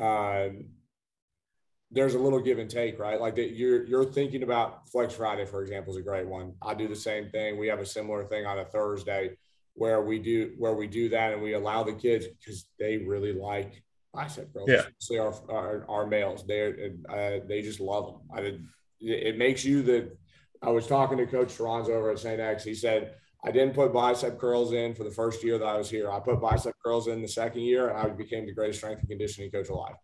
um, 0.00 0.66
there's 1.90 2.14
a 2.14 2.18
little 2.18 2.40
give 2.40 2.58
and 2.58 2.70
take, 2.70 2.98
right? 2.98 3.20
Like 3.20 3.34
that 3.36 3.52
you're 3.52 3.84
you're 3.86 4.04
thinking 4.04 4.42
about 4.42 4.88
Flex 4.88 5.14
Friday, 5.14 5.44
for 5.44 5.62
example, 5.62 5.92
is 5.92 5.98
a 5.98 6.02
great 6.02 6.26
one. 6.26 6.54
I 6.62 6.74
do 6.74 6.88
the 6.88 6.96
same 6.96 7.28
thing. 7.30 7.58
We 7.58 7.68
have 7.68 7.80
a 7.80 7.86
similar 7.86 8.24
thing 8.24 8.46
on 8.46 8.58
a 8.58 8.64
Thursday 8.64 9.36
where 9.74 10.02
we 10.02 10.18
do 10.18 10.54
where 10.58 10.74
we 10.74 10.86
do 10.86 11.08
that 11.10 11.32
and 11.32 11.42
we 11.42 11.54
allow 11.54 11.82
the 11.82 11.92
kids 11.92 12.26
because 12.26 12.66
they 12.78 12.98
really 12.98 13.32
like 13.32 13.82
bicep 14.12 14.52
curls. 14.52 14.68
Yeah. 14.68 14.82
Especially 14.98 15.18
our, 15.18 15.34
our, 15.50 15.86
our 15.88 16.06
males, 16.06 16.44
they 16.46 16.92
uh, 17.08 17.46
they 17.46 17.62
just 17.62 17.80
love 17.80 18.06
them. 18.06 18.20
I 18.34 18.40
did, 18.40 18.64
it 19.00 19.38
makes 19.38 19.64
you 19.64 19.82
the. 19.82 20.16
I 20.62 20.70
was 20.70 20.86
talking 20.86 21.18
to 21.18 21.26
Coach 21.26 21.48
Ferranzo 21.48 21.90
over 21.90 22.10
at 22.10 22.18
St. 22.18 22.40
X. 22.40 22.64
He 22.64 22.74
said 22.74 23.14
I 23.46 23.52
didn't 23.52 23.74
put 23.74 23.92
bicep 23.92 24.38
curls 24.38 24.72
in 24.72 24.94
for 24.94 25.04
the 25.04 25.10
first 25.10 25.44
year 25.44 25.56
that 25.58 25.64
I 25.64 25.78
was 25.78 25.88
here. 25.88 26.10
I 26.10 26.18
put 26.18 26.40
bicep 26.40 26.74
curls 26.84 27.06
in 27.06 27.22
the 27.22 27.28
second 27.28 27.62
year, 27.62 27.88
and 27.88 27.98
I 27.98 28.08
became 28.08 28.44
the 28.44 28.52
greatest 28.52 28.80
strength 28.80 29.00
and 29.00 29.08
conditioning 29.08 29.50
coach 29.50 29.68
alive. 29.68 29.94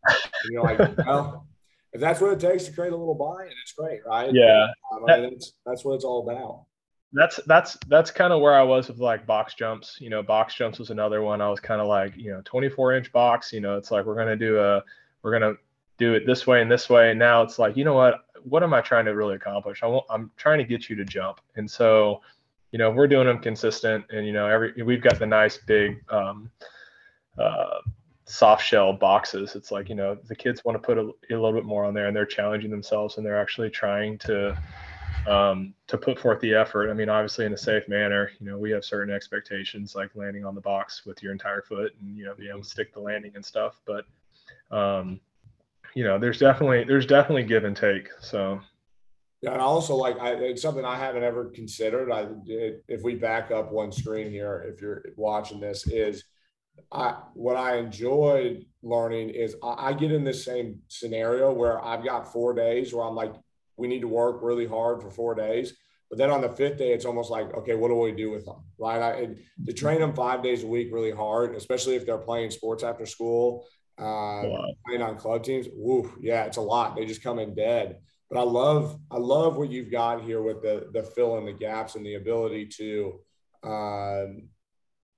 you 0.49 0.57
know, 0.57 0.63
like 0.63 0.79
well 1.07 1.47
if 1.93 2.01
that's 2.01 2.21
what 2.21 2.33
it 2.33 2.41
takes 2.41 2.65
to 2.65 2.73
create 2.73 2.93
a 2.93 2.97
little 2.97 3.15
buy, 3.15 3.43
and 3.43 3.53
it's 3.63 3.73
great, 3.73 4.01
right? 4.07 4.33
Yeah, 4.33 4.67
I 4.93 5.19
mean, 5.21 5.31
that's 5.31 5.53
that's 5.67 5.85
what 5.85 5.95
it's 5.95 6.05
all 6.05 6.29
about. 6.29 6.65
That's 7.13 7.39
that's 7.47 7.77
that's 7.89 8.11
kind 8.11 8.33
of 8.33 8.41
where 8.41 8.55
I 8.55 8.63
was 8.63 8.89
with 8.89 8.99
like 8.99 9.27
box 9.27 9.55
jumps. 9.55 9.99
You 10.01 10.09
know, 10.09 10.23
box 10.23 10.55
jumps 10.55 10.79
was 10.79 10.91
another 10.91 11.21
one. 11.21 11.43
I 11.43 11.51
was 11.51 11.61
kind 11.61 11.81
of 11.81 11.87
like, 11.87 12.17
you 12.17 12.31
know, 12.31 12.41
24 12.45 12.95
inch 12.95 13.13
box. 13.13 13.53
You 13.53 13.61
know, 13.61 13.77
it's 13.77 13.91
like 13.91 14.07
we're 14.07 14.15
gonna 14.15 14.37
do 14.37 14.59
a 14.59 14.83
we're 15.23 15.33
gonna 15.33 15.55
do 15.99 16.15
it 16.15 16.27
this 16.27 16.47
way 16.47 16.63
and 16.63 16.71
this 16.71 16.89
way. 16.89 17.11
And 17.11 17.19
now 17.19 17.43
it's 17.43 17.59
like, 17.59 17.77
you 17.77 17.85
know 17.85 17.95
what? 17.95 18.25
What 18.45 18.63
am 18.63 18.73
I 18.73 18.81
trying 18.81 19.05
to 19.05 19.13
really 19.13 19.35
accomplish? 19.35 19.83
I 19.83 19.87
want, 19.87 20.07
I'm 20.09 20.31
trying 20.37 20.59
to 20.59 20.65
get 20.65 20.89
you 20.89 20.97
to 20.97 21.05
jump. 21.05 21.41
And 21.57 21.71
so, 21.71 22.23
you 22.73 22.79
know, 22.79 22.91
we're 22.91 23.07
doing 23.07 23.27
them 23.27 23.39
consistent, 23.39 24.05
and 24.11 24.27
you 24.27 24.33
know, 24.33 24.49
every 24.49 24.83
we've 24.83 25.03
got 25.03 25.19
the 25.19 25.27
nice 25.27 25.59
big 25.59 26.03
um, 26.11 26.51
uh, 27.39 27.81
soft 28.25 28.65
shell 28.65 28.93
boxes. 28.93 29.55
It's 29.55 29.71
like, 29.71 29.89
you 29.89 29.95
know, 29.95 30.17
the 30.27 30.35
kids 30.35 30.65
want 30.65 30.81
to 30.81 30.85
put 30.85 30.99
a, 30.99 31.03
a, 31.03 31.37
little 31.37 31.53
bit 31.53 31.65
more 31.65 31.85
on 31.85 31.93
there 31.93 32.07
and 32.07 32.17
they're 32.17 32.25
challenging 32.25 32.71
themselves 32.71 33.17
and 33.17 33.27
they're 33.27 33.41
actually 33.41 33.69
trying 33.69 34.17
to 34.19 34.57
um, 35.27 35.75
to 35.87 35.99
put 35.99 36.19
forth 36.19 36.41
the 36.41 36.55
effort. 36.55 36.91
I 36.91 36.95
mean, 36.95 37.09
obviously 37.09 37.45
in 37.45 37.53
a 37.53 37.59
safe 37.59 37.87
manner, 37.89 38.31
you 38.41 38.47
know, 38.47 38.59
we 38.59 38.71
have 38.71 38.85
certain 38.85 39.15
expectations 39.15 39.95
like 39.95 40.11
landing 40.15 40.45
on 40.45 40.55
the 40.55 40.61
box 40.61 41.05
with 41.05 41.23
your 41.23 41.33
entire 41.33 41.63
foot 41.63 41.95
and, 42.01 42.17
you 42.17 42.25
know, 42.25 42.35
being 42.35 42.51
able 42.51 42.63
to 42.63 42.69
stick 42.69 42.93
the 42.95 43.01
landing 43.01 43.33
and 43.35 43.45
stuff. 43.45 43.81
But 43.85 44.07
um, 44.75 45.21
you 45.95 46.05
know, 46.05 46.19
there's 46.19 46.39
definitely 46.39 46.85
there's 46.85 47.07
definitely 47.07 47.45
give 47.45 47.65
and 47.65 47.77
take. 47.77 48.09
So 48.21 48.61
and 49.51 49.61
also 49.61 49.97
like 49.97 50.19
I, 50.21 50.35
it's 50.35 50.63
something 50.63 50.85
I 50.85 50.97
haven't 50.97 51.25
ever 51.25 51.47
considered. 51.47 52.13
I 52.13 52.29
if 52.47 53.03
we 53.03 53.17
back 53.17 53.51
up 53.51 53.73
one 53.73 53.91
screen 53.91 54.31
here, 54.31 54.73
if 54.73 54.81
you're 54.81 55.05
watching 55.17 55.61
this, 55.61 55.87
is 55.89 56.25
I 56.93 57.17
what 57.35 57.57
I 57.57 57.79
enjoyed 57.79 58.65
learning 58.83 59.31
is 59.31 59.57
I, 59.63 59.89
I 59.89 59.93
get 59.95 60.13
in 60.13 60.25
this 60.25 60.45
same 60.45 60.81
scenario 60.89 61.53
where 61.53 61.83
I've 61.85 62.05
got 62.05 62.33
four 62.33 62.55
days 62.55 62.95
where 62.95 63.05
I'm 63.05 63.17
like, 63.17 63.35
we 63.77 63.89
need 63.89 64.01
to 64.03 64.09
work 64.09 64.41
really 64.43 64.67
hard 64.67 65.03
for 65.03 65.11
four 65.11 65.35
days. 65.35 65.75
But 66.09 66.19
then 66.19 66.31
on 66.31 66.43
the 66.43 66.51
fifth 66.51 66.77
day, 66.77 66.93
it's 66.93 67.07
almost 67.07 67.31
like, 67.31 67.53
okay, 67.55 67.75
what 67.75 67.89
do 67.89 67.97
we 67.97 68.13
do 68.13 68.31
with 68.31 68.45
them? 68.45 68.63
Right. 68.79 69.01
I, 69.01 69.29
to 69.65 69.73
train 69.73 69.99
them 69.99 70.15
five 70.15 70.43
days 70.43 70.63
a 70.63 70.67
week 70.67 70.91
really 70.93 71.11
hard, 71.11 71.57
especially 71.57 71.97
if 71.97 72.05
they're 72.05 72.19
playing 72.19 72.51
sports 72.51 72.85
after 72.85 73.07
school, 73.07 73.67
uh, 73.99 74.43
playing 74.87 75.01
on 75.01 75.17
club 75.17 75.43
teams. 75.43 75.69
Woo, 75.75 76.13
yeah, 76.21 76.45
it's 76.45 76.59
a 76.59 76.61
lot. 76.61 76.97
They 76.97 77.07
just 77.07 77.23
come 77.23 77.39
in 77.39 77.55
dead. 77.55 77.97
But 78.33 78.41
I 78.41 78.45
love, 78.45 78.99
I 79.11 79.19
love 79.19 79.57
what 79.57 79.71
you've 79.71 79.91
got 79.91 80.23
here 80.23 80.41
with 80.41 80.63
the 80.63 80.89
the 80.93 81.03
fill 81.03 81.37
in 81.37 81.45
the 81.45 81.53
gaps 81.53 81.97
and 81.97 82.07
the 82.07 82.15
ability 82.15 82.67
to 82.79 83.21
um, 83.63 84.49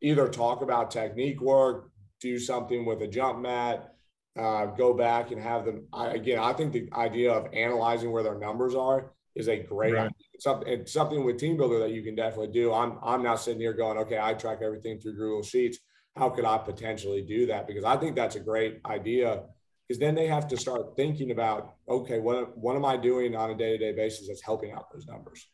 either 0.02 0.28
talk 0.28 0.62
about 0.62 0.90
technique 0.90 1.40
work, 1.40 1.90
do 2.20 2.38
something 2.38 2.84
with 2.84 3.02
a 3.02 3.06
jump 3.06 3.40
mat, 3.40 3.94
uh, 4.36 4.66
go 4.66 4.92
back 4.94 5.30
and 5.30 5.40
have 5.40 5.64
them. 5.64 5.86
I, 5.92 6.08
again, 6.08 6.40
I 6.40 6.52
think 6.54 6.72
the 6.72 6.88
idea 6.92 7.32
of 7.32 7.54
analyzing 7.54 8.10
where 8.10 8.24
their 8.24 8.38
numbers 8.38 8.74
are 8.74 9.12
is 9.36 9.48
a 9.48 9.58
great 9.58 9.94
right. 9.94 10.10
It's 10.32 10.42
something, 10.42 10.68
it's 10.68 10.92
something 10.92 11.24
with 11.24 11.38
TeamBuildr 11.38 11.78
that 11.80 11.90
you 11.92 12.02
can 12.02 12.16
definitely 12.16 12.52
do. 12.52 12.72
I'm 12.72 12.98
I'm 13.02 13.22
now 13.22 13.36
sitting 13.36 13.60
here 13.60 13.74
going, 13.74 13.98
okay, 13.98 14.18
I 14.20 14.34
track 14.34 14.58
everything 14.60 14.98
through 14.98 15.14
Google 15.14 15.42
Sheets. 15.42 15.78
How 16.16 16.30
could 16.30 16.44
I 16.44 16.58
potentially 16.58 17.22
do 17.22 17.46
that? 17.46 17.66
Because 17.68 17.84
I 17.84 17.96
think 17.96 18.16
that's 18.16 18.36
a 18.36 18.40
great 18.40 18.80
idea. 18.86 19.44
Because 19.86 20.00
then 20.00 20.14
they 20.14 20.26
have 20.26 20.48
to 20.48 20.56
start 20.56 20.96
thinking 20.96 21.30
about, 21.30 21.74
okay, 21.88 22.18
what 22.18 22.56
what 22.56 22.76
am 22.76 22.84
I 22.84 22.96
doing 22.96 23.36
on 23.36 23.50
a 23.50 23.54
day 23.54 23.76
to 23.76 23.78
day 23.78 23.92
basis 23.92 24.28
that's 24.28 24.42
helping 24.42 24.72
out 24.72 24.92
those 24.92 25.06
numbers? 25.06 25.46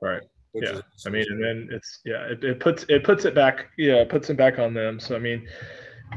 Right 0.00 0.22
yeah, 0.54 0.80
is, 0.96 1.06
I 1.06 1.10
mean, 1.10 1.24
and 1.28 1.42
then 1.42 1.68
it's 1.70 2.00
yeah, 2.04 2.24
it, 2.24 2.42
it 2.42 2.60
puts 2.60 2.84
it 2.88 3.04
puts 3.04 3.24
it 3.24 3.34
back, 3.34 3.66
yeah, 3.76 3.96
it 3.96 4.08
puts 4.08 4.30
it 4.30 4.36
back 4.36 4.58
on 4.58 4.74
them. 4.74 4.98
So 4.98 5.14
I 5.14 5.18
mean, 5.18 5.46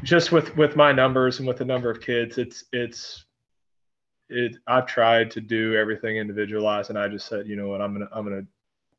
just 0.04 0.32
with 0.32 0.56
with 0.56 0.76
my 0.76 0.92
numbers 0.92 1.40
and 1.40 1.48
with 1.48 1.58
the 1.58 1.66
number 1.66 1.90
of 1.90 2.02
kids, 2.02 2.38
it's 2.38 2.66
it's 2.72 3.26
it. 4.30 4.58
I've 4.68 4.86
tried 4.86 5.32
to 5.32 5.42
do 5.42 5.76
everything 5.76 6.18
individualized, 6.18 6.90
and 6.90 7.00
I 7.00 7.08
just 7.08 7.28
said, 7.28 7.48
you 7.48 7.56
know 7.56 7.68
what, 7.68 7.82
I'm 7.82 7.94
gonna 7.94 8.10
I'm 8.12 8.24
gonna 8.24 8.46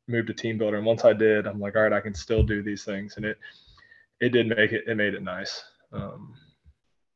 move 0.07 0.27
to 0.27 0.33
TeamBuildr 0.33 0.75
and 0.75 0.85
once 0.85 1.05
I 1.05 1.13
did, 1.13 1.47
I'm 1.47 1.59
like, 1.59 1.75
all 1.75 1.83
right, 1.83 1.93
I 1.93 2.01
can 2.01 2.13
still 2.13 2.43
do 2.43 2.61
these 2.61 2.83
things, 2.83 3.17
and 3.17 3.25
it 3.25 3.37
it 4.21 4.29
did 4.29 4.47
make 4.47 4.71
it 4.71 4.83
it 4.87 4.95
made 4.95 5.13
it 5.13 5.23
nice. 5.23 5.63
Um, 5.91 6.35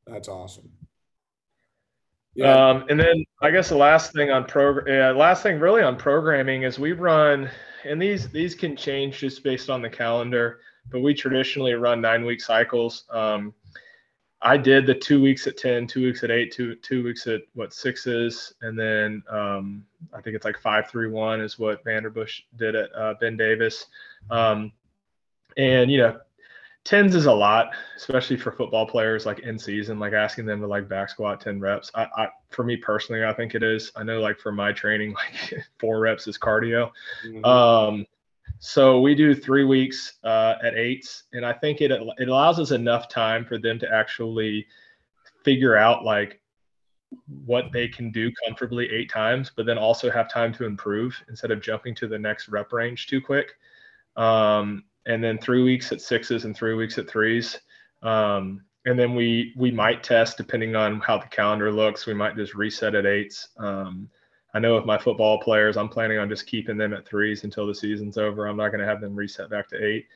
That's 0.07 0.27
awesome. 0.27 0.69
Yeah. 2.33 2.69
Um, 2.69 2.85
and 2.89 2.99
then 2.99 3.25
I 3.41 3.49
guess 3.51 3.69
the 3.69 3.77
last 3.77 4.13
thing 4.13 4.29
on 4.29 4.45
program, 4.45 4.87
yeah, 4.87 5.11
last 5.11 5.41
thing 5.43 5.59
really 5.59 5.81
on 5.81 5.97
programming 5.97 6.63
is 6.63 6.77
we 6.77 6.91
run 6.91 7.49
and 7.83 8.01
these 8.01 8.29
these 8.29 8.53
can 8.53 8.75
change 8.75 9.19
just 9.19 9.43
based 9.43 9.69
on 9.69 9.81
the 9.81 9.89
calendar, 9.89 10.59
but 10.91 11.01
we 11.01 11.13
traditionally 11.13 11.73
run 11.73 11.99
nine 11.99 12.25
week 12.25 12.41
cycles. 12.41 13.05
Um, 13.09 13.53
I 14.41 14.55
did 14.55 14.85
the 14.85 14.93
two 14.93 15.21
weeks 15.21 15.47
at 15.47 15.57
10, 15.57 15.87
two 15.87 16.03
weeks 16.03 16.23
at 16.23 16.29
eight, 16.29 16.51
two, 16.51 16.75
two 16.75 17.03
weeks 17.03 17.25
at 17.25 17.41
what 17.55 17.73
sixes. 17.73 18.53
And 18.61 18.77
then 18.77 19.23
um, 19.29 19.83
I 20.13 20.21
think 20.21 20.35
it's 20.35 20.45
like 20.45 20.59
five, 20.59 20.89
three, 20.89 21.09
one 21.09 21.41
is 21.41 21.57
what 21.57 21.83
Vanderbush 21.83 22.41
did 22.55 22.75
at 22.75 22.95
uh, 22.95 23.15
Ben 23.19 23.35
Davis. 23.35 23.87
Um, 24.29 24.71
and, 25.57 25.89
you 25.89 25.97
know, 25.97 26.19
tens 26.87 27.15
is 27.15 27.25
a 27.25 27.33
lot, 27.33 27.71
especially 27.97 28.37
for 28.37 28.53
football 28.53 28.87
players 28.87 29.25
like 29.25 29.39
in 29.39 29.59
season, 29.59 29.99
like 29.99 30.13
asking 30.13 30.45
them 30.45 30.61
to 30.61 30.67
like 30.67 30.87
back 30.87 31.09
squat 31.09 31.41
10 31.41 31.59
reps. 31.59 31.91
I, 31.93 32.07
I 32.15 32.27
for 32.49 32.63
me 32.63 32.77
personally, 32.77 33.25
I 33.25 33.33
think 33.33 33.55
it 33.55 33.61
is. 33.61 33.91
I 33.97 34.03
know 34.03 34.21
like 34.21 34.39
for 34.39 34.53
my 34.53 34.71
training, 34.71 35.13
like 35.53 35.65
four 35.79 35.99
reps 35.99 36.27
is 36.27 36.37
cardio. 36.37 36.91
Mm-hmm. 37.25 37.43
Um, 37.43 38.05
so 38.59 39.01
we 39.01 39.15
do 39.15 39.35
three 39.35 39.65
weeks 39.65 40.13
uh, 40.23 40.55
at 40.63 40.75
eights, 40.75 41.23
and 41.33 41.45
I 41.45 41.51
think 41.51 41.81
it 41.81 41.91
it 41.91 42.29
allows 42.29 42.57
us 42.57 42.71
enough 42.71 43.09
time 43.09 43.43
for 43.43 43.57
them 43.57 43.77
to 43.79 43.93
actually 43.93 44.65
figure 45.43 45.75
out 45.75 46.05
like 46.05 46.39
what 47.45 47.73
they 47.73 47.89
can 47.89 48.11
do 48.11 48.31
comfortably 48.45 48.89
eight 48.89 49.11
times, 49.11 49.51
but 49.53 49.65
then 49.65 49.77
also 49.77 50.09
have 50.09 50.31
time 50.31 50.53
to 50.53 50.63
improve 50.63 51.21
instead 51.27 51.51
of 51.51 51.61
jumping 51.61 51.93
to 51.95 52.07
the 52.07 52.17
next 52.17 52.47
rep 52.47 52.71
range 52.71 53.07
too 53.07 53.19
quick. 53.19 53.55
Um, 54.15 54.83
and 55.07 55.23
then 55.23 55.37
three 55.37 55.63
weeks 55.63 55.91
at 55.91 56.01
sixes 56.01 56.45
and 56.45 56.55
three 56.55 56.75
weeks 56.75 56.97
at 56.97 57.09
threes. 57.09 57.59
Um, 58.03 58.61
and 58.85 58.97
then 58.97 59.15
we 59.15 59.53
we 59.57 59.71
might 59.71 60.03
test 60.03 60.37
depending 60.37 60.75
on 60.75 60.99
how 60.99 61.17
the 61.17 61.27
calendar 61.27 61.71
looks. 61.71 62.05
We 62.05 62.13
might 62.13 62.35
just 62.35 62.53
reset 62.53 62.95
at 62.95 63.05
eights. 63.05 63.49
Um, 63.57 64.09
I 64.53 64.59
know 64.59 64.75
with 64.75 64.85
my 64.85 64.97
football 64.97 65.39
players, 65.39 65.75
I'm 65.75 65.89
planning 65.89 66.19
on 66.19 66.29
just 66.29 66.47
keeping 66.47 66.77
them 66.77 66.93
at 66.93 67.07
threes 67.07 67.43
until 67.43 67.67
the 67.67 67.75
season's 67.75 68.17
over. 68.17 68.47
I'm 68.47 68.57
not 68.57 68.69
going 68.69 68.79
to 68.79 68.87
have 68.87 69.01
them 69.01 69.15
reset 69.15 69.49
back 69.49 69.67
to 69.69 69.83
eight. 69.83 70.07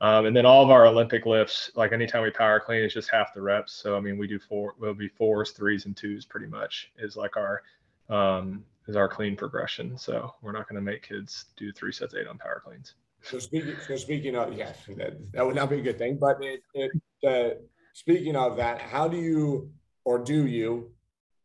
Um, 0.00 0.26
and 0.26 0.34
then 0.34 0.46
all 0.46 0.64
of 0.64 0.70
our 0.70 0.86
Olympic 0.86 1.26
lifts, 1.26 1.70
like 1.74 1.92
anytime 1.92 2.22
we 2.22 2.30
power 2.30 2.60
clean, 2.60 2.82
is 2.82 2.94
just 2.94 3.10
half 3.10 3.34
the 3.34 3.42
reps. 3.42 3.72
So 3.72 3.96
I 3.96 4.00
mean, 4.00 4.16
we 4.16 4.26
do 4.26 4.38
four. 4.38 4.74
We'll 4.78 4.94
be 4.94 5.08
fours, 5.08 5.50
threes, 5.50 5.86
and 5.86 5.96
twos 5.96 6.24
pretty 6.24 6.46
much 6.46 6.92
is 6.98 7.16
like 7.16 7.36
our 7.36 7.62
um, 8.08 8.64
is 8.86 8.96
our 8.96 9.08
clean 9.08 9.36
progression. 9.36 9.98
So 9.98 10.34
we're 10.40 10.52
not 10.52 10.68
going 10.68 10.82
to 10.82 10.90
make 10.90 11.02
kids 11.02 11.46
do 11.56 11.72
three 11.72 11.92
sets 11.92 12.14
eight 12.14 12.26
on 12.26 12.38
power 12.38 12.62
cleans. 12.64 12.94
So 13.22 13.38
speaking, 13.38 13.74
so 13.86 13.96
speaking 13.96 14.36
of, 14.36 14.52
yeah, 14.54 14.72
that, 14.96 15.32
that 15.32 15.46
would 15.46 15.56
not 15.56 15.70
be 15.70 15.78
a 15.78 15.82
good 15.82 15.98
thing. 15.98 16.18
But 16.18 16.38
it, 16.42 16.60
it, 16.74 16.90
uh, 17.26 17.54
speaking 17.92 18.36
of 18.36 18.56
that, 18.56 18.80
how 18.80 19.08
do 19.08 19.16
you 19.16 19.70
or 20.04 20.18
do 20.18 20.46
you 20.46 20.90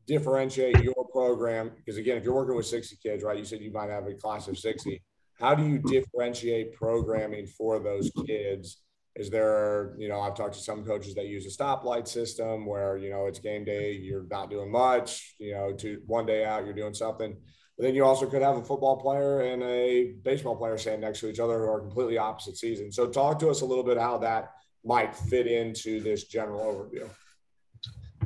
differentiate 0.07 0.81
your 0.81 1.05
program? 1.11 1.71
Because 1.75 1.97
again, 1.97 2.17
if 2.17 2.23
you're 2.23 2.33
working 2.33 2.55
with 2.55 2.65
60 2.65 2.97
kids, 3.03 3.23
right? 3.23 3.37
You 3.37 3.45
said 3.45 3.61
you 3.61 3.71
might 3.71 3.89
have 3.89 4.07
a 4.07 4.13
class 4.13 4.47
of 4.47 4.57
60. 4.57 5.01
How 5.39 5.53
do 5.53 5.67
you 5.67 5.79
differentiate 5.79 6.73
programming 6.73 7.45
for 7.45 7.79
those 7.79 8.09
kids? 8.25 8.81
Is 9.17 9.29
there, 9.29 9.95
you 9.97 10.09
know, 10.09 10.19
I've 10.19 10.35
talked 10.35 10.55
to 10.55 10.59
some 10.59 10.85
coaches 10.85 11.15
that 11.15 11.27
use 11.27 11.45
a 11.45 11.63
stoplight 11.63 12.07
system 12.07 12.65
where, 12.65 12.97
you 12.97 13.09
know, 13.09 13.27
it's 13.27 13.39
game 13.39 13.63
day, 13.63 13.93
you're 13.93 14.25
not 14.29 14.49
doing 14.49 14.71
much, 14.71 15.35
you 15.39 15.53
know, 15.53 15.73
to 15.73 16.01
one 16.05 16.25
day 16.25 16.45
out, 16.45 16.65
you're 16.65 16.73
doing 16.73 16.93
something 16.93 17.35
but 17.77 17.83
then 17.83 17.95
you 17.95 18.05
also 18.05 18.25
could 18.25 18.41
have 18.41 18.57
a 18.57 18.63
football 18.63 18.97
player 18.97 19.41
and 19.41 19.61
a 19.63 20.13
baseball 20.23 20.55
player 20.55 20.77
standing 20.77 21.01
next 21.01 21.19
to 21.19 21.29
each 21.29 21.39
other 21.39 21.59
who 21.59 21.71
are 21.71 21.81
completely 21.81 22.17
opposite 22.17 22.57
seasons. 22.57 22.95
So 22.95 23.07
talk 23.07 23.39
to 23.39 23.49
us 23.49 23.61
a 23.61 23.65
little 23.65 23.83
bit 23.83 23.97
how 23.97 24.17
that 24.19 24.53
might 24.85 25.15
fit 25.15 25.47
into 25.47 25.99
this 25.99 26.25
general 26.25 26.61
overview. 26.61 27.09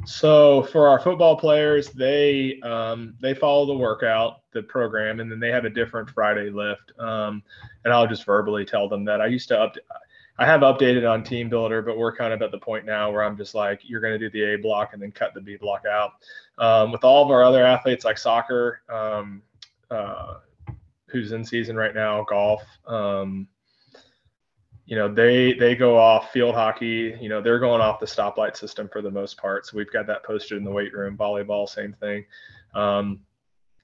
So 0.06 0.64
for 0.64 0.88
our 0.88 1.00
football 1.00 1.36
players, 1.36 1.89
they 1.89 2.60
um, 2.62 3.16
they 3.22 3.34
follow 3.34 3.66
the 3.66 3.74
workout, 3.74 4.41
the 4.54 4.64
program, 4.64 5.20
and 5.20 5.32
then 5.32 5.39
they 5.39 5.52
have 5.52 5.66
a 5.66 5.70
different 5.70 6.10
Friday 6.10 6.50
lift. 6.50 6.91
Um, 7.00 7.43
and 7.84 7.93
I'll 7.93 8.08
just 8.08 8.26
verbally 8.26 8.66
tell 8.66 8.88
them 8.88 9.04
that 9.06 9.20
I 9.20 9.28
used 9.28 9.50
to 9.50 9.60
up. 9.60 9.76
I 10.40 10.46
have 10.46 10.62
updated 10.62 11.10
on 11.10 11.22
TeamBuildr, 11.22 11.86
but 11.86 11.98
we're 11.98 12.16
kind 12.16 12.32
of 12.32 12.42
at 12.42 12.52
the 12.52 12.58
point 12.58 12.86
now 12.86 13.12
where 13.12 13.24
I'm 13.24 13.36
just 13.36 13.54
like, 13.54 13.82
you're 13.84 14.00
going 14.00 14.18
to 14.18 14.18
do 14.18 14.30
the 14.30 14.54
A 14.54 14.58
block 14.58 14.94
and 14.94 15.02
then 15.02 15.12
cut 15.12 15.34
the 15.34 15.42
B 15.42 15.58
block 15.58 15.84
out. 15.86 16.14
Um, 16.58 16.94
with 16.94 17.04
all 17.04 17.26
of 17.26 17.30
our 17.30 17.44
other 17.44 17.66
athletes 17.66 18.06
like 18.06 18.18
soccer, 18.18 18.82
um, 18.90 19.42
uh, 19.92 20.36
who's 21.08 21.34
in 21.34 21.44
season 21.44 21.76
right 21.76 21.94
now, 21.94 22.24
golf, 22.24 22.64
um, 22.88 23.50
you 24.86 24.96
know, 24.96 25.14
they 25.14 25.54
they 25.54 25.76
go 25.76 25.98
off 25.98 26.32
field 26.32 26.56
hockey. 26.56 27.16
You 27.20 27.30
know, 27.30 27.42
they're 27.42 27.60
going 27.60 27.82
off 27.82 28.00
the 28.00 28.08
stoplight 28.08 28.56
system 28.56 28.90
for 28.92 29.04
the 29.04 29.12
most 29.12 29.38
part. 29.38 29.68
So 29.68 29.78
we've 29.78 29.92
got 29.92 30.08
that 30.08 30.24
posted 30.24 30.58
in 30.58 30.64
the 30.64 30.72
weight 30.72 30.94
room. 30.94 31.16
Volleyball, 31.18 31.70
same 31.70 31.94
thing. 32.00 32.26
Um, 32.74 33.20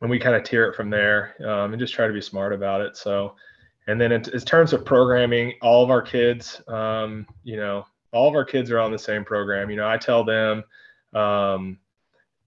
and 0.01 0.10
we 0.10 0.20
kind 0.20 0.36
of 0.36 0.43
tear 0.43 0.70
it 0.70 0.76
from 0.76 0.89
there 0.89 1.36
um, 1.47 1.74
and 1.74 1.80
just 1.80 1.93
try 1.93 2.08
to 2.08 2.14
be 2.14 2.22
smart 2.22 2.53
about 2.53 2.82
it. 2.82 2.97
So, 2.97 3.36
and 3.88 4.00
then 4.00 4.12
in, 4.12 4.24
in 4.34 4.40
terms 4.42 4.74
of 4.74 4.84
programming, 4.84 5.54
all 5.62 5.84
of 5.84 5.90
our 5.90 6.02
kids, 6.02 6.62
um, 6.68 7.28
you 7.44 7.58
know, 7.58 7.86
all 8.12 8.28
of 8.28 8.36
our 8.36 8.46
kids 8.46 8.72
are 8.72 8.80
on 8.80 8.92
the 8.92 9.00
same 9.00 9.24
program. 9.24 9.70
You 9.70 9.76
know, 9.76 9.88
I 9.88 9.98
tell 9.98 10.24
them, 10.24 10.64
um, 11.14 11.78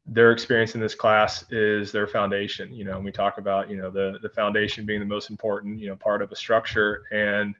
their 0.09 0.33
experience 0.33 0.75
in 0.75 0.81
this 0.81 0.95
class 0.95 1.45
is 1.51 1.93
their 1.93 2.07
foundation 2.07 2.73
you 2.73 2.83
know 2.83 2.97
and 2.97 3.05
we 3.05 3.13
talk 3.13 3.37
about 3.37 3.69
you 3.69 3.77
know 3.77 3.91
the 3.91 4.19
the 4.23 4.29
foundation 4.31 4.87
being 4.87 5.01
the 5.01 5.07
most 5.07 5.29
important 5.29 5.79
you 5.79 5.87
know 5.87 5.97
part 5.97 6.23
of 6.23 6.33
a 6.33 6.37
structure. 6.37 7.05
And 7.13 7.55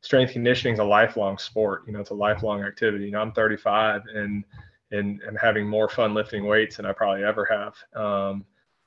strength 0.00 0.32
conditioning 0.32 0.74
is 0.74 0.78
a 0.78 0.84
lifelong 0.84 1.38
sport 1.38 1.82
you 1.86 1.92
know 1.92 2.00
it's 2.00 2.10
a 2.10 2.14
lifelong 2.14 2.62
activity. 2.62 3.06
You 3.06 3.10
know 3.10 3.20
i'm 3.20 3.32
35 3.32 4.02
and 4.14 4.44
and 4.92 5.20
i'm 5.26 5.36
having 5.36 5.66
more 5.66 5.88
fun 5.88 6.14
lifting 6.14 6.46
weights 6.46 6.76
than 6.76 6.86
i 6.86 6.92
probably 6.92 7.24
ever 7.24 7.44
have. 7.44 8.00
Um, 8.00 8.44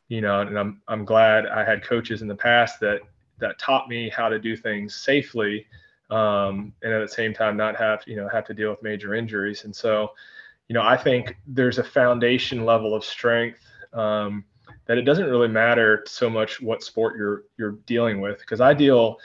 you 0.07 0.21
know 0.21 0.39
and 0.41 0.57
i'm 0.57 0.81
i'm 0.87 1.03
glad 1.03 1.47
i 1.47 1.65
had 1.65 1.83
coaches 1.83 2.21
in 2.21 2.29
the 2.29 2.35
past 2.35 2.79
that 2.79 3.01
that 3.41 3.59
taught 3.59 3.89
me 3.89 4.09
how 4.09 4.29
to 4.29 4.39
do 4.39 4.55
things 4.55 4.95
safely 4.95 5.65
um, 6.09 6.73
and 6.81 6.93
at 6.93 7.01
the 7.01 7.13
same 7.13 7.33
time 7.33 7.57
not 7.57 7.75
have 7.75 8.01
you 8.07 8.15
know 8.15 8.29
have 8.29 8.45
to 8.45 8.53
deal 8.53 8.69
with 8.69 8.81
major 8.81 9.13
injuries 9.13 9.65
and 9.65 9.75
so 9.75 10.11
you 10.71 10.73
know, 10.73 10.83
I 10.83 10.95
think 10.95 11.35
there's 11.45 11.79
a 11.79 11.83
foundation 11.83 12.63
level 12.63 12.95
of 12.95 13.03
strength 13.03 13.59
um, 13.91 14.45
that 14.85 14.97
it 14.97 15.01
doesn't 15.01 15.25
really 15.25 15.49
matter 15.49 16.01
so 16.07 16.29
much 16.29 16.61
what 16.61 16.81
sport 16.81 17.17
you're 17.17 17.43
you're 17.57 17.77
dealing 17.87 18.21
with 18.21 18.39
because 18.39 18.61
I 18.61 18.73
deal 18.73 19.17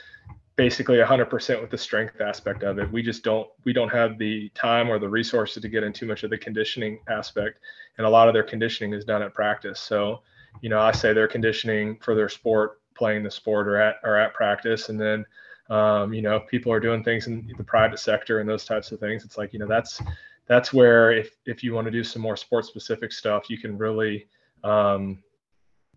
basically 0.57 0.97
100% 0.97 1.61
with 1.61 1.71
the 1.71 1.79
strength 1.79 2.21
aspect 2.21 2.64
of 2.64 2.81
it. 2.81 2.91
We 2.91 3.01
just 3.01 3.23
don't 3.23 3.47
we 3.62 3.73
don't 3.73 3.91
have 3.91 4.19
the 4.19 4.49
time 4.57 4.91
or 4.91 4.99
the 4.99 5.09
resources 5.09 5.62
to 5.62 5.69
get 5.69 5.85
into 5.85 6.05
much 6.05 6.25
of 6.25 6.31
the 6.31 6.39
conditioning 6.39 6.99
aspect, 7.09 7.61
and 7.97 8.05
a 8.05 8.11
lot 8.11 8.27
of 8.27 8.35
their 8.35 8.43
conditioning 8.43 8.93
is 8.93 9.05
done 9.05 9.23
at 9.23 9.33
practice. 9.33 9.79
So 9.79 10.23
you 10.62 10.69
know, 10.69 10.81
I 10.81 10.91
say 10.91 11.12
they're 11.12 11.29
conditioning 11.29 11.97
for 12.01 12.17
their 12.17 12.29
sport, 12.29 12.81
playing 12.97 13.22
the 13.22 13.30
sport 13.30 13.68
or 13.68 13.76
at 13.76 13.97
or 14.03 14.16
at 14.16 14.34
practice, 14.34 14.88
and 14.88 15.01
then 15.01 15.24
um, 15.68 16.12
you 16.14 16.22
know, 16.22 16.40
people 16.40 16.72
are 16.72 16.80
doing 16.80 17.03
things 17.03 17.26
in 17.26 17.53
the 17.57 17.64
private 17.64 17.99
sector 17.99 18.40
and 18.40 18.49
those 18.49 18.64
types 18.64 18.92
of 18.92 19.01
things. 19.01 19.24
It's 19.24 19.36
like, 19.36 19.53
you 19.53 19.59
know, 19.59 19.66
that's 19.66 20.01
that's 20.47 20.72
where 20.72 21.11
if 21.11 21.36
if 21.44 21.64
you 21.64 21.74
want 21.74 21.86
to 21.86 21.90
do 21.90 22.05
some 22.05 22.22
more 22.22 22.36
sports 22.36 22.68
specific 22.68 23.12
stuff, 23.12 23.51
you 23.51 23.59
can 23.59 23.76
really 23.76 24.28
um, 24.62 25.22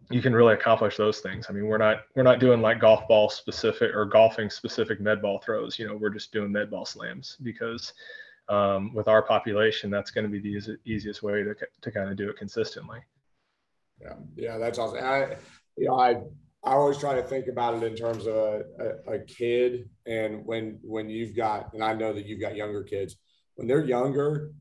you 0.10 0.22
can 0.22 0.34
really 0.34 0.56
accomplish 0.56 0.98
those 0.98 1.20
things. 1.20 1.48
I 1.50 1.54
mean, 1.54 1.68
we're 1.68 1.78
not 1.78 2.02
we're 2.16 2.24
not 2.24 2.40
doing 2.40 2.62
like 2.62 2.80
golf 2.80 3.08
ball 3.08 3.30
specific 3.30 3.94
or 3.96 4.06
golfing 4.06 4.50
specific 4.50 5.00
med 5.00 5.22
ball 5.22 5.40
throws. 5.40 5.78
You 5.78 5.88
know, 5.88 5.96
we're 5.96 6.10
just 6.10 6.32
doing 6.32 6.52
med 6.52 6.72
ball 6.72 6.86
slams 6.86 7.38
because 7.44 7.94
um, 8.48 8.92
with 8.96 9.08
our 9.08 9.22
population, 9.22 9.92
that's 9.92 10.10
going 10.10 10.26
to 10.26 10.32
be 10.32 10.40
the 10.40 10.50
easy, 10.50 10.78
easiest 10.86 11.22
way 11.22 11.44
to 11.44 11.56
to 11.82 11.92
kind 11.92 12.10
of 12.10 12.18
do 12.18 12.28
it 12.30 12.38
consistently. 12.38 13.00
Yeah, 14.02 14.16
yeah, 14.36 14.58
that's 14.58 14.80
awesome. 14.80 15.04
I, 15.04 15.36
you 15.78 15.88
know, 15.88 16.00
I 16.00 16.22
I 16.64 16.74
always 16.74 16.98
try 16.98 17.16
to 17.16 17.24
think 17.24 17.48
about 17.48 17.76
it 17.76 17.84
in 17.84 17.96
terms 17.96 18.28
of 18.28 18.36
a, 18.36 18.64
a, 18.80 19.14
a, 19.14 19.20
kid 19.20 19.90
and 20.06 20.46
when 20.46 20.80
when 20.84 21.10
you've 21.10 21.36
got 21.36 21.74
and 21.74 21.84
I 21.84 21.94
know 21.94 22.12
that 22.12 22.26
you've 22.26 22.42
got 22.42 22.56
younger 22.56 22.84
kids 22.84 23.16
when 23.56 23.68
they're 23.68 23.86
younger 23.86 24.52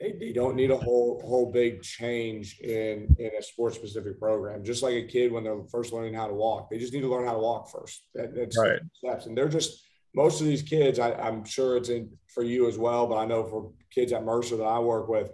they, 0.00 0.12
they 0.18 0.32
don't 0.32 0.56
need 0.56 0.70
a 0.70 0.76
whole 0.76 1.22
whole 1.24 1.52
big 1.52 1.82
change 1.82 2.58
in 2.60 3.14
in 3.18 3.30
a 3.38 3.42
sports 3.42 3.76
specific 3.76 4.18
program. 4.18 4.64
Just 4.64 4.82
like 4.82 4.94
a 4.94 5.06
kid 5.06 5.30
when 5.30 5.44
they're 5.44 5.62
first 5.70 5.92
learning 5.92 6.14
how 6.14 6.26
to 6.26 6.34
walk 6.34 6.70
they 6.70 6.78
just 6.78 6.94
need 6.94 7.02
to 7.02 7.08
learn 7.08 7.26
how 7.26 7.34
to 7.34 7.38
walk 7.38 7.70
first. 7.70 8.06
That, 8.14 8.34
that's 8.34 8.58
right. 8.58 8.80
steps. 8.94 9.26
And 9.26 9.36
they're 9.36 9.48
just 9.48 9.84
most 10.14 10.40
of 10.40 10.46
these 10.46 10.62
kids 10.62 10.98
I, 10.98 11.12
I'm 11.12 11.44
sure 11.44 11.76
it's 11.76 11.90
in 11.90 12.10
for 12.34 12.42
you 12.42 12.66
as 12.66 12.78
well 12.78 13.06
but 13.06 13.18
I 13.18 13.26
know 13.26 13.44
for 13.44 13.72
kids 13.92 14.12
at 14.12 14.24
Mercer 14.24 14.56
that 14.56 14.64
I 14.64 14.78
work 14.78 15.08
with 15.08 15.30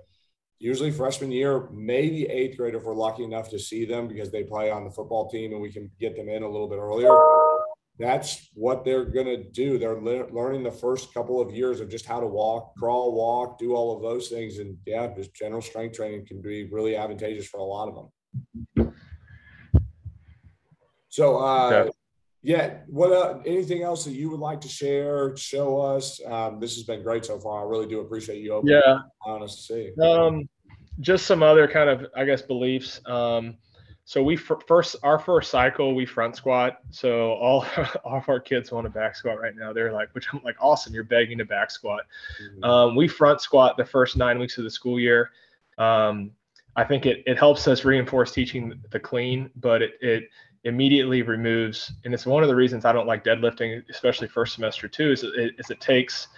usually 0.59 0.91
freshman 0.91 1.31
year, 1.31 1.69
maybe 1.71 2.27
eighth 2.27 2.57
grade 2.57 2.75
if 2.75 2.85
we're 2.85 2.95
lucky 2.95 3.25
enough 3.25 3.51
to 3.51 3.59
see 3.59 3.85
them 3.85 4.09
because 4.09 4.31
they 4.31 4.45
play 4.45 4.71
on 4.71 4.85
the 4.85 4.91
football 4.91 5.29
team 5.29 5.53
and 5.53 5.61
we 5.61 5.73
can 5.73 5.91
get 6.01 6.17
them 6.17 6.29
in 6.29 6.43
a 6.43 6.49
little 6.49 6.69
bit 6.69 6.79
earlier. 6.79 7.17
That's 7.99 8.51
what 8.53 8.85
they're 8.85 9.07
going 9.07 9.27
to 9.27 9.43
do. 9.43 9.79
They're 9.79 10.01
le- 10.01 10.31
learning 10.31 10.63
the 10.63 10.71
first 10.71 11.15
couple 11.15 11.41
of 11.41 11.55
years 11.55 11.81
of 11.81 11.89
just 11.89 12.05
how 12.05 12.21
to 12.21 12.27
walk, 12.27 12.75
crawl, 12.77 13.15
walk, 13.15 13.59
do 13.59 13.75
all 13.75 13.97
of 13.97 14.03
those 14.03 14.29
things. 14.29 14.59
And 14.59 14.77
yeah, 14.87 15.09
just 15.15 15.35
general 15.35 15.63
strength 15.63 15.97
training 15.97 16.27
can 16.27 16.43
be 16.43 16.65
really 16.65 16.97
advantageous 16.97 17.47
for 17.47 17.59
a 17.59 17.65
lot 17.65 17.89
of 17.89 18.11
them. 18.75 18.93
So, 21.09 21.39
uh, 21.39 21.89
yeah. 22.47 22.75
What 22.87 23.13
uh, 23.13 23.41
anything 23.45 23.83
else 23.83 24.05
that 24.05 24.13
you 24.13 24.31
would 24.31 24.39
like 24.39 24.61
to 24.61 24.69
share, 24.69 25.37
show 25.37 25.79
us? 25.79 26.21
Um, 26.25 26.61
this 26.61 26.77
has 26.77 26.85
been 26.85 27.03
great 27.03 27.25
so 27.25 27.41
far. 27.41 27.67
I 27.67 27.69
really 27.69 27.89
do 27.89 27.99
appreciate 28.01 28.41
you 28.41 28.53
opening. 28.53 28.81
Yeah, 28.87 28.99
honest 29.27 29.67
to 29.67 29.75
see. 29.75 30.01
Um, 30.01 30.49
just 31.01 31.27
some 31.27 31.43
other 31.43 31.67
kind 31.67 31.91
of, 31.91 32.07
I 32.17 32.25
guess, 32.25 32.43
beliefs. 32.43 33.01
Um, 33.05 33.57
so 34.05 34.23
we 34.23 34.37
first 34.37 34.95
our 35.03 35.19
first 35.19 35.51
cycle 35.51 35.97
we 35.97 36.07
front 36.07 36.37
squat. 36.37 36.79
So 36.91 37.33
all, 37.33 37.67
all 38.05 38.19
of 38.19 38.29
our 38.29 38.39
kids 38.39 38.71
want 38.71 38.85
to 38.85 38.91
back 38.91 39.17
squat 39.17 39.41
right 39.41 39.57
now. 39.57 39.73
They're 39.73 39.93
like, 39.93 40.11
which 40.13 40.29
I'm 40.33 40.41
like, 40.45 40.57
awesome, 40.61 40.95
you're 40.95 41.03
begging 41.03 41.39
to 41.39 41.45
back 41.45 41.73
squat. 41.73 42.05
Mm-hmm. 42.41 42.63
Um, 42.65 42.95
we 42.95 43.09
front 43.09 43.41
squat 43.41 43.77
the 43.77 43.85
first 43.85 44.17
nine 44.17 44.39
weeks 44.39 44.57
of 44.57 44.63
the 44.63 44.71
school 44.71 45.01
year. 45.01 45.31
Um, 45.79 46.31
I 46.77 46.85
think 46.85 47.07
it, 47.07 47.23
it 47.27 47.39
helps 47.39 47.67
us 47.67 47.85
reinforce 47.85 48.31
teaching 48.31 48.81
the 48.91 49.01
clean, 49.01 49.51
but 49.57 49.83
it, 49.83 49.93
it 50.01 50.25
immediately 50.67 51.23
removes, 51.23 51.93
and 52.05 52.13
it's 52.13 52.27
one 52.27 52.43
of 52.43 52.49
the 52.49 52.55
reasons 52.55 52.85
I 52.85 52.93
don't 52.93 53.07
like 53.07 53.25
deadlifting, 53.25 53.83
especially 53.89 54.29
first 54.29 54.55
semester 54.55 54.89
too, 54.89 55.13
is 55.13 55.23
it, 55.23 55.55
is 55.59 55.71
it 55.71 55.81
takes 55.81 56.29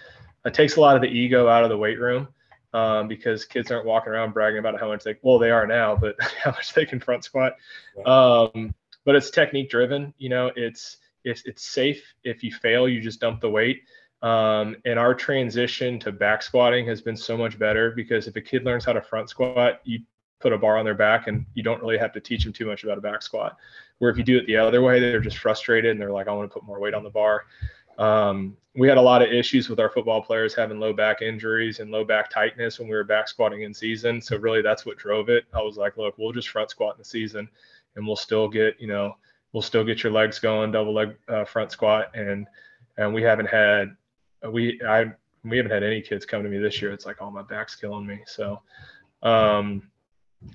it 0.45 0.53
takes 0.53 0.77
a 0.77 0.81
lot 0.81 0.95
of 0.95 1.01
the 1.01 1.09
ego 1.09 1.49
out 1.49 1.63
of 1.63 1.69
the 1.69 1.77
weight 1.77 1.99
room 1.99 2.27
um, 2.73 3.07
because 3.07 3.43
kids 3.43 3.71
aren't 3.71 3.85
walking 3.85 4.13
around 4.13 4.33
bragging 4.33 4.59
about 4.59 4.79
how 4.79 4.87
much 4.87 5.03
they 5.03 5.15
well 5.23 5.39
they 5.39 5.51
are 5.51 5.67
now, 5.67 5.95
but 5.95 6.15
how 6.43 6.51
much 6.51 6.73
they 6.73 6.85
can 6.85 6.99
front 6.99 7.23
squat. 7.23 7.55
Um, 8.05 8.73
but 9.03 9.15
it's 9.15 9.31
technique 9.31 9.69
driven. 9.69 10.13
You 10.17 10.29
know, 10.29 10.51
it's 10.55 10.97
it's 11.23 11.43
it's 11.45 11.65
safe. 11.65 12.01
If 12.23 12.43
you 12.43 12.53
fail, 12.53 12.87
you 12.87 13.01
just 13.01 13.19
dump 13.19 13.41
the 13.41 13.49
weight. 13.49 13.81
Um, 14.21 14.75
and 14.85 14.99
our 14.99 15.15
transition 15.15 15.97
to 15.99 16.11
back 16.11 16.43
squatting 16.43 16.85
has 16.87 17.01
been 17.01 17.15
so 17.15 17.37
much 17.37 17.57
better 17.57 17.91
because 17.91 18.27
if 18.27 18.35
a 18.35 18.41
kid 18.41 18.65
learns 18.65 18.85
how 18.85 18.93
to 18.93 19.01
front 19.01 19.29
squat, 19.29 19.79
you 19.85 20.01
put 20.39 20.53
a 20.53 20.57
bar 20.57 20.77
on 20.77 20.85
their 20.85 20.95
back 20.95 21.27
and 21.27 21.45
you 21.53 21.63
don't 21.63 21.81
really 21.81 21.97
have 21.97 22.13
to 22.13 22.19
teach 22.19 22.43
them 22.43 22.53
too 22.53 22.65
much 22.65 22.83
about 22.83 22.97
a 22.97 23.01
back 23.01 23.21
squat. 23.21 23.57
Where 23.99 24.09
if 24.09 24.17
you 24.17 24.23
do 24.23 24.37
it 24.37 24.47
the 24.47 24.57
other 24.57 24.81
way, 24.81 24.99
they're 24.99 25.19
just 25.19 25.37
frustrated 25.37 25.91
and 25.91 26.01
they're 26.01 26.11
like, 26.11 26.27
I 26.27 26.31
want 26.31 26.49
to 26.49 26.53
put 26.53 26.65
more 26.65 26.79
weight 26.79 26.93
on 26.93 27.03
the 27.03 27.09
bar. 27.09 27.45
Um, 27.97 28.55
we 28.75 28.87
had 28.87 28.97
a 28.97 29.01
lot 29.01 29.21
of 29.21 29.31
issues 29.31 29.67
with 29.67 29.79
our 29.79 29.89
football 29.89 30.21
players 30.21 30.55
having 30.55 30.79
low 30.79 30.93
back 30.93 31.21
injuries 31.21 31.79
and 31.79 31.91
low 31.91 32.05
back 32.05 32.29
tightness 32.29 32.79
when 32.79 32.87
we 32.87 32.95
were 32.95 33.03
back 33.03 33.27
squatting 33.27 33.63
in 33.63 33.73
season. 33.73 34.21
So 34.21 34.37
really, 34.37 34.61
that's 34.61 34.85
what 34.85 34.97
drove 34.97 35.27
it. 35.27 35.45
I 35.53 35.61
was 35.61 35.75
like, 35.75 35.97
look, 35.97 36.17
we'll 36.17 36.31
just 36.31 36.49
front 36.49 36.69
squat 36.69 36.95
in 36.95 36.99
the 36.99 37.05
season, 37.05 37.49
and 37.95 38.07
we'll 38.07 38.15
still 38.15 38.47
get, 38.47 38.79
you 38.79 38.87
know, 38.87 39.17
we'll 39.51 39.61
still 39.61 39.83
get 39.83 40.01
your 40.01 40.13
legs 40.13 40.39
going, 40.39 40.71
double 40.71 40.93
leg 40.93 41.17
uh, 41.27 41.43
front 41.43 41.71
squat, 41.71 42.11
and 42.15 42.47
and 42.97 43.13
we 43.13 43.21
haven't 43.21 43.47
had 43.47 43.95
we 44.49 44.81
I 44.87 45.11
we 45.43 45.57
haven't 45.57 45.71
had 45.71 45.83
any 45.83 46.01
kids 46.01 46.25
come 46.25 46.43
to 46.43 46.49
me 46.49 46.57
this 46.57 46.81
year. 46.81 46.91
It's 46.91 47.05
like, 47.05 47.17
oh, 47.21 47.31
my 47.31 47.41
back's 47.41 47.75
killing 47.75 48.05
me. 48.05 48.21
So, 48.25 48.61
um, 49.23 49.89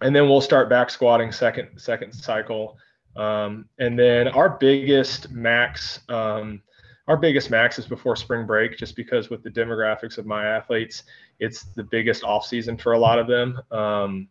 and 0.01 0.14
then 0.14 0.28
we'll 0.28 0.40
start 0.40 0.70
back 0.70 0.88
squatting 0.88 1.32
second 1.32 1.68
second 1.76 2.12
cycle 2.12 2.78
um, 3.17 3.67
and 3.79 3.99
then 3.99 4.29
our 4.29 4.51
biggest 4.51 5.31
max 5.31 6.01
um, 6.09 6.62
our 7.07 7.17
biggest 7.17 7.51
max 7.51 7.79
is 7.79 7.87
before 7.87 8.17
spring 8.17 8.47
break 8.47 8.79
just 8.79 8.97
because 8.97 9.29
with 9.29 9.43
the 9.43 9.51
demographics 9.51 10.17
of 10.17 10.27
my 10.27 10.47
athletes 10.47 11.05
it's 11.39 11.65
the 11.75 11.83
biggest 11.83 12.25
off 12.25 12.47
season 12.47 12.77
for 12.77 12.93
a 12.93 12.99
lot 12.99 13.19
of 13.19 13.27
them. 13.27 13.61
Um, 13.71 14.29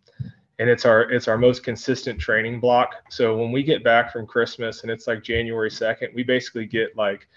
and 0.60 0.70
it's 0.70 0.86
our 0.86 1.10
it's 1.12 1.28
our 1.28 1.38
most 1.38 1.64
consistent 1.64 2.20
training 2.20 2.60
block. 2.60 2.96
So 3.10 3.36
when 3.38 3.52
we 3.52 3.64
get 3.64 3.84
back 3.84 4.12
from 4.14 4.28
christmas 4.28 4.84
and 4.84 4.92
it's 4.92 5.08
like 5.08 5.24
january 5.24 5.70
2nd 5.70 6.14
we 6.14 6.24
basically 6.24 6.66
get 6.66 6.96
like 6.96 7.28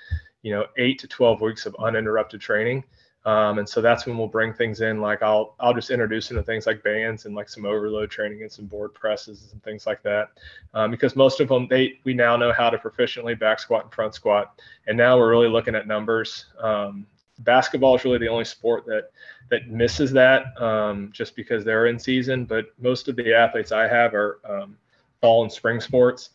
you 0.42 0.52
know 0.52 0.66
8 0.76 0.98
to 1.00 1.08
12 1.08 1.40
weeks 1.40 1.66
of 1.66 1.74
uninterrupted 1.78 2.40
training 2.40 2.84
um, 3.26 3.58
and 3.58 3.68
so 3.68 3.82
that's 3.82 4.06
when 4.06 4.16
we'll 4.16 4.28
bring 4.28 4.54
things 4.54 4.80
in. 4.80 5.00
Like 5.00 5.20
I'll 5.20 5.56
I'll 5.58 5.74
just 5.74 5.90
introduce 5.90 6.30
into 6.30 6.44
things 6.44 6.64
like 6.64 6.84
bands 6.84 7.26
and 7.26 7.34
like 7.34 7.48
some 7.48 7.66
overload 7.66 8.08
training 8.08 8.42
and 8.42 8.50
some 8.50 8.66
board 8.66 8.94
presses 8.94 9.50
and 9.52 9.60
things 9.64 9.84
like 9.84 10.00
that. 10.04 10.30
Um, 10.74 10.92
because 10.92 11.16
most 11.16 11.40
of 11.40 11.48
them 11.48 11.66
they 11.68 11.98
we 12.04 12.14
now 12.14 12.36
know 12.36 12.52
how 12.52 12.70
to 12.70 12.78
proficiently 12.78 13.36
back 13.36 13.58
squat 13.58 13.82
and 13.82 13.92
front 13.92 14.14
squat, 14.14 14.60
and 14.86 14.96
now 14.96 15.18
we're 15.18 15.28
really 15.28 15.48
looking 15.48 15.74
at 15.74 15.88
numbers. 15.88 16.46
Um, 16.60 17.04
basketball 17.40 17.96
is 17.96 18.04
really 18.04 18.18
the 18.18 18.28
only 18.28 18.44
sport 18.44 18.86
that 18.86 19.10
that 19.50 19.68
misses 19.68 20.12
that 20.12 20.44
um, 20.62 21.10
just 21.12 21.34
because 21.34 21.64
they're 21.64 21.86
in 21.86 21.98
season. 21.98 22.44
But 22.44 22.66
most 22.80 23.08
of 23.08 23.16
the 23.16 23.34
athletes 23.34 23.72
I 23.72 23.88
have 23.88 24.14
are 24.14 24.38
um, 24.48 24.76
fall 25.20 25.42
and 25.42 25.50
spring 25.50 25.80
sports 25.80 26.30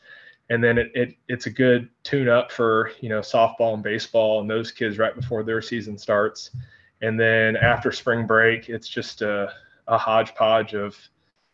and 0.50 0.62
then 0.62 0.78
it, 0.78 0.92
it 0.94 1.16
it's 1.30 1.46
a 1.46 1.50
good 1.50 1.88
tune 2.04 2.28
up 2.28 2.52
for 2.52 2.92
you 3.00 3.08
know 3.08 3.22
softball 3.22 3.74
and 3.74 3.82
baseball 3.84 4.42
and 4.42 4.50
those 4.50 4.72
kids 4.72 4.98
right 4.98 5.16
before 5.16 5.44
their 5.44 5.62
season 5.62 5.98
starts 5.98 6.52
and 7.02 7.20
then 7.20 7.56
after 7.58 7.92
spring 7.92 8.28
break, 8.28 8.70
it's 8.70 8.88
just 8.88 9.22
a, 9.22 9.52
a 9.88 9.98
hodgepodge 9.98 10.74
of 10.74 10.98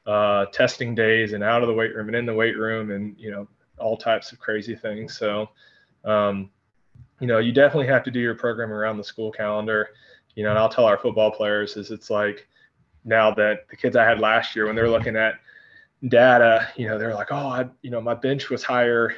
uh, 0.06 0.46
testing 0.48 0.96
days 0.96 1.34
and 1.34 1.44
out 1.44 1.62
of 1.62 1.68
the 1.68 1.74
weight 1.74 1.96
room 1.96 2.08
and 2.08 2.16
in 2.16 2.26
the 2.26 2.34
weight 2.34 2.58
room 2.58 2.92
and, 2.92 3.16
you 3.18 3.32
know, 3.32 3.48
all 3.78 3.98
types 3.98 4.32
of 4.32 4.40
crazy 4.40 4.76
things. 4.76 5.18
So, 5.18 5.50
um, 6.06 6.50
you 7.20 7.28
know, 7.28 7.40
you 7.40 7.52
definitely 7.52 7.88
have 7.88 8.04
to 8.04 8.12
do 8.12 8.20
your 8.20 8.36
program 8.36 8.72
around 8.72 8.98
the 8.98 9.04
school 9.04 9.32
calendar. 9.32 9.90
You 10.36 10.44
know, 10.44 10.52
and 10.52 10.60
I'll 10.60 10.70
tell 10.70 10.86
our 10.86 10.98
football 10.98 11.32
players 11.32 11.78
is 11.78 11.92
it's 11.92 12.10
like 12.10 12.48
now 13.06 13.32
that 13.32 13.68
the 13.70 13.76
kids 13.76 13.96
I 13.96 14.04
had 14.04 14.20
last 14.20 14.56
year 14.56 14.68
when 14.68 14.76
they're 14.76 14.90
looking 14.90 15.16
at 15.16 15.36
data, 16.10 16.68
you 16.76 16.88
know, 16.88 16.98
they're 16.98 17.16
like, 17.16 17.32
oh, 17.32 17.48
I, 17.48 17.66
you 17.82 17.90
know, 17.90 18.02
my 18.02 18.14
bench 18.14 18.50
was 18.50 18.64
higher 18.64 19.14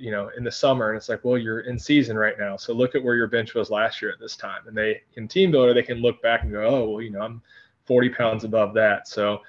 you 0.00 0.10
know 0.10 0.30
in 0.36 0.42
the 0.42 0.50
summer 0.50 0.88
and 0.88 0.96
it's 0.96 1.08
like 1.08 1.24
well 1.24 1.36
you're 1.36 1.60
in 1.60 1.78
season 1.78 2.16
right 2.16 2.38
now 2.38 2.56
so 2.56 2.72
look 2.72 2.94
at 2.94 3.02
where 3.02 3.14
your 3.14 3.26
bench 3.26 3.54
was 3.54 3.70
last 3.70 4.00
year 4.00 4.10
at 4.10 4.18
this 4.18 4.36
time. 4.36 4.62
And 4.66 4.76
they 4.76 5.02
in 5.16 5.28
TeamBuildr 5.28 5.74
they 5.74 5.82
can 5.82 5.98
look 5.98 6.22
back 6.22 6.42
and 6.42 6.50
go 6.50 6.64
oh 6.64 6.90
well 6.90 7.02
you 7.02 7.10
know 7.10 7.20
i'm 7.20 7.42
40 7.84 8.10
pounds 8.10 8.44
above 8.44 8.72
that. 8.74 9.08
So 9.08 9.40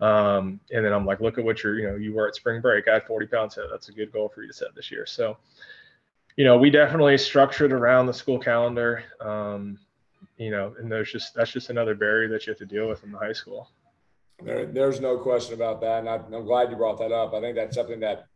um, 0.00 0.58
and 0.72 0.84
then 0.84 0.92
i'm 0.92 1.06
like 1.06 1.20
look 1.20 1.38
at 1.38 1.44
what 1.44 1.62
you're 1.62 1.78
you 1.78 1.86
know 1.86 1.96
you 1.96 2.14
were 2.14 2.26
at 2.26 2.34
spring 2.34 2.60
break. 2.60 2.88
I 2.88 2.94
had 2.94 3.04
40 3.04 3.26
pounds 3.26 3.54
so 3.54 3.68
that's 3.70 3.88
a 3.88 3.92
good 3.92 4.10
goal 4.12 4.28
for 4.28 4.42
you 4.42 4.48
to 4.48 4.54
set 4.54 4.74
this 4.74 4.90
year. 4.90 5.06
So 5.06 5.36
you 6.36 6.44
know 6.44 6.58
we 6.58 6.70
definitely 6.70 7.16
structured 7.18 7.72
around 7.72 8.06
the 8.06 8.14
school 8.14 8.38
calendar 8.38 9.04
um, 9.20 9.78
you 10.38 10.50
know 10.50 10.74
and 10.78 10.90
there's 10.90 11.12
just 11.12 11.34
that's 11.34 11.52
just 11.52 11.70
another 11.70 11.94
barrier 11.94 12.28
that 12.28 12.46
you 12.46 12.50
have 12.50 12.58
to 12.58 12.66
deal 12.66 12.88
with 12.88 13.04
in 13.04 13.12
the 13.12 13.18
high 13.18 13.32
school. 13.32 13.70
There, 14.42 14.64
there's 14.64 15.00
no 15.00 15.18
question 15.18 15.54
about 15.54 15.82
that 15.82 16.00
and 16.00 16.08
I, 16.08 16.14
i'm 16.14 16.46
glad 16.46 16.70
you 16.70 16.76
brought 16.76 16.98
that 16.98 17.12
up. 17.12 17.34
I 17.34 17.40
think 17.40 17.54
that's 17.56 17.76
something 17.76 18.00
that 18.00 18.29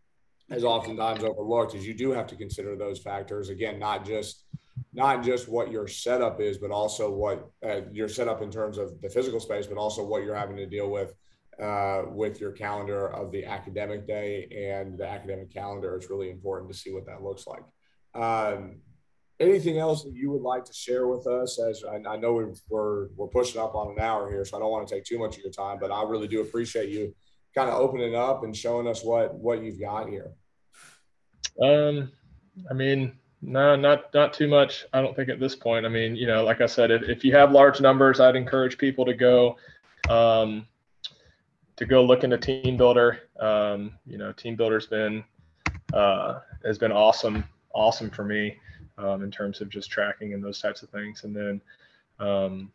is 0.50 0.64
oftentimes 0.64 1.24
overlooked 1.24 1.74
is 1.74 1.86
you 1.86 1.94
do 1.94 2.10
have 2.10 2.26
to 2.28 2.36
consider 2.36 2.76
those 2.76 3.00
factors. 3.00 3.48
Again 3.48 3.78
not 3.78 4.04
just 4.04 4.44
not 4.92 5.24
just 5.24 5.48
what 5.48 5.70
your 5.70 5.86
setup 5.88 6.40
is 6.40 6.58
but 6.58 6.70
also 6.70 7.10
what 7.10 7.48
uh, 7.66 7.80
your 7.92 8.08
setup 8.08 8.42
in 8.42 8.50
terms 8.50 8.78
of 8.78 9.00
the 9.00 9.08
physical 9.08 9.40
space 9.40 9.66
but 9.66 9.78
also 9.78 10.04
what 10.04 10.22
you're 10.22 10.34
having 10.34 10.56
to 10.56 10.66
deal 10.66 10.90
with 10.90 11.14
uh, 11.60 12.02
with 12.08 12.40
your 12.40 12.52
calendar 12.52 13.08
of 13.08 13.30
the 13.30 13.44
academic 13.44 14.06
day 14.06 14.48
and 14.72 14.98
the 14.98 15.06
academic 15.06 15.52
calendar. 15.52 15.94
It's 15.96 16.10
really 16.10 16.30
important 16.30 16.70
to 16.72 16.76
see 16.76 16.92
what 16.92 17.06
that 17.06 17.22
looks 17.22 17.46
like. 17.46 17.62
Um, 18.14 18.80
anything 19.40 19.78
else 19.78 20.04
that 20.04 20.14
you 20.14 20.30
would 20.30 20.42
like 20.42 20.64
to 20.64 20.72
share 20.72 21.06
with 21.08 21.26
us 21.26 21.60
as 21.60 21.82
I, 21.84 21.96
I 22.08 22.16
know 22.16 22.34
we 22.34 22.44
we're, 22.68 23.08
we're 23.16 23.28
pushing 23.28 23.60
up 23.60 23.74
on 23.74 23.90
an 23.90 24.00
hour 24.00 24.30
here 24.30 24.44
so 24.44 24.56
i 24.56 24.60
don't 24.60 24.70
want 24.70 24.86
to 24.86 24.94
take 24.94 25.04
too 25.04 25.18
much 25.18 25.36
of 25.36 25.42
your 25.42 25.50
time 25.50 25.78
but 25.80 25.90
i 25.90 26.02
really 26.04 26.28
do 26.28 26.40
appreciate 26.40 26.88
you 26.88 27.12
kind 27.54 27.70
of 27.70 27.76
opening 27.80 28.14
up 28.14 28.44
and 28.44 28.56
showing 28.56 28.86
us 28.86 29.04
what 29.04 29.34
what 29.34 29.62
you've 29.62 29.80
got 29.80 30.08
here? 30.08 30.32
Um, 31.62 32.10
I 32.70 32.74
mean, 32.74 33.12
no, 33.40 33.76
not 33.76 34.12
not 34.14 34.32
too 34.32 34.48
much. 34.48 34.86
I 34.92 35.00
don't 35.00 35.14
think 35.14 35.28
at 35.28 35.40
this 35.40 35.54
point. 35.54 35.86
I 35.86 35.88
mean, 35.88 36.16
you 36.16 36.26
know, 36.26 36.44
like 36.44 36.60
I 36.60 36.66
said, 36.66 36.90
if, 36.90 37.02
if 37.04 37.24
you 37.24 37.32
have 37.32 37.52
large 37.52 37.80
numbers, 37.80 38.20
I'd 38.20 38.36
encourage 38.36 38.78
people 38.78 39.04
to 39.04 39.14
go 39.14 39.56
um, 40.08 40.66
to 41.76 41.84
go 41.84 42.04
look 42.04 42.24
into 42.24 42.38
TeamBuildr. 42.38 43.18
Um, 43.40 43.92
you 44.06 44.18
know, 44.18 44.32
TeamBuildr's 44.32 44.86
been 44.86 45.24
uh, 45.92 46.40
has 46.64 46.78
been 46.78 46.92
awesome, 46.92 47.44
awesome 47.74 48.10
for 48.10 48.24
me 48.24 48.56
um, 48.98 49.22
in 49.22 49.30
terms 49.30 49.60
of 49.60 49.68
just 49.68 49.90
tracking 49.90 50.34
and 50.34 50.42
those 50.42 50.60
types 50.60 50.82
of 50.82 50.90
things. 50.90 51.24
And 51.24 51.34
then 51.34 51.60
um, 52.18 52.72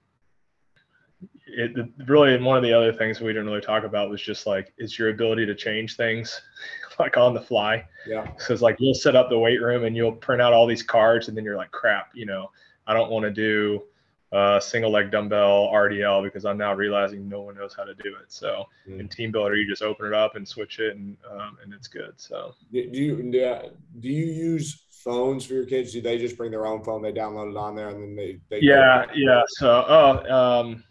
it 1.46 1.72
really 2.08 2.42
one 2.42 2.58
of 2.58 2.64
the 2.64 2.74
other 2.74 2.94
things 2.94 3.20
we 3.20 3.34
didn't 3.34 3.48
really 3.48 3.62
talk 3.62 3.84
about 3.84 4.10
was 4.10 4.22
just 4.22 4.46
like 4.46 4.74
is 4.78 4.98
your 4.98 5.10
ability 5.10 5.46
to 5.46 5.56
change 5.56 5.96
things 5.96 6.42
like 7.00 7.18
on 7.18 7.34
the 7.34 7.42
fly. 7.42 7.86
Yeah. 8.08 8.32
So 8.38 8.54
it's 8.54 8.62
like 8.62 8.78
you'll 8.80 8.94
set 8.94 9.16
up 9.16 9.30
the 9.30 9.40
weight 9.40 9.62
room 9.62 9.84
and 9.84 9.96
you'll 9.96 10.12
print 10.12 10.42
out 10.42 10.54
all 10.54 10.68
these 10.68 10.84
cards 10.84 11.28
and 11.28 11.36
then 11.36 11.44
you're 11.44 11.58
like, 11.58 11.72
crap, 11.72 12.12
you 12.14 12.26
know, 12.26 12.52
I 12.88 12.94
don't 12.94 13.10
want 13.10 13.24
to 13.24 13.32
do 13.32 13.84
a 14.32 14.60
single 14.62 14.92
leg 14.92 15.10
dumbbell 15.10 15.70
RDL 15.74 16.24
because 16.24 16.46
I'm 16.46 16.58
now 16.58 16.74
realizing 16.74 17.28
no 17.28 17.42
one 17.42 17.56
knows 17.56 17.74
how 17.76 17.84
to 17.84 17.96
do 17.96 18.16
it. 18.22 18.32
So 18.32 18.66
mm. 18.88 19.00
in 19.00 19.10
TeamBuildr, 19.10 19.58
you 19.58 19.68
just 19.68 19.82
open 19.82 20.06
it 20.06 20.14
up 20.14 20.36
and 20.36 20.48
switch 20.48 20.80
it 20.80 20.96
and 20.96 21.18
um, 21.30 21.58
and 21.64 21.74
it's 21.74 21.88
good. 21.88 22.14
So 22.18 22.54
do 22.72 22.80
you 22.80 23.32
do 23.32 24.08
you 24.08 24.26
use 24.26 24.86
phones 24.92 25.46
for 25.46 25.54
your 25.54 25.66
kids? 25.66 25.94
Do 25.94 26.02
they 26.02 26.18
just 26.18 26.38
bring 26.38 26.52
their 26.52 26.68
own 26.68 26.84
phone? 26.84 27.02
They 27.02 27.12
download 27.12 27.52
it 27.52 27.58
on 27.58 27.76
there 27.76 27.90
and 27.90 28.04
then 28.04 28.16
they, 28.16 28.40
they 28.50 28.60
yeah 28.62 29.06
yeah. 29.16 29.42
So 29.48 29.86
oh 29.88 30.32
um 30.32 30.84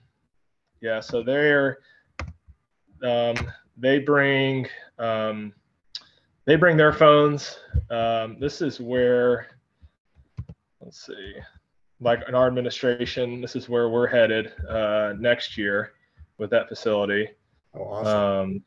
yeah 0.81 1.01
so 1.01 1.23
they're 1.23 1.79
um 3.03 3.35
they 3.77 3.99
bring 3.99 4.67
um 4.99 5.53
they 6.49 6.57
bring 6.57 6.79
their 6.79 6.95
phones. 6.95 7.59
Um, 7.91 8.39
this 8.41 8.63
is 8.63 8.81
where, 8.81 9.49
let's 10.81 11.05
see, 11.05 11.35
like 12.01 12.21
in 12.27 12.35
our 12.35 12.47
administration, 12.47 13.43
this 13.43 13.55
is 13.55 13.69
where 13.69 13.91
we're 13.91 14.07
headed 14.07 14.55
uh, 14.67 15.13
next 15.19 15.59
year 15.59 15.93
with 16.39 16.49
that 16.49 16.67
facility. 16.67 17.29
Oh, 17.75 17.83
awesome. 17.83 18.17
Um, 18.17 18.65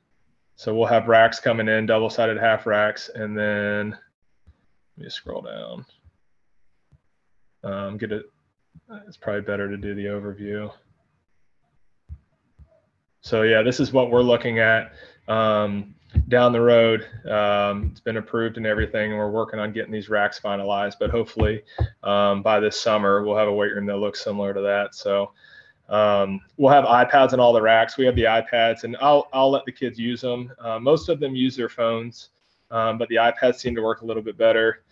so 0.57 0.75
we'll 0.75 0.85
have 0.85 1.07
racks 1.07 1.39
coming 1.39 1.67
in, 1.67 1.87
double-sided 1.87 2.37
half 2.37 2.67
racks, 2.67 3.09
and 3.15 3.35
then 3.35 3.97
let 4.97 5.03
me 5.03 5.09
scroll 5.09 5.41
down. 5.41 5.83
Um, 7.63 7.97
get 7.97 8.11
it. 8.11 8.25
It's 9.07 9.17
probably 9.17 9.41
better 9.41 9.67
to 9.67 9.77
do 9.77 9.95
the 9.95 10.05
overview. 10.05 10.71
So 13.21 13.43
yeah, 13.43 13.61
this 13.61 13.79
is 13.79 13.93
what 13.93 14.11
we're 14.11 14.23
looking 14.23 14.59
at. 14.59 14.93
Um, 15.27 15.95
down 16.27 16.51
the 16.51 16.61
road. 16.61 17.07
Um, 17.29 17.89
it's 17.91 18.01
been 18.01 18.17
approved 18.17 18.57
and 18.57 18.65
everything, 18.65 19.11
and 19.11 19.17
we're 19.17 19.29
working 19.29 19.59
on 19.59 19.71
getting 19.71 19.91
these 19.91 20.09
racks 20.09 20.39
finalized. 20.39 20.95
But 20.99 21.09
hopefully, 21.09 21.63
um, 22.03 22.41
by 22.41 22.59
this 22.59 22.79
summer, 22.79 23.23
we'll 23.23 23.37
have 23.37 23.47
a 23.47 23.53
weight 23.53 23.73
room 23.73 23.85
that 23.85 23.97
looks 23.97 24.23
similar 24.23 24.53
to 24.53 24.61
that. 24.61 24.95
So 24.95 25.31
um, 25.89 26.41
we'll 26.57 26.73
have 26.73 26.85
iPads 26.85 27.33
in 27.33 27.39
all 27.39 27.53
the 27.53 27.61
racks. 27.61 27.97
We 27.97 28.05
have 28.05 28.15
the 28.15 28.23
iPads, 28.23 28.83
and 28.83 28.97
I'll 29.01 29.29
I'll 29.33 29.51
let 29.51 29.65
the 29.65 29.71
kids 29.71 29.99
use 29.99 30.21
them. 30.21 30.51
Uh, 30.59 30.79
most 30.79 31.09
of 31.09 31.19
them 31.19 31.35
use 31.35 31.55
their 31.55 31.69
phones, 31.69 32.29
um, 32.71 32.97
but 32.97 33.07
the 33.09 33.15
iPads 33.15 33.55
seem 33.55 33.75
to 33.75 33.81
work 33.81 34.01
a 34.01 34.05
little 34.05 34.23
bit 34.23 34.37
better. 34.37 34.83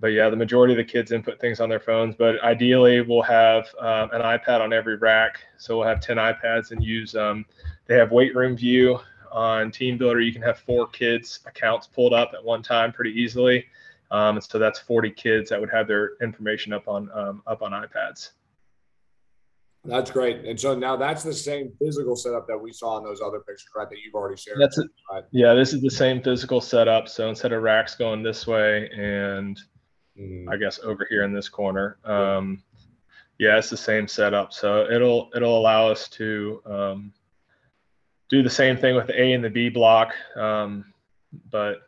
But 0.00 0.08
yeah, 0.08 0.28
the 0.28 0.36
majority 0.36 0.74
of 0.74 0.78
the 0.78 0.84
kids 0.84 1.12
input 1.12 1.40
things 1.40 1.60
on 1.60 1.68
their 1.68 1.80
phones. 1.80 2.14
But 2.14 2.42
ideally, 2.42 3.00
we'll 3.00 3.22
have 3.22 3.66
um, 3.78 4.10
an 4.12 4.22
iPad 4.22 4.60
on 4.60 4.72
every 4.72 4.96
rack. 4.96 5.40
So 5.56 5.78
we'll 5.78 5.86
have 5.86 6.00
10 6.00 6.16
iPads 6.16 6.72
and 6.72 6.82
use. 6.82 7.14
Um, 7.14 7.46
they 7.86 7.96
have 7.96 8.10
weight 8.10 8.34
room 8.34 8.56
view 8.56 8.98
on 9.34 9.72
TeamBuildr, 9.72 10.24
you 10.24 10.32
can 10.32 10.42
have 10.42 10.60
four 10.60 10.86
kids' 10.86 11.40
accounts 11.44 11.88
pulled 11.88 12.14
up 12.14 12.30
at 12.34 12.42
one 12.42 12.62
time 12.62 12.92
pretty 12.92 13.10
easily. 13.10 13.66
Um, 14.10 14.36
and 14.36 14.44
so 14.44 14.58
that's 14.60 14.78
40 14.78 15.10
kids 15.10 15.50
that 15.50 15.60
would 15.60 15.70
have 15.70 15.88
their 15.88 16.12
information 16.22 16.72
up 16.72 16.86
on 16.86 17.10
um, 17.12 17.42
up 17.46 17.60
on 17.62 17.72
iPads. 17.72 18.30
That's 19.86 20.10
great. 20.10 20.44
And 20.46 20.58
so 20.58 20.74
now 20.74 20.96
that's 20.96 21.24
the 21.24 21.32
same 21.32 21.72
physical 21.78 22.16
setup 22.16 22.46
that 22.46 22.56
we 22.56 22.72
saw 22.72 22.96
in 22.98 23.04
those 23.04 23.20
other 23.20 23.40
pictures, 23.40 23.68
right? 23.76 23.90
That 23.90 23.98
you've 23.98 24.14
already 24.14 24.40
shared. 24.40 24.58
That's 24.58 24.78
it. 24.78 24.86
Right? 25.12 25.24
Yeah, 25.30 25.52
this 25.52 25.74
is 25.74 25.82
the 25.82 25.90
same 25.90 26.22
physical 26.22 26.60
setup. 26.60 27.08
So 27.08 27.28
instead 27.28 27.52
of 27.52 27.62
racks 27.62 27.94
going 27.96 28.22
this 28.22 28.46
way 28.46 28.88
and 28.90 29.60
mm. 30.18 30.48
I 30.48 30.56
guess 30.56 30.78
over 30.80 31.06
here 31.08 31.24
in 31.24 31.32
this 31.32 31.48
corner, 31.48 31.98
um, 32.04 32.62
yeah, 33.38 33.58
it's 33.58 33.70
the 33.70 33.76
same 33.76 34.06
setup. 34.06 34.52
So 34.52 34.88
it'll 34.90 35.30
it'll 35.34 35.58
allow 35.58 35.88
us 35.88 36.08
to 36.10 36.62
um, 36.66 37.12
do 38.28 38.42
the 38.42 38.50
same 38.50 38.76
thing 38.76 38.94
with 38.94 39.06
the 39.06 39.20
A 39.20 39.32
and 39.32 39.44
the 39.44 39.50
B 39.50 39.68
block. 39.68 40.14
Um, 40.36 40.92
but 41.50 41.82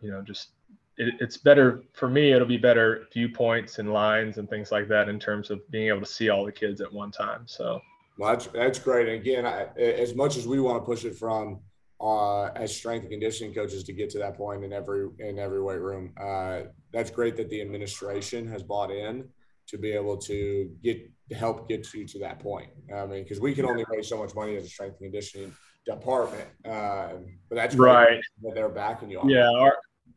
you 0.00 0.10
know, 0.10 0.22
just 0.22 0.50
it, 0.98 1.14
it's 1.20 1.36
better 1.36 1.82
for 1.92 2.08
me. 2.08 2.32
It'll 2.32 2.46
be 2.46 2.58
better 2.58 3.06
viewpoints 3.12 3.78
and 3.78 3.92
lines 3.92 4.38
and 4.38 4.48
things 4.48 4.70
like 4.70 4.88
that 4.88 5.08
in 5.08 5.18
terms 5.18 5.50
of 5.50 5.68
being 5.70 5.88
able 5.88 6.00
to 6.00 6.06
see 6.06 6.28
all 6.28 6.44
the 6.44 6.52
kids 6.52 6.80
at 6.80 6.92
one 6.92 7.10
time. 7.10 7.42
So 7.46 7.80
well, 8.18 8.32
that's 8.32 8.46
that's 8.48 8.78
great. 8.78 9.08
And 9.08 9.16
again, 9.16 9.46
I, 9.46 9.66
as 9.78 10.14
much 10.14 10.36
as 10.36 10.46
we 10.46 10.60
want 10.60 10.82
to 10.82 10.86
push 10.86 11.04
it 11.04 11.16
from 11.16 11.60
uh, 12.00 12.46
as 12.46 12.74
strength 12.74 13.02
and 13.02 13.10
conditioning 13.10 13.54
coaches 13.54 13.84
to 13.84 13.92
get 13.92 14.10
to 14.10 14.18
that 14.18 14.36
point 14.36 14.64
in 14.64 14.72
every 14.72 15.08
in 15.18 15.38
every 15.38 15.62
weight 15.62 15.80
room, 15.80 16.12
uh, 16.20 16.62
that's 16.96 17.10
great 17.10 17.36
that 17.36 17.50
the 17.50 17.60
administration 17.60 18.48
has 18.48 18.62
bought 18.62 18.90
in 18.90 19.28
to 19.66 19.76
be 19.76 19.92
able 19.92 20.16
to 20.16 20.70
get 20.82 21.10
help 21.32 21.68
get 21.68 21.92
you 21.92 22.06
to 22.06 22.18
that 22.20 22.38
point. 22.38 22.70
I 22.94 23.04
mean, 23.04 23.22
because 23.22 23.38
we 23.38 23.54
can 23.54 23.66
only 23.66 23.84
raise 23.90 24.08
so 24.08 24.16
much 24.16 24.34
money 24.34 24.56
as 24.56 24.64
a 24.64 24.68
strength 24.68 24.96
and 25.00 25.12
conditioning 25.12 25.54
department, 25.84 26.48
uh, 26.64 27.08
but 27.50 27.56
that's 27.56 27.74
right. 27.74 28.20
That 28.42 28.54
they're 28.54 28.70
backing 28.70 29.10
you. 29.10 29.20
On 29.20 29.28
yeah, 29.28 29.50
our 29.50 29.76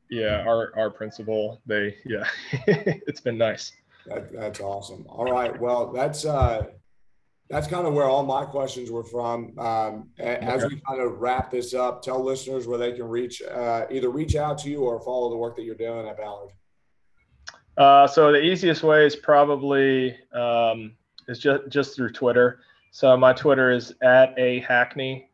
yeah 0.10 0.44
our 0.48 0.72
our 0.78 0.90
principal 0.90 1.62
they 1.66 1.98
yeah 2.06 2.26
it's 2.68 3.20
been 3.20 3.38
nice. 3.38 3.74
That, 4.06 4.32
that's 4.32 4.62
awesome. 4.62 5.06
All 5.10 5.30
right, 5.30 5.60
well 5.60 5.92
that's 5.92 6.24
uh 6.24 6.68
that's 7.50 7.68
kind 7.68 7.88
of 7.88 7.94
where 7.94 8.06
all 8.06 8.24
my 8.24 8.46
questions 8.46 8.90
were 8.92 9.04
from. 9.04 9.58
Um, 9.58 10.12
as 10.20 10.64
we 10.66 10.80
kind 10.88 11.02
of 11.02 11.20
wrap 11.20 11.50
this 11.50 11.74
up, 11.74 12.04
tell 12.04 12.24
listeners 12.24 12.68
where 12.68 12.78
they 12.78 12.92
can 12.92 13.06
reach 13.06 13.42
uh, 13.42 13.86
either 13.90 14.10
reach 14.10 14.36
out 14.36 14.60
to 14.60 14.70
you 14.70 14.84
or 14.84 15.02
follow 15.02 15.30
the 15.30 15.36
work 15.36 15.56
that 15.58 15.64
you're 15.64 15.76
doing 15.76 16.08
at 16.08 16.16
Ballard. 16.16 16.52
Uh, 17.80 18.06
so 18.06 18.34
the 18.34 18.42
easiest 18.42 18.84
way 18.84 19.06
is 19.06 19.16
probably 19.16 20.14
um, 20.34 20.92
is 21.30 21.40
just 21.40 21.70
just 21.70 21.96
through 21.96 22.12
Twitter. 22.12 22.60
So 22.92 23.16
my 23.16 23.32
Twitter 23.32 23.72
is 23.72 23.94
at 24.02 24.38
a 24.38 24.60
hackney 24.60 25.30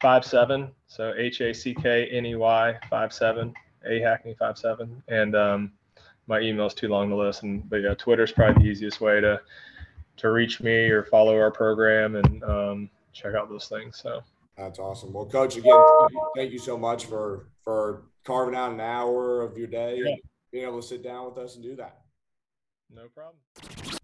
five 0.00 0.24
seven. 0.24 0.70
So 0.86 1.12
H 1.14 1.42
A 1.42 1.52
C 1.52 1.74
K 1.74 2.06
N 2.06 2.24
E 2.24 2.36
Y 2.36 2.74
five 2.88 3.12
seven. 3.12 3.52
A 3.86 4.00
hackney 4.00 4.34
five 4.38 4.56
seven. 4.56 5.02
And 5.08 5.36
um, 5.36 5.72
my 6.26 6.40
email 6.40 6.64
is 6.64 6.72
too 6.72 6.88
long 6.88 7.10
to 7.10 7.16
listen, 7.16 7.62
but 7.68 7.82
yeah, 7.82 7.92
Twitter 7.92 8.24
is 8.24 8.32
probably 8.32 8.64
the 8.64 8.70
easiest 8.70 9.02
way 9.02 9.20
to 9.20 9.38
to 10.16 10.30
reach 10.30 10.62
me 10.62 10.88
or 10.88 11.04
follow 11.04 11.36
our 11.36 11.50
program 11.50 12.16
and 12.16 12.42
um, 12.44 12.90
check 13.12 13.34
out 13.34 13.50
those 13.50 13.68
things. 13.68 14.00
So 14.02 14.22
that's 14.56 14.78
awesome. 14.78 15.12
Well, 15.12 15.26
Coach, 15.26 15.58
again, 15.58 15.78
thank 16.34 16.50
you 16.50 16.58
so 16.58 16.78
much 16.78 17.04
for 17.04 17.48
for 17.62 18.04
carving 18.24 18.54
out 18.54 18.72
an 18.72 18.80
hour 18.80 19.42
of 19.42 19.58
your 19.58 19.66
day. 19.66 20.00
Yeah 20.02 20.14
being 20.54 20.66
able 20.66 20.80
to 20.80 20.86
sit 20.86 21.02
down 21.02 21.26
with 21.26 21.36
us 21.36 21.56
and 21.56 21.64
do 21.64 21.74
that. 21.74 22.02
No 22.88 23.08
problem. 23.08 24.03